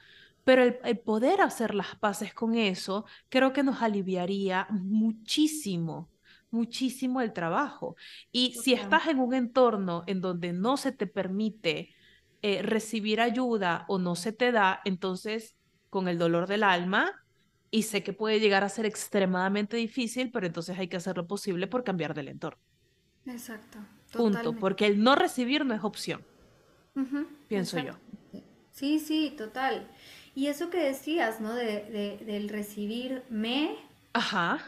Pero 0.42 0.62
el, 0.64 0.98
poder 0.98 1.40
hacer 1.40 1.76
las 1.76 1.94
paces 1.94 2.34
con 2.34 2.56
eso, 2.56 3.06
creo 3.28 3.52
que 3.52 3.62
nos 3.62 3.82
aliviaría 3.82 4.66
muchísimo, 4.70 6.10
muchísimo 6.50 7.20
el 7.20 7.32
trabajo. 7.32 7.94
Y 8.32 8.54
si 8.54 8.72
estás 8.74 9.06
en 9.06 9.20
un 9.20 9.32
entorno 9.32 10.02
en 10.08 10.20
donde 10.20 10.52
no 10.52 10.76
se 10.76 10.90
te 10.90 11.06
permite 11.06 11.94
eh, 12.42 12.62
recibir 12.62 13.20
ayuda 13.20 13.84
o 13.88 14.00
no 14.00 14.16
se 14.16 14.32
te 14.32 14.50
da, 14.50 14.80
entonces 14.84 15.54
con 15.88 16.08
el 16.08 16.18
dolor 16.18 16.48
del 16.48 16.64
alma, 16.64 17.23
y 17.74 17.82
sé 17.82 18.04
que 18.04 18.12
puede 18.12 18.38
llegar 18.38 18.62
a 18.62 18.68
ser 18.68 18.86
extremadamente 18.86 19.76
difícil, 19.76 20.30
pero 20.30 20.46
entonces 20.46 20.78
hay 20.78 20.86
que 20.86 20.96
hacer 20.96 21.16
lo 21.16 21.26
posible 21.26 21.66
por 21.66 21.82
cambiar 21.82 22.14
del 22.14 22.28
entorno. 22.28 22.62
Exacto. 23.26 23.78
Punto, 24.12 24.54
porque 24.54 24.86
el 24.86 25.02
no 25.02 25.16
recibir 25.16 25.66
no 25.66 25.74
es 25.74 25.82
opción, 25.82 26.24
pienso 27.48 27.80
yo. 27.80 27.94
Sí, 28.70 29.00
sí, 29.00 29.34
total. 29.36 29.88
Y 30.36 30.46
eso 30.46 30.70
que 30.70 30.78
decías, 30.78 31.40
¿no? 31.40 31.52
De, 31.52 32.20
del 32.24 32.48
recibirme. 32.48 33.74
Ajá. 34.12 34.60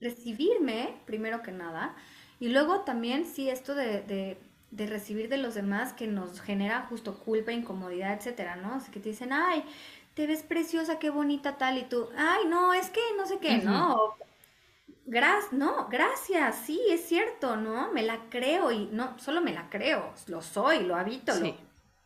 Recibirme, 0.00 0.94
primero 1.06 1.42
que 1.42 1.50
nada. 1.50 1.96
Y 2.38 2.50
luego 2.50 2.82
también, 2.82 3.26
sí, 3.26 3.50
esto 3.50 3.74
de, 3.74 4.36
de 4.70 4.86
recibir 4.86 5.28
de 5.28 5.38
los 5.38 5.54
demás 5.54 5.92
que 5.92 6.06
nos 6.06 6.40
genera 6.40 6.86
justo 6.88 7.18
culpa, 7.18 7.52
incomodidad, 7.52 8.12
etcétera, 8.14 8.54
¿no? 8.54 8.74
Así 8.74 8.92
que 8.92 9.00
te 9.00 9.08
dicen, 9.08 9.32
ay, 9.32 9.64
te 10.14 10.26
ves 10.26 10.42
preciosa, 10.42 10.98
qué 10.98 11.10
bonita 11.10 11.58
tal, 11.58 11.78
y 11.78 11.84
tú, 11.84 12.08
ay, 12.16 12.46
no, 12.46 12.72
es 12.72 12.90
que 12.90 13.00
no 13.16 13.26
sé 13.26 13.38
qué, 13.38 13.58
¿no? 13.58 14.14
Gracias, 15.06 15.52
no, 15.52 15.88
gracias, 15.88 16.56
sí, 16.64 16.80
es 16.88 17.04
cierto, 17.06 17.56
¿no? 17.56 17.92
Me 17.92 18.02
la 18.02 18.30
creo 18.30 18.70
y 18.70 18.86
no, 18.86 19.18
solo 19.18 19.40
me 19.42 19.52
la 19.52 19.68
creo, 19.68 20.14
lo 20.28 20.40
soy, 20.40 20.84
lo 20.84 20.96
habito, 20.96 21.34
sí, 21.34 21.56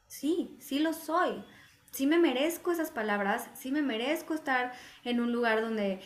sí, 0.06 0.56
sí 0.60 0.78
lo 0.80 0.92
soy. 0.92 1.44
Sí 1.90 2.06
me 2.06 2.18
merezco 2.18 2.70
esas 2.70 2.90
palabras, 2.90 3.48
sí 3.54 3.72
me 3.72 3.80
merezco 3.80 4.34
estar 4.34 4.72
en 5.04 5.20
un 5.20 5.32
lugar 5.32 5.62
donde 5.62 6.00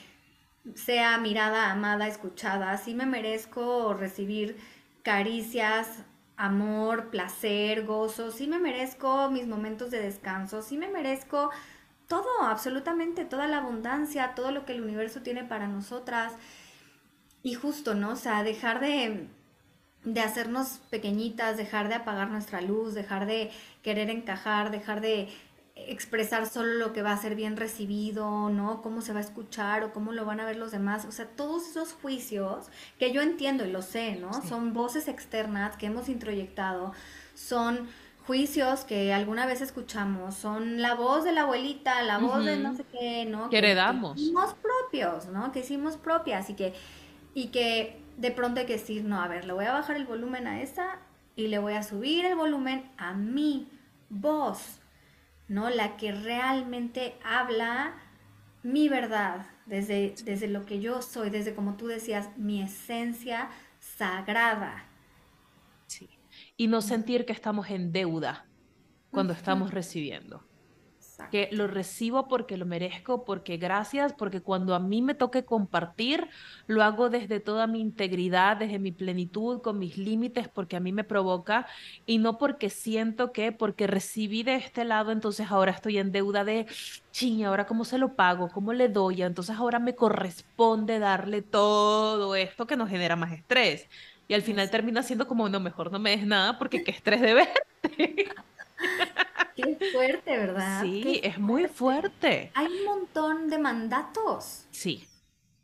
sea 0.74 1.18
mirada, 1.18 1.72
amada, 1.72 2.06
escuchada, 2.06 2.76
sí 2.78 2.94
me 2.94 3.06
merezco 3.06 3.94
recibir 3.94 4.56
caricias, 5.02 6.04
amor, 6.36 7.10
placer, 7.10 7.84
gozo, 7.84 8.30
sí 8.30 8.46
me 8.46 8.58
merezco 8.58 9.28
mis 9.30 9.46
momentos 9.46 9.90
de 9.90 10.00
descanso, 10.00 10.62
sí 10.62 10.76
me 10.76 10.88
merezco 10.88 11.50
todo, 12.12 12.42
absolutamente, 12.42 13.24
toda 13.24 13.46
la 13.46 13.56
abundancia, 13.56 14.34
todo 14.34 14.50
lo 14.50 14.66
que 14.66 14.74
el 14.74 14.82
universo 14.82 15.22
tiene 15.22 15.44
para 15.44 15.66
nosotras. 15.66 16.34
Y 17.42 17.54
justo, 17.54 17.94
¿no? 17.94 18.10
O 18.10 18.16
sea, 18.16 18.42
dejar 18.42 18.80
de, 18.80 19.28
de 20.04 20.20
hacernos 20.20 20.80
pequeñitas, 20.90 21.56
dejar 21.56 21.88
de 21.88 21.94
apagar 21.94 22.28
nuestra 22.28 22.60
luz, 22.60 22.92
dejar 22.92 23.24
de 23.24 23.50
querer 23.82 24.10
encajar, 24.10 24.70
dejar 24.70 25.00
de 25.00 25.30
expresar 25.74 26.46
solo 26.46 26.74
lo 26.74 26.92
que 26.92 27.00
va 27.00 27.12
a 27.12 27.16
ser 27.16 27.34
bien 27.34 27.56
recibido, 27.56 28.50
¿no? 28.50 28.82
Cómo 28.82 29.00
se 29.00 29.14
va 29.14 29.20
a 29.20 29.22
escuchar 29.22 29.82
o 29.82 29.94
cómo 29.94 30.12
lo 30.12 30.26
van 30.26 30.40
a 30.40 30.44
ver 30.44 30.56
los 30.56 30.70
demás. 30.70 31.06
O 31.06 31.12
sea, 31.12 31.24
todos 31.24 31.66
esos 31.66 31.94
juicios 31.94 32.66
que 32.98 33.10
yo 33.12 33.22
entiendo 33.22 33.64
y 33.64 33.72
lo 33.72 33.80
sé, 33.80 34.16
¿no? 34.16 34.34
Son 34.46 34.74
voces 34.74 35.08
externas 35.08 35.78
que 35.78 35.86
hemos 35.86 36.10
introyectado, 36.10 36.92
son 37.34 37.88
juicios 38.26 38.84
que 38.84 39.12
alguna 39.12 39.46
vez 39.46 39.60
escuchamos 39.60 40.34
son 40.34 40.80
la 40.80 40.94
voz 40.94 41.24
de 41.24 41.32
la 41.32 41.42
abuelita, 41.42 42.02
la 42.02 42.18
voz 42.18 42.44
de 42.44 42.56
no 42.56 42.74
sé 42.74 42.84
qué, 42.84 43.24
¿no? 43.24 43.50
Que, 43.50 43.58
heredamos. 43.58 44.14
Que 44.14 44.22
hicimos 44.22 44.54
propios, 44.54 45.26
¿no? 45.26 45.52
Que 45.52 45.60
hicimos 45.60 45.96
propias 45.96 46.48
y 46.50 46.54
que, 46.54 46.74
y 47.34 47.48
que 47.48 48.00
de 48.16 48.30
pronto 48.30 48.60
hay 48.60 48.66
que 48.66 48.74
decir, 48.74 49.04
no, 49.04 49.20
a 49.20 49.28
ver, 49.28 49.44
le 49.44 49.52
voy 49.52 49.64
a 49.64 49.72
bajar 49.72 49.96
el 49.96 50.06
volumen 50.06 50.46
a 50.46 50.62
esta 50.62 50.98
y 51.34 51.48
le 51.48 51.58
voy 51.58 51.74
a 51.74 51.82
subir 51.82 52.24
el 52.24 52.36
volumen 52.36 52.90
a 52.96 53.14
mi 53.14 53.68
voz, 54.08 54.78
¿no? 55.48 55.70
La 55.70 55.96
que 55.96 56.12
realmente 56.12 57.16
habla 57.24 57.94
mi 58.62 58.88
verdad, 58.88 59.46
desde, 59.66 60.14
desde 60.24 60.46
lo 60.46 60.64
que 60.64 60.80
yo 60.80 61.02
soy, 61.02 61.30
desde 61.30 61.54
como 61.54 61.76
tú 61.76 61.86
decías, 61.88 62.28
mi 62.36 62.62
esencia 62.62 63.48
sagrada. 63.80 64.86
Y 66.56 66.68
no 66.68 66.82
sentir 66.82 67.24
que 67.24 67.32
estamos 67.32 67.70
en 67.70 67.92
deuda 67.92 68.46
cuando 69.10 69.32
estamos 69.32 69.72
recibiendo. 69.72 70.42
Que 71.30 71.48
lo 71.52 71.68
recibo 71.68 72.26
porque 72.26 72.56
lo 72.56 72.66
merezco, 72.66 73.24
porque 73.24 73.56
gracias, 73.56 74.12
porque 74.12 74.40
cuando 74.40 74.74
a 74.74 74.80
mí 74.80 75.02
me 75.02 75.14
toque 75.14 75.44
compartir, 75.44 76.28
lo 76.66 76.82
hago 76.82 77.10
desde 77.10 77.38
toda 77.38 77.66
mi 77.66 77.80
integridad, 77.80 78.56
desde 78.56 78.78
mi 78.78 78.90
plenitud, 78.90 79.60
con 79.60 79.78
mis 79.78 79.98
límites, 79.98 80.48
porque 80.48 80.76
a 80.76 80.80
mí 80.80 80.90
me 80.90 81.04
provoca 81.04 81.66
y 82.06 82.18
no 82.18 82.38
porque 82.38 82.70
siento 82.70 83.32
que, 83.32 83.52
porque 83.52 83.86
recibí 83.86 84.42
de 84.42 84.56
este 84.56 84.84
lado, 84.84 85.12
entonces 85.12 85.50
ahora 85.50 85.70
estoy 85.70 85.98
en 85.98 86.10
deuda 86.10 86.44
de, 86.44 86.66
ching, 87.12 87.44
ahora 87.44 87.66
cómo 87.66 87.84
se 87.84 87.98
lo 87.98 88.14
pago, 88.16 88.48
cómo 88.48 88.72
le 88.72 88.88
doy, 88.88 89.22
entonces 89.22 89.56
ahora 89.56 89.78
me 89.78 89.94
corresponde 89.94 90.98
darle 90.98 91.42
todo 91.42 92.34
esto 92.34 92.66
que 92.66 92.76
nos 92.76 92.88
genera 92.88 93.16
más 93.16 93.32
estrés. 93.32 93.88
Y 94.32 94.34
al 94.34 94.42
final 94.42 94.70
termina 94.70 95.02
siendo 95.02 95.28
como, 95.28 95.48
no, 95.50 95.60
mejor 95.60 95.92
no 95.92 95.98
me 95.98 96.10
des 96.16 96.26
nada 96.26 96.58
porque 96.58 96.82
qué 96.82 96.90
estrés 96.92 97.20
de 97.20 97.34
verte. 97.34 98.34
Qué 99.54 99.76
fuerte, 99.90 100.36
¿verdad? 100.38 100.82
Sí, 100.82 101.20
es 101.22 101.38
muy 101.38 101.66
fuerte. 101.68 101.68
fuerte. 101.68 102.52
Hay 102.54 102.66
un 102.68 102.84
montón 102.84 103.48
de 103.50 103.58
mandatos, 103.58 104.66
Sí, 104.70 105.08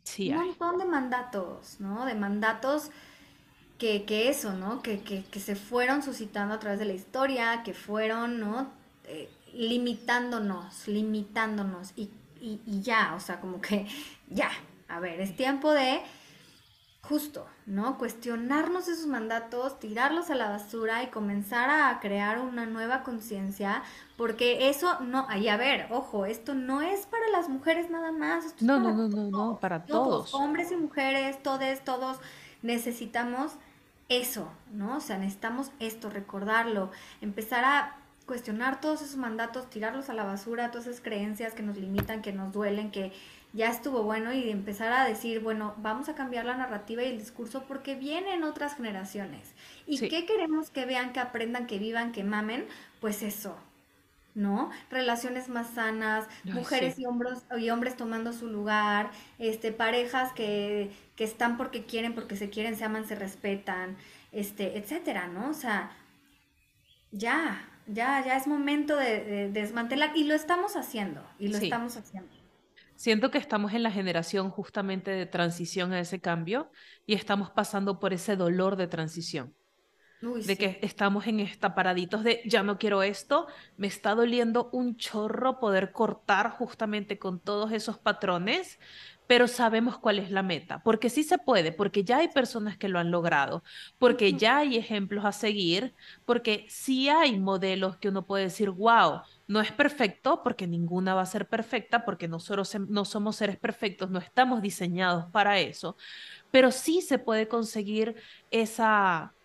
sí 0.03 0.31
un 0.31 0.37
hay. 0.37 0.59
montón 0.59 0.77
de 0.79 0.85
mandatos, 0.85 1.79
¿no? 1.79 2.05
De 2.05 2.15
mandatos 2.15 2.91
que, 3.77 4.05
que 4.05 4.29
eso, 4.29 4.53
¿no? 4.53 4.81
Que, 4.81 5.01
que, 5.03 5.25
que 5.25 5.39
se 5.39 5.55
fueron 5.55 6.03
suscitando 6.03 6.55
a 6.55 6.59
través 6.59 6.79
de 6.79 6.85
la 6.85 6.93
historia, 6.93 7.63
que 7.63 7.73
fueron, 7.73 8.39
¿no? 8.39 8.71
Eh, 9.05 9.29
limitándonos, 9.53 10.87
limitándonos 10.87 11.93
y, 11.95 12.11
y, 12.41 12.61
y 12.65 12.81
ya, 12.81 13.15
o 13.15 13.19
sea, 13.19 13.39
como 13.41 13.61
que 13.61 13.87
ya, 14.29 14.51
a 14.89 14.99
ver, 14.99 15.21
es 15.21 15.35
tiempo 15.35 15.73
de 15.73 16.01
justo, 17.01 17.47
¿no? 17.65 17.97
Cuestionarnos 17.97 18.87
esos 18.87 19.07
mandatos, 19.07 19.79
tirarlos 19.79 20.29
a 20.29 20.35
la 20.35 20.49
basura 20.49 21.01
y 21.03 21.07
comenzar 21.07 21.69
a 21.69 21.99
crear 21.99 22.39
una 22.39 22.65
nueva 22.65 23.03
conciencia, 23.03 23.83
porque 24.17 24.69
eso 24.69 24.99
no, 25.01 25.25
ahí 25.29 25.47
a 25.47 25.57
ver, 25.57 25.87
ojo, 25.91 26.25
esto 26.25 26.53
no 26.55 26.81
es 26.81 27.05
para 27.07 27.27
las 27.29 27.49
mujeres 27.49 27.89
nada 27.89 28.11
más, 28.11 28.45
esto 28.45 28.65
es 28.65 28.67
No, 28.67 28.79
no, 28.79 28.93
para 28.93 28.93
no, 28.93 29.07
no, 29.07 29.31
no, 29.31 29.31
todos, 29.31 29.59
para 29.59 29.85
todos, 29.85 30.31
todos. 30.31 30.33
hombres 30.33 30.71
y 30.71 30.75
mujeres, 30.75 31.41
todos, 31.41 31.79
todos 31.83 32.19
necesitamos 32.61 33.53
eso, 34.09 34.51
¿no? 34.71 34.97
O 34.97 35.01
sea, 35.01 35.17
necesitamos 35.17 35.71
esto, 35.79 36.09
recordarlo, 36.09 36.91
empezar 37.21 37.63
a 37.63 37.95
cuestionar 38.25 38.79
todos 38.81 39.01
esos 39.01 39.17
mandatos, 39.17 39.69
tirarlos 39.69 40.09
a 40.09 40.13
la 40.13 40.23
basura, 40.23 40.69
todas 40.71 40.87
esas 40.87 41.01
creencias 41.01 41.53
que 41.53 41.63
nos 41.63 41.77
limitan, 41.77 42.21
que 42.21 42.33
nos 42.33 42.51
duelen, 42.51 42.91
que 42.91 43.11
ya 43.53 43.69
estuvo 43.69 44.03
bueno 44.03 44.33
y 44.33 44.49
empezar 44.49 44.93
a 44.93 45.05
decir, 45.05 45.39
bueno, 45.41 45.73
vamos 45.77 46.09
a 46.09 46.15
cambiar 46.15 46.45
la 46.45 46.55
narrativa 46.55 47.03
y 47.03 47.07
el 47.07 47.17
discurso 47.17 47.65
porque 47.67 47.95
vienen 47.95 48.43
otras 48.43 48.75
generaciones. 48.75 49.55
¿Y 49.85 49.99
Sí, 49.99 50.07
qué 50.07 50.25
queremos 50.25 50.69
que 50.69 50.85
vean, 50.85 51.13
que 51.13 51.19
aprendan, 51.19 51.67
que 51.67 51.79
vivan, 51.79 52.11
que 52.11 52.23
mamen? 52.23 52.67
Pues 52.99 53.23
eso, 53.23 53.57
¿no? 54.35 54.69
Relaciones 54.89 55.49
más 55.49 55.71
sanas, 55.71 56.27
ay, 56.45 56.53
mujeres 56.53 56.95
sí, 56.95 56.97
y 56.97 57.05
hombres, 57.05 57.39
y 57.57 57.69
hombres 57.69 57.97
tomando 57.97 58.33
su 58.33 58.47
lugar, 58.47 59.11
este, 59.39 59.71
parejas 59.71 60.33
que, 60.33 60.91
que 61.15 61.23
están 61.23 61.57
porque 61.57 61.85
quieren, 61.85 62.15
porque 62.15 62.35
se 62.37 62.49
quieren, 62.49 62.75
se 62.77 62.85
aman, 62.85 63.05
se 63.07 63.15
respetan, 63.15 63.97
este, 64.31 64.77
etcétera, 64.77 65.27
¿no? 65.27 65.49
O 65.49 65.53
sea, 65.53 65.91
ya, 67.11 67.67
ya, 67.87 68.23
ya 68.25 68.37
es 68.37 68.47
momento 68.47 68.95
de, 68.95 69.23
de 69.23 69.49
desmantelar 69.51 70.15
y 70.15 70.23
lo 70.25 70.33
estamos 70.35 70.75
haciendo, 70.75 71.23
y 71.39 71.49
lo 71.49 71.57
sí. 71.57 71.65
estamos 71.65 71.97
haciendo. 71.97 72.38
Siento 72.99 73.31
que 73.31 73.37
estamos 73.37 73.71
en 73.71 73.81
la 73.81 73.91
generación 73.91 74.49
justamente 74.49 75.09
de 75.11 75.25
transición 75.25 75.93
a 75.93 76.01
ese 76.01 76.19
cambio 76.19 76.69
y 77.05 77.13
estamos 77.13 77.49
pasando 77.49 77.97
por 77.97 78.11
ese 78.11 78.35
dolor 78.35 78.75
de 78.75 78.87
transición. 78.87 79.55
Uy, 80.21 80.41
de 80.41 80.55
sí, 80.55 80.57
que 80.57 80.79
estamos 80.81 81.25
en 81.25 81.39
esta 81.39 81.75
paraditos 81.75 82.25
de 82.25 82.41
ya 82.43 82.61
no 82.61 82.77
quiero 82.77 83.01
esto, 83.01 83.47
me 83.77 83.87
está 83.87 84.15
doliendo 84.15 84.69
un 84.73 84.97
chorro 84.97 85.61
poder 85.61 85.93
cortar 85.93 86.49
justamente 86.49 87.17
con 87.17 87.39
todos 87.39 87.71
esos 87.71 87.97
patrones, 87.97 88.79
pero 89.29 89.47
sabemos 89.47 89.99
cuál 89.99 90.17
es 90.17 90.31
la 90.31 90.41
meta, 90.41 90.81
porque 90.81 91.11
sí 91.11 91.23
se 91.23 91.37
puede, 91.37 91.71
porque 91.71 92.03
ya 92.03 92.17
hay 92.17 92.29
personas 92.29 92.77
que 92.79 92.89
lo 92.89 92.97
han 92.97 93.11
logrado, 93.11 93.63
porque 93.99 94.33
ya 94.33 94.57
hay 94.57 94.75
ejemplos 94.75 95.23
a 95.23 95.31
seguir, 95.31 95.93
porque 96.25 96.65
sí 96.67 97.09
hay 97.09 97.39
modelos 97.39 97.97
que 97.97 98.07
uno 98.09 98.25
puede 98.25 98.45
decir, 98.45 98.71
wow, 98.71 99.21
no 99.47 99.61
es 99.61 99.71
perfecto, 99.71 100.41
porque 100.43 100.65
ninguna 100.65 101.13
va 101.13 101.21
a 101.21 101.27
ser 101.27 101.47
perfecta, 101.47 102.05
porque 102.05 102.27
nosotros 102.27 102.75
no 102.89 103.05
somos 103.05 103.35
seres 103.35 103.57
perfectos, 103.59 104.09
no 104.09 104.17
estamos 104.17 104.63
diseñados 104.63 105.25
para 105.31 105.59
eso, 105.59 105.95
pero 106.49 106.71
sí 106.71 107.01
se 107.03 107.19
puede 107.19 107.47
conseguir 107.47 108.15
esa 108.49 109.35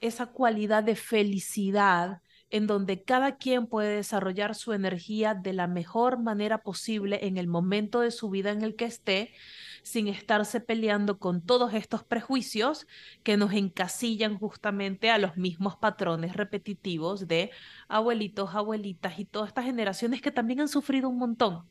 esa 0.00 0.26
cualidad 0.26 0.84
de 0.84 0.96
felicidad 0.96 2.20
en 2.54 2.68
donde 2.68 3.02
cada 3.02 3.36
quien 3.36 3.66
puede 3.66 3.96
desarrollar 3.96 4.54
su 4.54 4.74
energía 4.74 5.34
de 5.34 5.52
la 5.52 5.66
mejor 5.66 6.20
manera 6.20 6.58
posible 6.62 7.26
en 7.26 7.36
el 7.36 7.48
momento 7.48 7.98
de 7.98 8.12
su 8.12 8.30
vida 8.30 8.52
en 8.52 8.62
el 8.62 8.76
que 8.76 8.84
esté, 8.84 9.34
sin 9.82 10.06
estarse 10.06 10.60
peleando 10.60 11.18
con 11.18 11.42
todos 11.42 11.74
estos 11.74 12.04
prejuicios 12.04 12.86
que 13.24 13.36
nos 13.36 13.52
encasillan 13.54 14.38
justamente 14.38 15.10
a 15.10 15.18
los 15.18 15.36
mismos 15.36 15.74
patrones 15.74 16.36
repetitivos 16.36 17.26
de 17.26 17.50
abuelitos, 17.88 18.54
abuelitas 18.54 19.18
y 19.18 19.24
todas 19.24 19.48
estas 19.48 19.64
generaciones 19.64 20.22
que 20.22 20.30
también 20.30 20.60
han 20.60 20.68
sufrido 20.68 21.08
un 21.08 21.18
montón. 21.18 21.64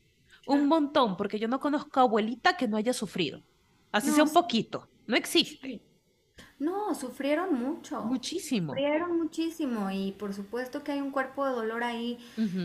Un 0.46 0.68
montón, 0.68 1.16
porque 1.16 1.38
yo 1.38 1.48
no 1.48 1.60
conozco 1.60 1.98
abuelita 1.98 2.58
que 2.58 2.68
no 2.68 2.76
haya 2.76 2.92
sufrido. 2.92 3.42
Así 3.90 4.10
sea 4.10 4.24
un 4.24 4.34
poquito. 4.34 4.86
No 5.06 5.16
existe. 5.16 5.80
No, 6.58 6.94
sufrieron 6.94 7.54
mucho, 7.54 8.10
Muchísimo. 8.10 8.72
sufrieron 8.72 9.18
muchísimo 9.18 9.90
y 9.90 10.12
por 10.12 10.32
supuesto 10.34 10.82
que 10.84 10.92
hay 10.92 11.00
un 11.00 11.10
cuerpo 11.10 11.44
de 11.46 11.52
dolor 11.52 11.84
ahí 11.84 12.18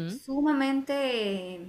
sumamente 0.05 1.67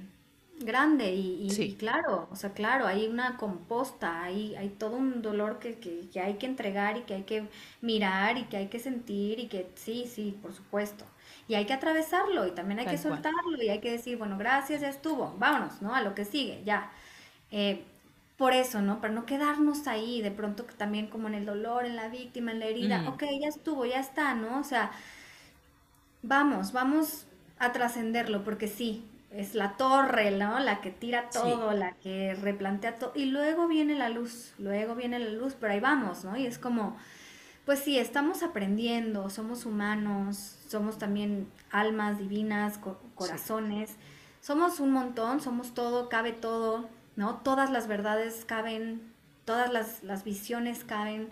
grande 0.60 1.12
y, 1.14 1.20
y- 1.64 1.70
y 1.70 1.72
Sí, 1.72 1.76
claro, 1.76 2.28
o 2.30 2.36
sea, 2.36 2.52
claro, 2.52 2.86
hay 2.86 3.06
una 3.08 3.36
composta, 3.38 4.22
hay, 4.22 4.54
hay 4.56 4.68
todo 4.70 4.96
un 4.96 5.22
dolor 5.22 5.58
que, 5.58 5.78
que, 5.78 6.08
que 6.10 6.20
hay 6.20 6.34
que 6.34 6.46
entregar 6.46 6.98
y 6.98 7.02
que 7.02 7.14
hay 7.14 7.22
que 7.24 7.48
mirar 7.80 8.36
y 8.38 8.44
que 8.44 8.56
hay 8.58 8.68
que 8.68 8.78
sentir 8.78 9.38
y 9.40 9.48
que 9.48 9.70
sí, 9.76 10.06
sí, 10.06 10.38
por 10.42 10.52
supuesto. 10.54 11.04
Y 11.48 11.54
hay 11.54 11.64
que 11.66 11.72
atravesarlo 11.72 12.46
y 12.46 12.52
también 12.52 12.80
hay 12.80 12.86
que 12.86 12.98
cual. 13.06 13.22
soltarlo 13.22 13.62
y 13.62 13.70
hay 13.70 13.80
que 13.80 13.90
decir, 13.92 14.18
bueno, 14.18 14.36
gracias, 14.38 14.80
ya 14.82 14.88
estuvo, 14.90 15.34
vámonos, 15.38 15.80
¿no? 15.82 15.94
A 15.94 16.02
lo 16.02 16.14
que 16.14 16.24
sigue, 16.26 16.62
ya. 16.64 16.92
Eh, 17.50 17.84
por 18.40 18.54
eso, 18.54 18.82
¿no? 18.82 19.00
Para 19.02 19.14
no 19.14 19.26
quedarnos 19.26 19.86
ahí, 19.88 20.22
de 20.22 20.32
pronto 20.32 20.66
que 20.66 20.74
también 20.74 21.08
como 21.08 21.28
en 21.28 21.36
el 21.36 21.46
dolor, 21.46 21.86
en 21.86 21.96
la 21.96 22.08
víctima, 22.08 22.52
en 22.52 22.60
la 22.60 22.66
herida, 22.66 23.04
Mm, 23.04 23.08
ok, 23.08 23.24
ya 23.40 23.48
estuvo, 23.48 23.86
ya 23.86 24.00
está, 24.00 24.34
¿no? 24.34 24.60
O 24.60 24.64
sea, 24.64 24.92
vamos, 26.22 26.72
vamos 26.72 27.26
a 27.58 27.72
trascenderlo, 27.72 28.44
porque 28.44 28.68
sí, 28.68 29.04
es 29.30 29.54
la 29.54 29.76
torre, 29.76 30.30
¿no? 30.32 30.58
La 30.60 30.80
que 30.80 30.90
tira 30.90 31.30
sí, 31.30 31.32
todo, 31.32 31.72
la 31.72 31.92
que 31.94 32.34
replantea 32.34 32.96
todo, 32.98 33.12
y 33.14 33.26
luego 33.26 33.68
viene 33.68 33.94
la 33.94 34.08
luz, 34.08 34.54
luego 34.58 34.94
viene 34.94 35.18
la 35.18 35.30
luz, 35.30 35.56
pero 35.58 35.72
ahí 35.72 35.80
vamos, 35.80 36.24
¿no? 36.24 36.36
Y 36.36 36.46
es 36.46 36.58
como, 36.58 36.96
pues 37.66 37.80
sí, 37.80 37.98
estamos 37.98 38.42
aprendiendo, 38.42 39.30
somos 39.30 39.66
humanos, 39.66 40.58
somos 40.68 40.98
también 40.98 41.48
almas 41.70 42.18
divinas, 42.18 42.78
co- 42.78 43.00
sí, 43.16 43.36
corazones, 43.38 43.96
somos 44.40 44.80
un 44.80 44.92
montón, 44.92 45.40
somos 45.40 45.74
todo, 45.74 46.08
cabe 46.08 46.32
todo, 46.32 46.88
¿no? 47.20 47.36
Todas 47.36 47.70
las 47.70 47.86
verdades 47.86 48.44
caben, 48.46 49.12
todas 49.44 49.70
las, 49.70 50.02
las 50.02 50.24
visiones 50.24 50.84
caben, 50.84 51.28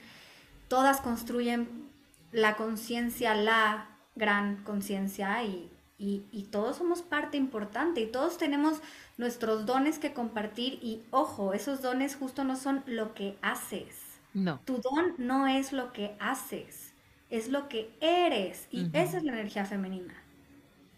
todas 0.68 1.00
construyen 1.00 1.88
la 2.30 2.56
conciencia, 2.56 3.34
la 3.34 3.88
gran 4.14 4.62
conciencia 4.64 5.42
y, 5.44 5.72
y, 5.96 6.26
y 6.30 6.42
todos 6.44 6.76
somos 6.76 7.00
parte 7.00 7.38
importante 7.38 8.02
y 8.02 8.12
todos 8.12 8.36
tenemos 8.36 8.82
nuestros 9.16 9.64
dones 9.64 9.98
que 9.98 10.12
compartir 10.12 10.74
y 10.82 11.06
ojo, 11.10 11.54
esos 11.54 11.80
dones 11.80 12.16
justo 12.16 12.44
no 12.44 12.56
son 12.56 12.82
lo 12.86 13.14
que 13.14 13.38
haces. 13.40 14.20
no. 14.34 14.60
Tu 14.66 14.78
don 14.82 15.14
no 15.16 15.46
es 15.46 15.72
lo 15.72 15.92
que 15.94 16.16
haces, 16.20 16.92
es 17.30 17.48
lo 17.48 17.68
que 17.70 17.96
eres 18.00 18.68
y 18.70 18.90
esa 18.92 19.16
es 19.16 19.24
la 19.24 19.32
energía 19.32 19.64
femenina. 19.64 20.14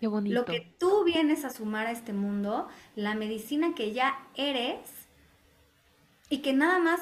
Qué 0.00 0.08
Lo 0.26 0.44
bonito. 0.44 0.46
que 0.46 0.60
tú 0.78 1.04
vienes 1.04 1.44
a 1.44 1.50
sumar 1.50 1.86
a 1.86 1.90
este 1.92 2.12
mundo, 2.14 2.68
la 2.96 3.14
medicina 3.14 3.74
que 3.74 3.92
ya 3.92 4.18
eres 4.34 5.08
y 6.30 6.38
que 6.42 6.52
nada 6.54 6.78
más 6.78 7.00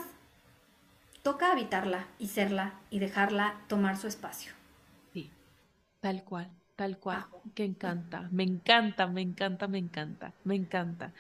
toca 1.23 1.53
habitarla 1.53 2.09
y 2.19 2.27
serla 2.27 2.81
y 2.91 2.99
dejarla 2.99 3.65
tomar 3.69 3.97
su 3.97 4.09
espacio. 4.09 4.53
Sí, 5.13 5.39
tal 6.01 6.25
cual, 6.25 6.57
tal 6.77 6.99
cual. 6.99 7.29
Que 7.55 7.65
encanta. 7.65 8.29
Me 8.33 8.45
encanta, 8.45 9.07
me 9.09 9.23
encanta, 9.23 9.69
me 9.69 9.79
encanta, 9.79 10.37
me 10.45 10.57
encanta. 10.57 11.15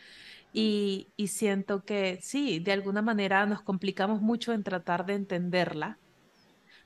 Y, 0.52 1.12
y 1.16 1.28
siento 1.28 1.84
que 1.84 2.20
sí, 2.22 2.60
de 2.60 2.72
alguna 2.72 3.02
manera 3.02 3.46
nos 3.46 3.62
complicamos 3.62 4.22
mucho 4.22 4.52
en 4.52 4.64
tratar 4.64 5.06
de 5.06 5.14
entenderla, 5.14 6.00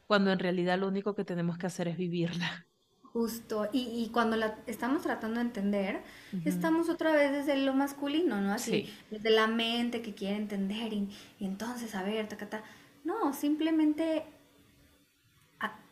cuando 0.07 0.33
en 0.33 0.39
realidad 0.41 0.79
lo 0.79 0.89
único 0.89 1.15
que 1.15 1.25
tenemos 1.25 1.59
que 1.59 1.67
hacer 1.67 1.89
es 1.89 1.97
vivirla. 1.99 2.69
Justo, 3.13 3.69
y, 3.73 3.81
y 4.05 4.09
cuando 4.11 4.37
la 4.37 4.59
estamos 4.67 5.03
tratando 5.03 5.37
de 5.41 5.47
entender, 5.47 6.03
estamos 6.45 6.89
otra 6.89 7.13
vez 7.13 7.31
desde 7.33 7.57
lo 7.59 7.75
masculino, 7.75 8.41
¿no? 8.41 8.53
Así, 8.55 8.81
Sí, 8.81 8.91
desde 9.11 9.31
la 9.31 9.47
mente 9.47 10.01
que 10.03 10.15
quiere 10.15 10.37
entender 10.37 10.93
y, 10.95 11.11
y 11.39 11.45
entonces, 11.47 11.95
a 11.95 12.03
ver, 12.03 12.27
tacata. 12.29 12.63
No, 13.05 13.35
simplemente 13.35 14.25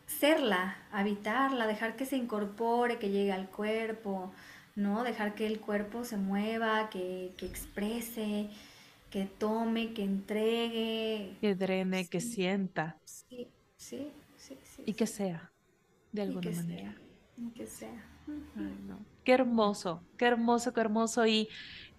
hacerla, 0.07 0.77
habitarla, 0.91 1.67
dejar 1.67 1.95
que 1.95 2.05
se 2.05 2.17
incorpore, 2.17 2.99
que 2.99 3.09
llegue 3.09 3.31
al 3.31 3.49
cuerpo, 3.49 4.31
¿no? 4.75 5.03
Dejar 5.03 5.35
que 5.35 5.47
el 5.47 5.59
cuerpo 5.59 6.03
se 6.03 6.17
mueva, 6.17 6.89
que, 6.89 7.33
que 7.37 7.45
exprese, 7.45 8.49
que 9.11 9.25
tome, 9.25 9.93
que 9.93 10.03
entregue. 10.03 11.35
que 11.39 11.55
drene, 11.55 12.07
que 12.09 12.21
sienta 12.21 12.85
sí, 13.05 13.47
sí, 13.77 14.11
sí, 14.37 14.57
sí, 14.63 14.83
y 14.85 14.93
que 14.93 15.07
sea 15.07 15.53
de 16.11 16.21
alguna 16.23 16.51
manera. 16.51 16.91
sea, 16.91 17.01
que 17.49 17.65
sea. 17.65 18.05
Ujú. 18.27 18.41
Ay, 18.57 18.77
no. 18.87 18.97
Qué 19.23 19.33
hermoso, 19.33 20.01
qué 20.17 20.25
hermoso, 20.25 20.73
qué 20.73 20.81
hermoso 20.81 21.25
y 21.25 21.47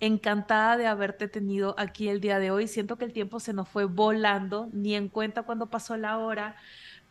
encantada 0.01 0.77
de 0.77 0.87
haberte 0.87 1.29
tenido 1.29 1.75
aquí 1.79 2.09
el 2.09 2.21
día 2.21 2.39
de 2.39 2.51
hoy. 2.51 2.67
Siento 2.67 2.97
que 2.97 3.05
el 3.05 3.13
tiempo 3.13 3.39
se 3.39 3.53
nos 3.53 3.69
fue 3.69 3.85
volando, 3.85 4.69
ni 4.73 4.95
en 4.95 5.09
cuenta 5.09 5.45
cuando 5.45 5.67
pasó 5.67 5.97
la 5.97 6.19
hora, 6.19 6.57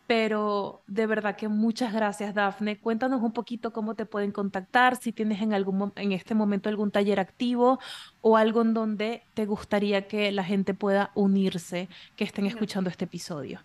pero 0.08 0.82
de 0.88 1.08
verdad 1.08 1.38
que 1.38 1.48
muchas 1.48 1.94
gracias, 1.94 2.36
Dafne. 2.36 2.78
Cuéntanos 2.78 3.22
un 3.22 3.32
poquito 3.32 3.72
cómo 3.72 3.96
te 3.96 4.06
pueden 4.06 4.34
contactar, 4.34 4.98
si 4.98 5.14
tienes 5.14 5.42
en 5.42 5.54
algún 5.54 5.94
en 5.96 6.12
este 6.12 6.36
momento 6.36 6.68
algún 6.68 6.92
taller 6.92 7.22
activo 7.22 7.80
o 8.20 8.36
algo 8.36 8.62
en 8.62 8.74
donde 8.74 9.24
te 9.34 9.46
gustaría 9.46 10.10
que 10.10 10.30
la 10.34 10.44
gente 10.44 10.74
pueda 10.74 11.12
unirse, 11.16 11.88
que 12.18 12.26
estén 12.26 12.46
escuchando 12.46 12.90
este 12.90 13.06
episodio. 13.06 13.62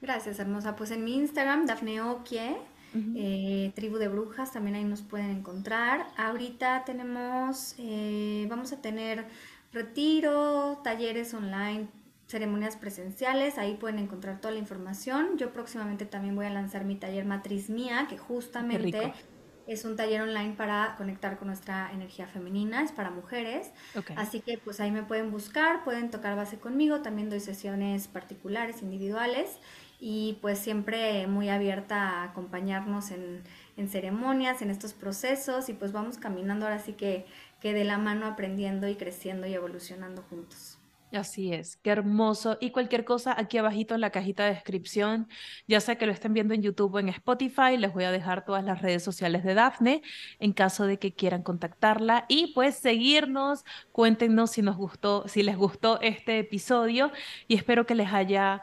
Gracias, 0.00 0.38
hermosa. 0.38 0.76
Pues 0.76 0.90
en 0.92 1.04
mi 1.04 1.14
Instagram, 1.16 1.66
Dafne 1.66 2.00
Okie, 2.00 2.56
Eh, 3.16 3.72
Tribu 3.74 3.98
de 3.98 4.08
Brujas, 4.08 4.52
también 4.52 4.76
ahí 4.76 4.84
nos 4.84 5.02
pueden 5.02 5.30
encontrar. 5.30 6.06
Ahorita 6.16 6.84
tenemos, 6.84 7.74
eh, 7.78 8.46
vamos 8.48 8.72
a 8.72 8.80
tener 8.80 9.26
retiro, 9.72 10.80
talleres 10.82 11.34
online, 11.34 11.88
ceremonias 12.26 12.76
presenciales, 12.76 13.58
ahí 13.58 13.74
pueden 13.74 13.98
encontrar 13.98 14.40
toda 14.40 14.52
la 14.52 14.58
información. 14.58 15.38
Yo 15.38 15.52
próximamente 15.52 16.06
también 16.06 16.34
voy 16.34 16.46
a 16.46 16.50
lanzar 16.50 16.84
mi 16.84 16.96
taller 16.96 17.24
Matriz 17.24 17.70
Mía, 17.70 18.06
que 18.08 18.18
justamente 18.18 19.12
es 19.66 19.84
un 19.84 19.96
taller 19.96 20.22
online 20.22 20.54
para 20.56 20.94
conectar 20.96 21.38
con 21.38 21.48
nuestra 21.48 21.90
energía 21.92 22.26
femenina, 22.26 22.82
es 22.82 22.92
para 22.92 23.10
mujeres. 23.10 23.72
Ok. 23.96 24.12
Así 24.16 24.40
que 24.40 24.58
pues 24.58 24.80
ahí 24.80 24.90
me 24.90 25.02
pueden 25.02 25.30
buscar, 25.30 25.84
pueden 25.84 26.10
tocar 26.10 26.36
base 26.36 26.58
conmigo, 26.58 27.00
también 27.00 27.30
doy 27.30 27.40
sesiones 27.40 28.08
particulares, 28.08 28.82
individuales 28.82 29.58
y 29.98 30.38
pues 30.42 30.58
siempre 30.58 31.26
muy 31.26 31.48
abierta 31.48 32.20
a 32.20 32.24
acompañarnos 32.24 33.10
en, 33.10 33.42
en 33.76 33.88
ceremonias, 33.88 34.62
en 34.62 34.70
estos 34.70 34.94
procesos 34.94 35.68
y 35.68 35.72
pues 35.72 35.92
vamos 35.92 36.18
caminando 36.18 36.66
ahora 36.66 36.78
sí 36.78 36.92
que, 36.92 37.26
que 37.60 37.72
de 37.72 37.84
la 37.84 37.98
mano 37.98 38.26
aprendiendo 38.26 38.88
y 38.88 38.96
creciendo 38.96 39.46
y 39.46 39.54
evolucionando 39.54 40.22
juntos. 40.22 40.78
Así 41.12 41.52
es, 41.52 41.76
qué 41.76 41.90
hermoso. 41.90 42.58
Y 42.60 42.70
cualquier 42.70 43.04
cosa 43.04 43.34
aquí 43.38 43.58
abajito 43.58 43.94
en 43.94 44.00
la 44.00 44.10
cajita 44.10 44.44
de 44.44 44.50
descripción, 44.54 45.28
ya 45.68 45.80
sea 45.80 45.96
que 45.96 46.06
lo 46.06 46.12
estén 46.12 46.32
viendo 46.34 46.52
en 46.52 46.62
YouTube 46.62 46.94
o 46.94 46.98
en 46.98 47.08
Spotify, 47.08 47.76
les 47.78 47.92
voy 47.92 48.04
a 48.04 48.10
dejar 48.10 48.44
todas 48.44 48.64
las 48.64 48.82
redes 48.82 49.04
sociales 49.04 49.44
de 49.44 49.54
Dafne 49.54 50.02
en 50.40 50.52
caso 50.52 50.84
de 50.84 50.98
que 50.98 51.14
quieran 51.14 51.42
contactarla 51.42 52.26
y 52.28 52.52
pues 52.54 52.74
seguirnos, 52.76 53.64
cuéntenos 53.92 54.50
si 54.50 54.62
nos 54.62 54.76
gustó, 54.76 55.26
si 55.28 55.42
les 55.44 55.56
gustó 55.56 56.00
este 56.00 56.40
episodio 56.40 57.12
y 57.46 57.54
espero 57.54 57.86
que 57.86 57.94
les 57.94 58.12
haya 58.12 58.62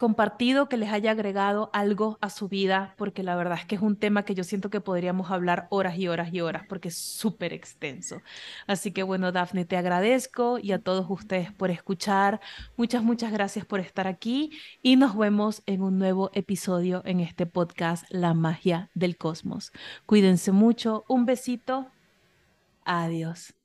compartido, 0.00 0.70
que 0.70 0.78
les 0.78 0.90
haya 0.90 1.10
agregado 1.10 1.68
algo 1.74 2.16
a 2.22 2.30
su 2.30 2.48
vida, 2.48 2.94
porque 2.96 3.22
la 3.22 3.36
verdad 3.36 3.58
es 3.58 3.66
que 3.66 3.74
es 3.74 3.82
un 3.82 3.96
tema 3.96 4.24
que 4.24 4.34
yo 4.34 4.44
siento 4.44 4.70
que 4.70 4.80
podríamos 4.80 5.30
hablar 5.30 5.66
horas 5.68 5.98
y 5.98 6.08
horas 6.08 6.32
y 6.32 6.40
horas, 6.40 6.64
porque 6.66 6.88
es 6.88 6.96
súper 6.96 7.52
extenso. 7.52 8.22
Así 8.66 8.92
que 8.92 9.02
bueno, 9.02 9.30
Dafne, 9.30 9.66
te 9.66 9.76
agradezco 9.76 10.58
y 10.58 10.72
a 10.72 10.78
todos 10.78 11.04
ustedes 11.10 11.52
por 11.52 11.70
escuchar. 11.70 12.40
Muchas, 12.78 13.02
muchas 13.02 13.30
gracias 13.30 13.66
por 13.66 13.78
estar 13.78 14.06
aquí 14.06 14.52
y 14.80 14.96
nos 14.96 15.14
vemos 15.18 15.62
en 15.66 15.82
un 15.82 15.98
nuevo 15.98 16.30
episodio 16.32 17.02
en 17.04 17.20
este 17.20 17.44
podcast 17.44 18.04
La 18.08 18.32
magia 18.32 18.88
del 18.94 19.18
cosmos. 19.18 19.70
Cuídense 20.06 20.50
mucho, 20.50 21.04
un 21.08 21.26
besito, 21.26 21.88
adiós. 22.86 23.59